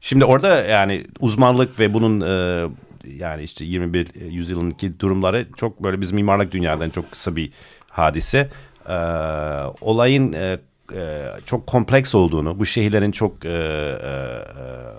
Şimdi 0.00 0.24
orada 0.24 0.64
yani 0.64 1.06
uzmanlık 1.20 1.78
ve 1.78 1.94
bunun 1.94 2.20
e, 2.20 2.64
yani 3.16 3.42
işte 3.42 3.64
21 3.64 4.08
yüzyılındaki 4.30 5.00
durumları 5.00 5.46
çok 5.56 5.82
böyle 5.82 6.00
biz 6.00 6.12
mimarlık 6.12 6.52
dünyadan 6.52 6.90
çok 6.90 7.10
kısa 7.10 7.36
bir 7.36 7.50
hadise. 7.88 8.50
E, 8.90 8.94
olayın 9.80 10.32
e, 10.32 10.58
e, 10.94 11.26
çok 11.46 11.66
kompleks 11.66 12.14
olduğunu, 12.14 12.58
bu 12.58 12.66
şehirlerin 12.66 13.10
çok 13.10 13.44
e, 13.44 13.48
e, 13.48 13.52
e, 13.52 13.56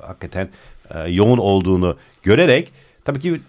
hakikaten 0.07 0.49
e, 0.95 1.09
yoğun 1.09 1.37
olduğunu 1.37 1.97
görerek 2.23 2.71
tabii 3.05 3.19
ki 3.19 3.41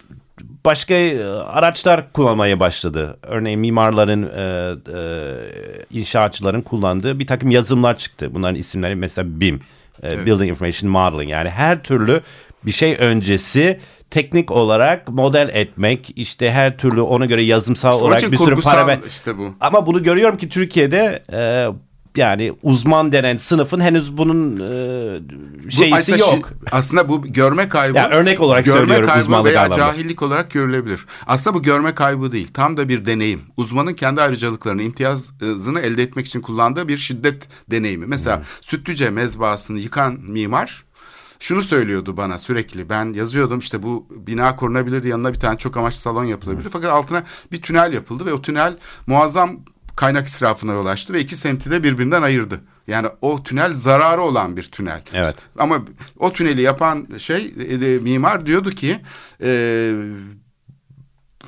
başka 0.65 0.93
e, 0.93 1.23
araçlar 1.25 2.11
kullanmaya 2.13 2.59
başladı. 2.59 3.17
Örneğin 3.21 3.59
mimarların, 3.59 4.23
e, 4.23 4.75
e, 4.97 5.99
inşaatçıların 5.99 6.61
kullandığı 6.61 7.19
bir 7.19 7.27
takım 7.27 7.51
yazılımlar 7.51 7.97
çıktı. 7.97 8.33
Bunların 8.33 8.55
isimleri 8.55 8.95
mesela 8.95 9.39
BIM, 9.39 9.61
e, 10.03 10.25
Building 10.25 10.49
Information 10.49 10.91
Modeling. 10.91 11.31
Yani 11.31 11.49
her 11.49 11.83
türlü 11.83 12.21
bir 12.65 12.71
şey 12.71 12.95
öncesi 12.99 13.79
teknik 14.13 14.51
olarak 14.51 15.07
model 15.09 15.49
etmek, 15.53 16.13
işte 16.15 16.51
her 16.51 16.77
türlü 16.77 17.01
ona 17.01 17.25
göre 17.25 17.43
yazımsal 17.43 17.93
Onun 17.97 18.03
olarak 18.07 18.31
bir 18.31 18.37
sürü 18.37 18.61
parametre. 18.61 19.07
işte 19.07 19.37
bu. 19.37 19.55
Ama 19.59 19.85
bunu 19.85 20.03
görüyorum 20.03 20.37
ki 20.37 20.49
Türkiye'de 20.49 21.23
e, 21.33 21.67
yani 22.21 22.53
uzman 22.63 23.11
denen 23.11 23.37
sınıfın 23.37 23.79
henüz 23.79 24.17
bunun 24.17 24.55
e, 24.57 25.19
Bu 25.65 25.71
şeysi 25.71 25.95
aslında 25.95 26.17
yok. 26.17 26.29
şi- 26.29 26.43
aslında 26.71 27.09
bu 27.09 27.21
görme 27.27 27.69
kaybı. 27.69 27.97
Ya 27.97 28.09
örnek 28.09 28.41
olarak 28.41 28.65
görme 28.65 28.79
söylüyorum 28.79 29.07
kaybı 29.07 29.21
uzmanlık 29.21 29.45
veya 29.51 29.61
anlamda. 29.61 29.77
cahillik 29.77 30.21
olarak 30.21 30.51
görülebilir. 30.51 31.05
Aslında 31.27 31.55
bu 31.55 31.61
görme 31.63 31.95
kaybı 31.95 32.31
değil. 32.31 32.47
Tam 32.53 32.77
da 32.77 32.89
bir 32.89 33.05
deneyim. 33.05 33.41
Uzmanın 33.57 33.93
kendi 33.93 34.21
ayrıcalıklarını, 34.21 34.83
imtiyazını 34.83 35.79
elde 35.79 36.03
etmek 36.03 36.25
için 36.25 36.41
kullandığı 36.41 36.87
bir 36.87 36.97
şiddet 36.97 37.47
deneyimi. 37.71 38.05
Mesela 38.05 38.37
Hmm. 38.37 38.43
Sütlüce 38.61 39.09
mezbahasını 39.09 39.79
yıkan 39.79 40.17
mimar 40.21 40.83
şunu 41.43 41.61
söylüyordu 41.61 42.17
bana 42.17 42.37
sürekli. 42.37 42.89
Ben 42.89 43.13
yazıyordum 43.13 43.59
işte 43.59 43.83
bu 43.83 44.07
bina 44.09 44.55
korunabilirdi 44.55 45.07
yanına 45.07 45.33
bir 45.33 45.39
tane 45.39 45.57
çok 45.57 45.77
amaçlı 45.77 45.99
salon 45.99 46.23
yapılabilir. 46.23 46.69
Fakat 46.73 46.91
altına 46.91 47.23
bir 47.51 47.61
tünel 47.61 47.93
yapıldı 47.93 48.25
ve 48.25 48.33
o 48.33 48.41
tünel 48.41 48.77
muazzam 49.07 49.59
kaynak 49.95 50.27
israfına 50.27 50.73
yol 50.73 50.85
açtı 50.85 51.13
ve 51.13 51.19
iki 51.19 51.35
semti 51.35 51.71
de 51.71 51.83
birbirinden 51.83 52.21
ayırdı. 52.21 52.61
Yani 52.87 53.07
o 53.21 53.43
tünel 53.43 53.75
zararı 53.75 54.21
olan 54.21 54.57
bir 54.57 54.63
tünel. 54.63 55.03
Evet. 55.13 55.35
Ama 55.59 55.79
o 56.19 56.33
tüneli 56.33 56.61
yapan 56.61 57.07
şey 57.17 57.53
e, 57.69 57.99
mimar 57.99 58.45
diyordu 58.45 58.69
ki 58.69 58.99
e, 59.41 59.49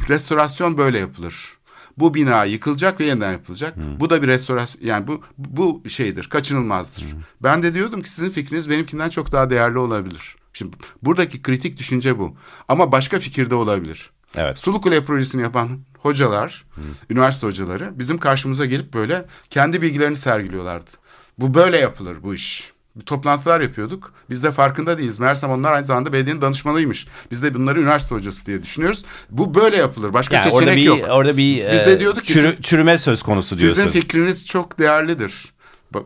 restorasyon 0.10 0.78
böyle 0.78 1.00
yapılır. 1.00 1.55
Bu 1.98 2.14
bina 2.14 2.44
yıkılacak 2.44 3.00
ve 3.00 3.06
yeniden 3.06 3.32
yapılacak. 3.32 3.74
Bu 4.00 4.10
da 4.10 4.24
bir 4.24 4.28
restorasyon 4.28 4.82
yani 4.88 5.08
bu 5.08 5.22
bu 5.38 5.90
şeydir, 5.90 6.24
kaçınılmazdır. 6.24 7.06
Ben 7.44 7.64
de 7.64 7.74
diyordum 7.74 8.02
ki 8.02 8.10
sizin 8.10 8.30
fikriniz 8.30 8.70
benimkinden 8.70 9.10
çok 9.10 9.32
daha 9.32 9.50
değerli 9.50 9.78
olabilir. 9.78 10.36
Şimdi 10.54 10.78
buradaki 11.04 11.42
kritik 11.42 11.78
düşünce 11.78 12.20
bu. 12.20 12.36
Ama 12.68 12.92
başka 12.92 13.20
fikirde 13.20 13.56
olabilir. 13.56 14.10
Evet. 14.36 14.60
Sulukule 14.60 15.06
projesini 15.06 15.42
yapan 15.42 15.70
hocalar, 16.00 16.66
üniversite 17.10 17.48
hocaları 17.48 18.00
bizim 18.00 18.18
karşımıza 18.18 18.66
gelip 18.66 18.94
böyle 18.94 19.26
kendi 19.50 19.82
bilgilerini 19.82 20.16
sergiliyorlardı. 20.16 20.90
Bu 21.38 21.54
böyle 21.54 21.78
yapılır 21.78 22.24
bu 22.24 22.36
iş. 22.36 22.75
Toplantılar 23.06 23.62
yapıyorduk. 23.62 24.14
Biz 24.30 24.44
de 24.44 24.52
farkında 24.52 24.98
değiliz. 24.98 25.20
Meğersem 25.20 25.50
onlar 25.50 25.72
aynı 25.72 25.86
zamanda 25.86 26.14
belediyenin 26.14 26.42
danışmanıymış. 26.42 27.08
Biz 27.32 27.44
de 27.44 27.54
bunları 27.54 27.80
üniversite 27.82 28.16
hocası 28.16 28.46
diye 28.46 28.64
düşünüyoruz. 28.64 29.06
Bu 29.30 29.56
böyle 29.56 29.78
yapılır. 29.78 30.14
Başka 30.14 30.36
Yani 30.36 30.52
orada 30.52 30.72
seçenek 30.72 30.78
bir 30.78 30.84
yok. 31.02 31.10
orada 31.12 31.38
bir 31.38 31.58
Biz 31.72 31.82
e, 31.82 31.86
de 31.88 32.00
diyorduk 32.00 32.24
ki 32.26 32.34
çürü- 32.34 32.52
siz- 32.52 32.62
çürüme 32.62 32.98
söz 32.98 33.24
konusu 33.24 33.58
diyorsun. 33.58 33.76
Sizin 33.84 33.90
fikriniz 34.02 34.46
çok 34.46 34.80
değerlidir. 34.80 35.56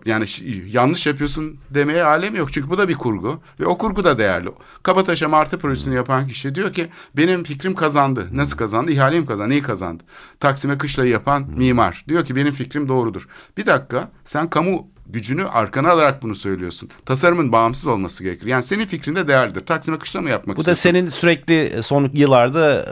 Yani 0.05 0.25
yanlış 0.71 1.07
yapıyorsun 1.07 1.57
demeye 1.69 2.03
alem 2.03 2.35
yok. 2.35 2.53
Çünkü 2.53 2.69
bu 2.69 2.77
da 2.77 2.89
bir 2.89 2.93
kurgu. 2.95 3.41
Ve 3.59 3.65
o 3.65 3.77
kurgu 3.77 4.03
da 4.03 4.19
değerli. 4.19 4.49
Kabataş'a 4.83 5.27
Martı 5.29 5.59
projesini 5.59 5.95
yapan 5.95 6.27
kişi 6.27 6.55
diyor 6.55 6.73
ki 6.73 6.87
benim 7.17 7.43
fikrim 7.43 7.75
kazandı. 7.75 8.27
Nasıl 8.31 8.57
kazandı? 8.57 8.91
İhaleyi 8.91 9.21
mi 9.21 9.27
kazandı? 9.27 9.49
Neyi 9.49 9.61
kazandı? 9.61 10.03
Taksim'e 10.39 10.77
kışlayı 10.77 11.11
yapan 11.11 11.45
mimar. 11.57 12.05
Diyor 12.07 12.25
ki 12.25 12.35
benim 12.35 12.53
fikrim 12.53 12.87
doğrudur. 12.89 13.27
Bir 13.57 13.65
dakika 13.65 14.11
sen 14.25 14.49
kamu 14.49 14.87
gücünü 15.09 15.45
arkana 15.45 15.89
alarak 15.89 16.23
bunu 16.23 16.35
söylüyorsun. 16.35 16.89
Tasarımın 17.05 17.51
bağımsız 17.51 17.85
olması 17.85 18.23
gerekir. 18.23 18.47
Yani 18.47 18.63
senin 18.63 18.85
fikrin 18.85 19.15
de 19.15 19.27
değerlidir. 19.27 19.65
Taksim'e 19.65 19.99
kışla 19.99 20.21
mı 20.21 20.29
yapmak 20.29 20.57
Bu 20.57 20.65
da 20.65 20.71
istiyorsun? 20.71 20.99
senin 20.99 21.07
sürekli 21.09 21.83
son 21.83 22.09
yıllarda 22.13 22.85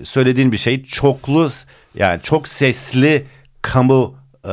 e, 0.00 0.04
söylediğin 0.04 0.52
bir 0.52 0.56
şey. 0.56 0.84
Çoklu 0.84 1.50
yani 1.94 2.20
çok 2.22 2.48
sesli 2.48 3.26
kamu 3.62 4.14
e, 4.44 4.52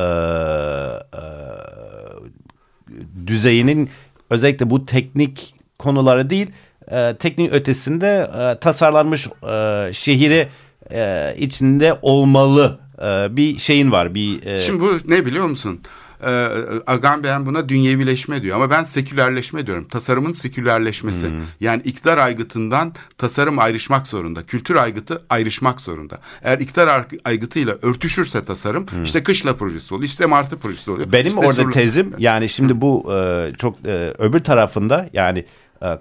düzeyinin 3.26 3.90
özellikle 4.30 4.70
bu 4.70 4.86
teknik 4.86 5.54
konuları 5.78 6.30
değil 6.30 6.46
e, 6.90 7.16
teknik 7.18 7.52
ötesinde 7.52 8.30
e, 8.40 8.58
tasarlanmış 8.60 9.26
e, 9.26 9.90
şehri 9.92 10.48
e, 10.90 11.34
içinde 11.38 11.98
olmalı 12.02 12.78
e, 13.02 13.36
bir 13.36 13.58
şeyin 13.58 13.90
var. 13.92 14.14
Bir 14.14 14.46
e, 14.46 14.60
Şimdi 14.60 14.80
bu 14.80 14.92
ne 15.06 15.26
biliyor 15.26 15.46
musun? 15.46 15.80
Ee, 16.26 16.48
Agamben 16.86 17.46
buna 17.46 17.68
dünyevileşme 17.68 18.42
diyor 18.42 18.56
ama 18.56 18.70
ben 18.70 18.84
sekülerleşme 18.84 19.66
diyorum. 19.66 19.84
Tasarımın 19.88 20.32
sekülerleşmesi. 20.32 21.30
Yani 21.60 21.82
iktidar 21.84 22.18
aygıtından 22.18 22.92
tasarım 23.18 23.58
ayrışmak 23.58 24.06
zorunda. 24.06 24.42
Kültür 24.46 24.74
aygıtı 24.74 25.22
ayrışmak 25.30 25.80
zorunda. 25.80 26.18
Eğer 26.42 26.58
iktidar 26.58 26.88
ar- 26.88 27.06
aygıtıyla 27.24 27.76
örtüşürse 27.82 28.42
tasarım 28.42 28.86
işte 29.04 29.22
kışla 29.22 29.56
projesi 29.56 29.94
oluyor. 29.94 30.08
işte 30.08 30.26
martı 30.26 30.58
projesi 30.58 30.90
oluyor. 30.90 31.12
Benim 31.12 31.26
işte 31.26 31.40
orada 31.40 31.62
surlu- 31.62 31.72
tezim 31.72 32.12
yani 32.18 32.48
şimdi 32.48 32.80
bu 32.80 33.12
e, 33.14 33.50
çok 33.58 33.76
e, 33.86 34.12
öbür 34.18 34.40
tarafında 34.44 35.10
yani 35.12 35.38
e, 35.38 35.44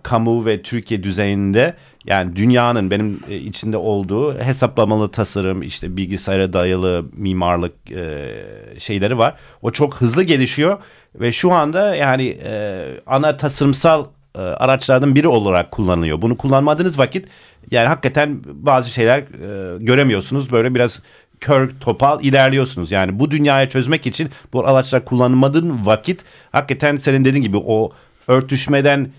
kamu 0.04 0.46
ve 0.46 0.62
Türkiye 0.62 1.04
düzeyinde 1.04 1.76
yani 2.06 2.36
dünyanın 2.36 2.92
benim 2.92 3.20
e, 3.30 3.36
içinde 3.36 3.78
olduğu 3.78 4.40
hesaplamalı 4.40 5.12
tasarım 5.12 5.62
işte 5.62 5.98
bilgisayara 5.98 6.54
dayalı 6.54 7.06
mimarlık 7.14 7.92
e, 7.92 8.36
şeyleri 8.80 9.18
var. 9.18 9.36
O 9.62 9.72
çok 9.72 9.96
hızlı 9.96 10.24
gelişiyor 10.24 10.78
ve 11.16 11.32
şu 11.32 11.52
anda 11.52 11.96
yani 11.96 12.38
e, 12.44 12.84
ana 13.08 13.38
tasarımsal 13.38 14.06
e, 14.36 14.40
araçlardan 14.40 15.16
biri 15.16 15.28
olarak 15.28 15.72
kullanılıyor. 15.72 16.22
Bunu 16.22 16.38
kullanmadığınız 16.38 17.00
vakit 17.00 17.28
yani 17.72 17.88
hakikaten 17.88 18.42
bazı 18.46 18.90
şeyler 18.90 19.20
e, 19.20 19.78
göremiyorsunuz. 19.84 20.52
Böyle 20.52 20.76
biraz 20.76 21.02
kör 21.40 21.70
topal 21.80 22.24
ilerliyorsunuz. 22.24 22.92
Yani 22.92 23.20
bu 23.20 23.32
dünyaya 23.32 23.70
çözmek 23.70 24.08
için 24.08 24.30
bu 24.54 24.68
araçlar 24.68 25.06
kullanmadığın 25.06 25.86
vakit 25.86 26.22
hakikaten 26.52 26.96
senin 26.96 27.26
dediğin 27.26 27.44
gibi 27.44 27.58
o 27.58 27.92
örtüşmeden 28.28 29.10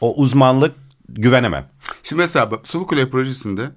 o 0.00 0.14
uzmanlık 0.14 0.74
güvenemem. 1.08 1.68
Şimdi 2.02 2.22
mesela 2.22 2.50
bak, 2.50 2.68
Sulukule 2.68 3.10
projesinde 3.10 3.70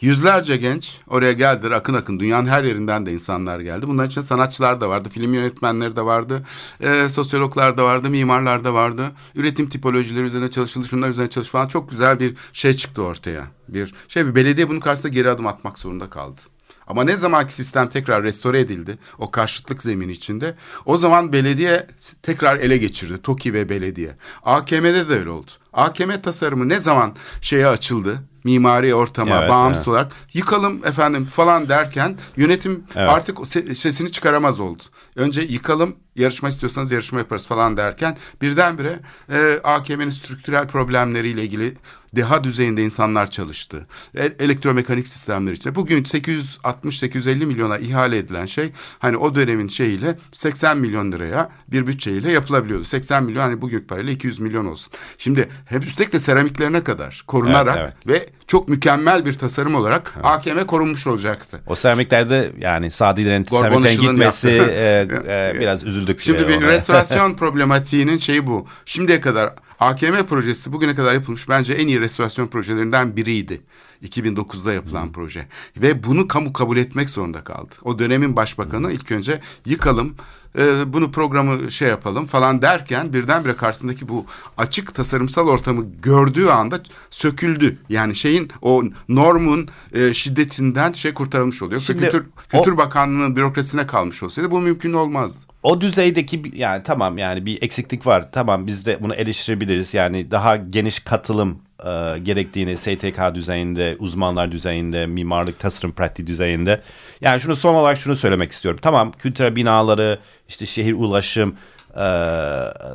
yüzlerce 0.00 0.56
genç 0.56 1.00
oraya 1.08 1.32
geldiler 1.32 1.70
akın 1.70 1.94
akın. 1.94 2.20
Dünyanın 2.20 2.48
her 2.48 2.64
yerinden 2.64 3.06
de 3.06 3.12
insanlar 3.12 3.60
geldi. 3.60 3.88
Bunların 3.88 4.08
içinde 4.08 4.24
sanatçılar 4.24 4.80
da 4.80 4.88
vardı, 4.88 5.08
film 5.08 5.34
yönetmenleri 5.34 5.96
de 5.96 6.02
vardı, 6.02 6.46
e, 6.80 7.08
sosyologlar 7.08 7.78
da 7.78 7.84
vardı, 7.84 8.10
mimarlar 8.10 8.64
da 8.64 8.74
vardı. 8.74 9.12
Üretim 9.34 9.68
tipolojileri 9.68 10.24
üzerine 10.24 10.50
çalışıldı, 10.50 10.88
şunlar 10.88 11.08
üzerine 11.08 11.30
çalışıldı 11.30 11.52
falan. 11.52 11.68
Çok 11.68 11.90
güzel 11.90 12.20
bir 12.20 12.36
şey 12.52 12.76
çıktı 12.76 13.02
ortaya. 13.02 13.46
Bir 13.68 13.94
şey 14.08 14.26
bir 14.26 14.34
belediye 14.34 14.68
bunun 14.68 14.80
karşısında 14.80 15.12
geri 15.12 15.30
adım 15.30 15.46
atmak 15.46 15.78
zorunda 15.78 16.10
kaldı. 16.10 16.40
Ama 16.86 17.04
ne 17.04 17.16
zamanki 17.16 17.54
sistem 17.54 17.88
tekrar 17.90 18.22
restore 18.22 18.60
edildi 18.60 18.98
o 19.18 19.30
karşıtlık 19.30 19.82
zemini 19.82 20.12
içinde 20.12 20.54
o 20.84 20.98
zaman 20.98 21.32
belediye 21.32 21.86
tekrar 22.22 22.56
ele 22.56 22.76
geçirdi 22.76 23.22
TOKİ 23.22 23.52
ve 23.54 23.68
belediye. 23.68 24.16
AKM'de 24.42 25.08
de 25.08 25.18
öyle 25.18 25.30
oldu. 25.30 25.50
AKM 25.72 26.10
tasarımı 26.22 26.68
ne 26.68 26.80
zaman 26.80 27.16
şeye 27.40 27.66
açıldı 27.66 28.22
mimari 28.44 28.94
ortama 28.94 29.38
Evet, 29.38 29.50
bağımsız 29.50 29.78
evet. 29.82 29.88
olarak 29.88 30.12
yıkalım 30.34 30.86
efendim 30.86 31.26
falan 31.26 31.68
derken 31.68 32.16
yönetim 32.36 32.84
Evet. 32.96 33.10
artık 33.10 33.38
se- 33.38 33.74
sesini 33.74 34.12
çıkaramaz 34.12 34.60
oldu. 34.60 34.82
önce 35.16 35.40
yıkalım 35.40 35.96
yarışma 36.16 36.48
istiyorsanız 36.48 36.90
yarışma 36.90 37.18
yaparız 37.18 37.46
falan 37.46 37.76
derken 37.76 38.16
birdenbire 38.42 39.00
e, 39.30 39.60
AKM'nin 39.64 40.10
strüktürel 40.10 40.68
problemleriyle 40.68 41.42
ilgili 41.42 41.74
deha 42.16 42.44
düzeyinde 42.44 42.82
insanlar 42.82 43.30
çalıştı. 43.30 43.86
E, 44.16 44.32
elektromekanik 44.40 45.08
sistemler 45.08 45.52
için. 45.52 45.74
Bugün 45.74 46.04
860-850 46.04 47.46
milyona 47.46 47.78
ihale 47.78 48.18
edilen 48.18 48.46
şey 48.46 48.72
hani 48.98 49.16
o 49.16 49.34
dönemin 49.34 49.68
şeyiyle 49.68 50.14
80 50.32 50.78
milyon 50.78 51.12
liraya 51.12 51.50
bir 51.68 51.86
bütçeyle 51.86 52.32
yapılabiliyordu. 52.32 52.84
80 52.84 53.24
milyon 53.24 53.42
hani 53.42 53.62
bugünkü 53.62 53.86
parayla 53.86 54.12
200 54.12 54.38
milyon 54.38 54.66
olsun. 54.66 54.92
Şimdi 55.18 55.48
hem 55.64 55.82
üstelik 55.82 56.12
de 56.12 56.20
seramiklerine 56.20 56.84
kadar 56.84 57.24
korunarak 57.26 57.76
Evet, 57.78 57.92
ve 58.06 58.28
çok 58.46 58.68
mükemmel 58.68 59.26
bir 59.26 59.32
tasarım 59.32 59.74
olarak 59.74 60.14
AKM 60.22 60.58
korunmuş 60.58 61.06
olacaktı. 61.06 61.60
O 61.66 61.74
seramiklerde 61.74 62.52
yani 62.58 62.90
Sadilerin 62.90 63.44
Işıl'ın 63.44 64.00
gitmesi 64.00 64.48
e, 64.50 65.08
e, 65.26 65.60
biraz 65.60 65.86
üzüldük. 66.06 66.20
Şimdi 66.20 66.48
bir 66.48 66.56
ona. 66.56 66.66
restorasyon 66.66 67.34
problematiğinin 67.36 68.18
şeyi 68.18 68.46
bu. 68.46 68.66
Şimdiye 68.84 69.20
kadar 69.20 69.54
AKM 69.80 70.22
projesi 70.28 70.72
bugüne 70.72 70.94
kadar 70.94 71.14
yapılmış 71.14 71.48
bence 71.48 71.72
en 71.72 71.86
iyi 71.86 72.00
restorasyon 72.00 72.46
projelerinden 72.46 73.16
biriydi. 73.16 73.60
2009'da 74.04 74.72
yapılan 74.72 75.12
proje. 75.12 75.46
Ve 75.76 76.04
bunu 76.04 76.28
kamu 76.28 76.52
kabul 76.52 76.76
etmek 76.76 77.10
zorunda 77.10 77.44
kaldı. 77.44 77.72
O 77.82 77.98
dönemin 77.98 78.36
başbakanı 78.36 78.92
ilk 78.92 79.12
önce 79.12 79.40
yıkalım, 79.66 80.14
e, 80.58 80.92
bunu 80.92 81.12
programı 81.12 81.70
şey 81.70 81.88
yapalım 81.88 82.26
falan 82.26 82.62
derken 82.62 83.12
birdenbire 83.12 83.56
karşısındaki 83.56 84.08
bu 84.08 84.26
açık 84.56 84.94
tasarımsal 84.94 85.48
ortamı 85.48 85.84
gördüğü 86.02 86.46
anda 86.46 86.80
söküldü. 87.10 87.78
Yani 87.88 88.14
şeyin 88.14 88.50
o 88.62 88.82
normun 89.08 89.68
e, 89.92 90.14
şiddetinden 90.14 90.92
şey 90.92 91.14
kurtarılmış 91.14 91.62
oluyor. 91.62 91.80
Şimdi 91.80 92.00
Kültür, 92.00 92.24
o- 92.52 92.64
Kültür 92.64 92.76
Bakanlığı'nın 92.76 93.36
bürokrasisine 93.36 93.86
kalmış 93.86 94.22
olsaydı 94.22 94.50
bu 94.50 94.60
mümkün 94.60 94.92
olmazdı. 94.92 95.45
O 95.66 95.80
düzeydeki 95.80 96.42
yani 96.54 96.82
tamam 96.82 97.18
yani 97.18 97.46
bir 97.46 97.62
eksiklik 97.62 98.06
var. 98.06 98.32
Tamam 98.32 98.66
biz 98.66 98.86
de 98.86 99.02
bunu 99.02 99.14
eleştirebiliriz. 99.14 99.94
Yani 99.94 100.30
daha 100.30 100.56
geniş 100.56 100.98
katılım 100.98 101.58
e, 101.80 102.18
gerektiğini 102.18 102.76
STK 102.76 103.34
düzeyinde, 103.34 103.96
uzmanlar 103.98 104.52
düzeyinde, 104.52 105.06
mimarlık 105.06 105.60
tasarım 105.60 105.94
pratiği 105.94 106.26
düzeyinde. 106.26 106.80
Yani 107.20 107.40
şunu 107.40 107.56
son 107.56 107.74
olarak 107.74 107.98
şunu 107.98 108.16
söylemek 108.16 108.52
istiyorum. 108.52 108.80
Tamam 108.82 109.12
kültürel 109.12 109.56
binaları, 109.56 110.18
işte 110.48 110.66
şehir 110.66 110.92
ulaşım, 110.92 111.56
e, 111.90 112.06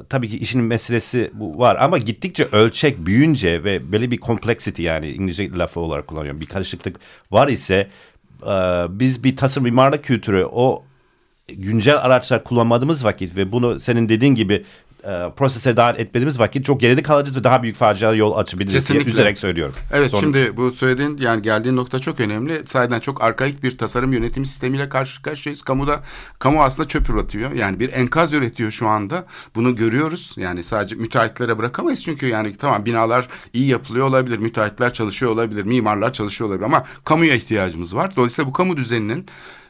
tabii 0.09 0.30
ki 0.30 0.38
işin 0.38 0.63
meselesi 0.63 1.32
bu 1.34 1.59
var 1.59 1.78
ama 1.80 1.97
gittikçe 1.97 2.45
ölçek 2.51 3.05
büyüyünce 3.05 3.63
ve 3.63 3.91
böyle 3.91 4.11
bir 4.11 4.19
complexity 4.19 4.84
yani 4.84 5.09
İngilizce 5.09 5.51
lafı 5.51 5.80
olarak 5.80 6.07
kullanıyorum 6.07 6.41
bir 6.41 6.45
karışıklık 6.45 6.99
var 7.32 7.47
ise 7.47 7.88
e, 8.43 8.53
biz 8.89 9.24
bir 9.24 9.36
tasarım 9.36 9.63
mimarlık 9.63 10.03
kültürü 10.03 10.45
o 10.51 10.84
güncel 11.48 11.98
araçlar 11.98 12.44
kullanmadığımız 12.44 13.04
vakit 13.04 13.36
ve 13.36 13.52
bunu 13.52 13.80
senin 13.80 14.10
dediğin 14.10 14.36
gibi 14.36 14.66
e, 15.04 15.32
prosese 15.38 15.78
dahil 15.78 16.00
etmediğimiz 16.00 16.39
vakit 16.39 16.66
çok 16.66 16.82
geride 16.82 17.04
kalacağız 17.04 17.38
ve 17.38 17.44
daha 17.44 17.64
büyük 17.64 17.76
facialara 17.76 18.18
yol 18.18 18.38
açabiliriz 18.38 18.74
diye 18.74 18.82
Kesinlikle. 18.82 19.10
üzerek 19.12 19.38
söylüyorum. 19.39 19.76
Evet 19.92 20.12
Son- 20.12 20.20
şimdi 20.20 20.58
bu 20.58 20.72
söylediğin 20.72 21.18
yani 21.18 21.42
geldiğin 21.42 21.76
nokta 21.76 22.00
çok 22.00 22.20
önemli. 22.20 22.62
Sayeden 22.66 23.00
çok 23.00 23.24
arkaik 23.24 23.64
bir 23.64 23.78
tasarım 23.78 24.14
yönetim 24.14 24.46
sistemiyle 24.46 24.89
karşı 24.89 25.22
karşıyayız. 25.22 25.62
Kamuda 25.62 26.04
kamu 26.39 26.64
aslında 26.64 26.88
çöp 26.88 27.10
üretiyor. 27.10 27.52
Yani 27.52 27.80
bir 27.80 27.94
enkaz 27.94 28.34
üretiyor 28.34 28.72
şu 28.72 28.88
anda. 28.88 29.26
Bunu 29.56 29.76
görüyoruz. 29.76 30.34
Yani 30.38 30.64
sadece 30.64 30.96
müteahhitlere 30.96 31.58
bırakamayız 31.58 32.04
çünkü 32.04 32.28
yani 32.28 32.58
tamam 32.58 32.86
binalar 32.86 33.28
iyi 33.54 33.68
yapılıyor 33.68 34.08
olabilir. 34.08 34.38
Müteahhitler 34.38 34.94
çalışıyor 34.94 35.32
olabilir. 35.32 35.64
Mimarlar 35.64 36.14
çalışıyor 36.14 36.50
olabilir 36.50 36.66
ama 36.66 36.84
kamuya 37.06 37.36
ihtiyacımız 37.36 37.96
var. 37.96 38.16
Dolayısıyla 38.16 38.50
bu 38.50 38.54
kamu 38.54 38.78
düzeninin 38.78 39.26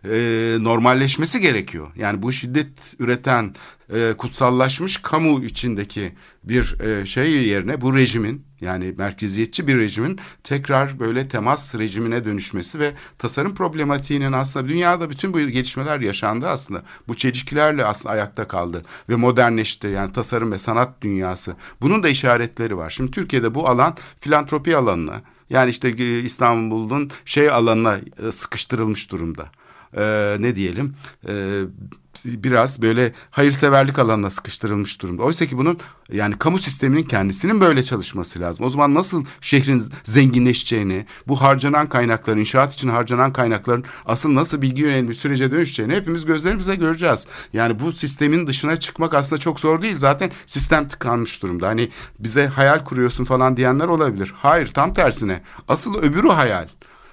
e, 0.05 0.57
normalleşmesi 0.59 1.39
gerekiyor. 1.39 1.87
Yani 1.95 2.21
bu 2.21 2.31
şiddet 2.31 2.95
üreten 2.99 3.55
e, 3.93 4.13
kutsallaşmış 4.17 4.97
kamu 4.97 5.43
içindeki 5.43 6.13
bir 6.43 6.79
e, 6.79 7.05
şey 7.05 7.31
yerine 7.31 7.81
bu 7.81 7.95
rejimin 7.95 8.45
yani 8.61 8.93
merkeziyetçi 8.97 9.67
bir 9.67 9.77
rejimin 9.77 10.19
tekrar 10.43 10.99
böyle 10.99 11.27
temas 11.27 11.75
rejimine 11.75 12.25
dönüşmesi 12.25 12.79
ve 12.79 12.93
tasarım 13.17 13.55
problematiğinin 13.55 14.31
aslında 14.31 14.69
dünyada 14.69 15.09
bütün 15.09 15.33
bu 15.33 15.39
gelişmeler 15.39 15.99
yaşandı 15.99 16.47
aslında. 16.47 16.83
Bu 17.07 17.17
çelişkilerle 17.17 17.85
aslında 17.85 18.13
ayakta 18.13 18.47
kaldı 18.47 18.83
ve 19.09 19.15
modernleşti 19.15 19.87
yani 19.87 20.13
tasarım 20.13 20.51
ve 20.51 20.59
sanat 20.59 21.01
dünyası. 21.01 21.55
Bunun 21.81 22.03
da 22.03 22.09
işaretleri 22.09 22.77
var. 22.77 22.89
Şimdi 22.89 23.11
Türkiye'de 23.11 23.55
bu 23.55 23.69
alan 23.69 23.97
filantropi 24.19 24.77
alanına 24.77 25.21
yani 25.49 25.69
işte 25.69 25.89
e, 25.89 26.19
İstanbul'un 26.19 27.11
şey 27.25 27.49
alanına 27.49 27.99
e, 28.27 28.31
sıkıştırılmış 28.31 29.11
durumda 29.11 29.51
e, 29.97 30.35
ne 30.39 30.55
diyelim 30.55 30.95
e, 31.27 31.61
biraz 32.25 32.81
böyle 32.81 33.13
hayırseverlik 33.31 33.99
alanına 33.99 34.29
sıkıştırılmış 34.29 35.01
durumda. 35.01 35.23
Oysa 35.23 35.45
ki 35.45 35.57
bunun 35.57 35.77
yani 36.11 36.37
kamu 36.37 36.59
sisteminin 36.59 37.03
kendisinin 37.03 37.61
böyle 37.61 37.83
çalışması 37.83 38.39
lazım. 38.39 38.65
O 38.65 38.69
zaman 38.69 38.93
nasıl 38.93 39.25
şehrin 39.41 39.83
zenginleşeceğini, 40.03 41.05
bu 41.27 41.41
harcanan 41.41 41.89
kaynakların, 41.89 42.39
inşaat 42.39 42.73
için 42.73 42.87
harcanan 42.89 43.33
kaynakların 43.33 43.83
asıl 44.05 44.35
nasıl 44.35 44.61
bilgi 44.61 44.81
yönelik 44.81 45.09
bir 45.09 45.13
sürece 45.13 45.51
dönüşeceğini 45.51 45.95
hepimiz 45.95 46.25
gözlerimizle 46.25 46.75
göreceğiz. 46.75 47.27
Yani 47.53 47.79
bu 47.79 47.91
sistemin 47.91 48.47
dışına 48.47 48.77
çıkmak 48.77 49.13
aslında 49.13 49.39
çok 49.39 49.59
zor 49.59 49.81
değil. 49.81 49.95
Zaten 49.95 50.31
sistem 50.47 50.87
tıkanmış 50.87 51.43
durumda. 51.43 51.67
Hani 51.67 51.89
bize 52.19 52.47
hayal 52.47 52.83
kuruyorsun 52.83 53.25
falan 53.25 53.57
diyenler 53.57 53.87
olabilir. 53.87 54.33
Hayır 54.35 54.67
tam 54.67 54.93
tersine. 54.93 55.41
Asıl 55.67 55.95
öbürü 55.95 56.29
hayal. 56.29 56.67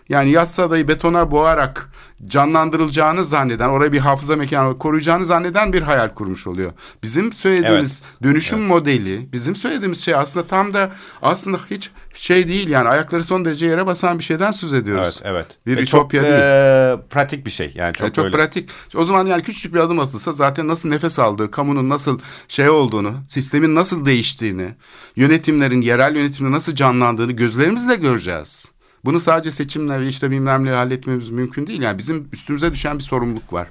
Yani 0.08 0.30
Yassıada'yı 0.30 0.88
betona 0.88 1.30
boğarak 1.30 1.90
canlandırılacağını 2.26 3.24
zanneden, 3.24 3.68
oraya 3.68 3.92
bir 3.92 3.98
hafıza 3.98 4.36
mekanı 4.36 4.78
koruyacağını 4.78 5.24
zanneden 5.24 5.72
bir 5.72 5.82
hayal 5.82 6.08
kurmuş 6.08 6.46
oluyor. 6.46 6.72
Bizim 7.02 7.32
söylediğimiz 7.32 8.02
dönüşüm 8.22 8.60
modeli, 8.60 9.28
bizim 9.32 9.56
söylediğimiz 9.56 10.00
şey 10.00 10.14
aslında 10.14 10.46
tam 10.46 10.74
da 10.74 10.90
aslında 11.22 11.58
hiç 11.70 11.90
şey 12.14 12.48
değil 12.48 12.68
yani 12.68 12.88
ayakları 12.88 13.22
son 13.22 13.44
derece 13.44 13.66
yere 13.66 13.86
basan 13.86 14.18
bir 14.18 14.24
şeyden 14.24 14.50
söz 14.50 14.72
ediyoruz. 14.72 15.20
Evet, 15.22 15.34
evet. 15.34 15.46
Bir 15.66 15.76
Ve 15.76 15.80
ütopya 15.82 16.20
çok, 16.22 16.30
değil. 16.30 16.42
e, 16.42 16.96
pratik 17.10 17.46
bir 17.46 17.50
şey. 17.50 17.72
Yani 17.74 17.94
çok, 17.94 18.00
Yani 18.02 18.12
çok 18.12 18.24
böyle- 18.24 18.36
pratik. 18.36 18.70
O 18.96 19.04
zaman 19.04 19.26
yani 19.26 19.42
küçücük 19.42 19.74
bir 19.74 19.78
adım 19.78 19.98
atılsa 19.98 20.32
zaten 20.32 20.68
nasıl 20.68 20.88
nefes 20.88 21.18
aldığı, 21.18 21.50
kamunun 21.50 21.88
nasıl 21.88 22.20
şey 22.48 22.68
olduğunu, 22.68 23.14
sistemin 23.28 23.74
nasıl 23.74 24.06
değiştiğini, 24.06 24.74
yönetimlerin, 25.16 25.80
yerel 25.80 26.16
yönetimde 26.16 26.50
nasıl 26.50 26.74
canlandığını 26.74 27.32
gözlerimizle 27.32 27.96
göreceğiz. 27.96 28.72
Bunu 29.04 29.20
sadece 29.20 29.52
seçimle 29.52 30.00
ve 30.00 30.06
işte 30.06 30.30
bilmem 30.30 30.64
neyle 30.64 30.76
halletmemiz 30.76 31.30
mümkün 31.30 31.66
değil. 31.66 31.82
Yani 31.82 31.98
bizim 31.98 32.28
üstümüze 32.32 32.72
düşen 32.72 32.98
bir 32.98 33.02
sorumluluk 33.02 33.52
var. 33.52 33.68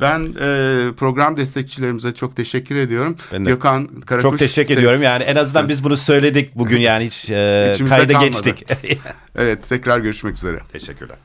Ben 0.00 0.20
e, 0.40 0.86
program 0.96 1.36
destekçilerimize 1.36 2.12
çok 2.12 2.36
teşekkür 2.36 2.76
ediyorum. 2.76 3.16
Ben 3.32 3.44
de 3.44 3.50
Gökhan 3.50 3.86
Karakuş. 3.86 4.30
Çok 4.30 4.38
teşekkür 4.38 4.74
ediyorum. 4.74 5.02
Yani 5.02 5.24
en 5.24 5.36
azından 5.36 5.68
biz 5.68 5.84
bunu 5.84 5.96
söyledik 5.96 6.50
bugün 6.56 6.80
yani 6.90 7.06
hiç 7.06 7.30
e, 7.30 7.70
İçimizde 7.74 7.96
kayda 7.96 8.12
kalmadı. 8.12 8.30
geçtik. 8.30 8.64
Evet 9.36 9.68
tekrar 9.68 9.98
görüşmek 9.98 10.36
üzere. 10.36 10.58
Teşekkürler. 10.72 11.16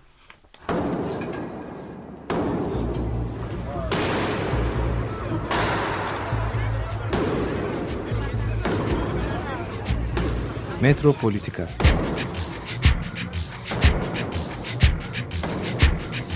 Metropolitika 10.82 11.70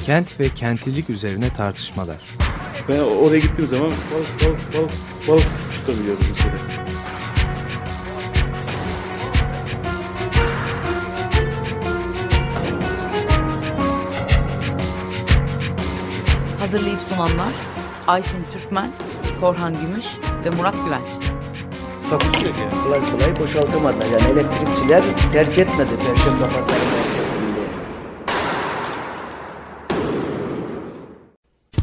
Kent 0.04 0.39
ve 0.39 0.49
kentlilik 0.49 1.10
üzerine 1.10 1.54
tartışmalar. 1.54 2.18
Ben 2.89 2.99
oraya 2.99 3.39
gittiğim 3.39 3.68
zaman 3.70 3.91
balık 3.91 4.41
balık 4.43 4.74
balık 4.74 4.91
balık 5.28 5.47
tutabiliyoruz 5.74 6.26
mesela. 6.30 6.54
Hazırlayıp 16.60 17.02
sunanlar 17.02 17.54
Aysin 18.08 18.45
Türkmen, 18.54 18.91
Korhan 19.41 19.82
Gümüş 19.82 20.06
ve 20.45 20.49
Murat 20.49 20.76
Güvenç. 20.86 21.16
Takusu 22.10 22.45
yok 22.47 22.56
yani. 22.60 22.84
Kolay 22.84 22.99
kolay 23.12 23.36
boşaltamadı. 23.39 23.97
Yani 24.14 24.32
elektrikçiler 24.32 25.04
terk 25.32 25.58
etmedi 25.58 25.89
Perşembe 25.99 26.43
Pazarı 26.43 26.80
merkezinde. 26.93 27.41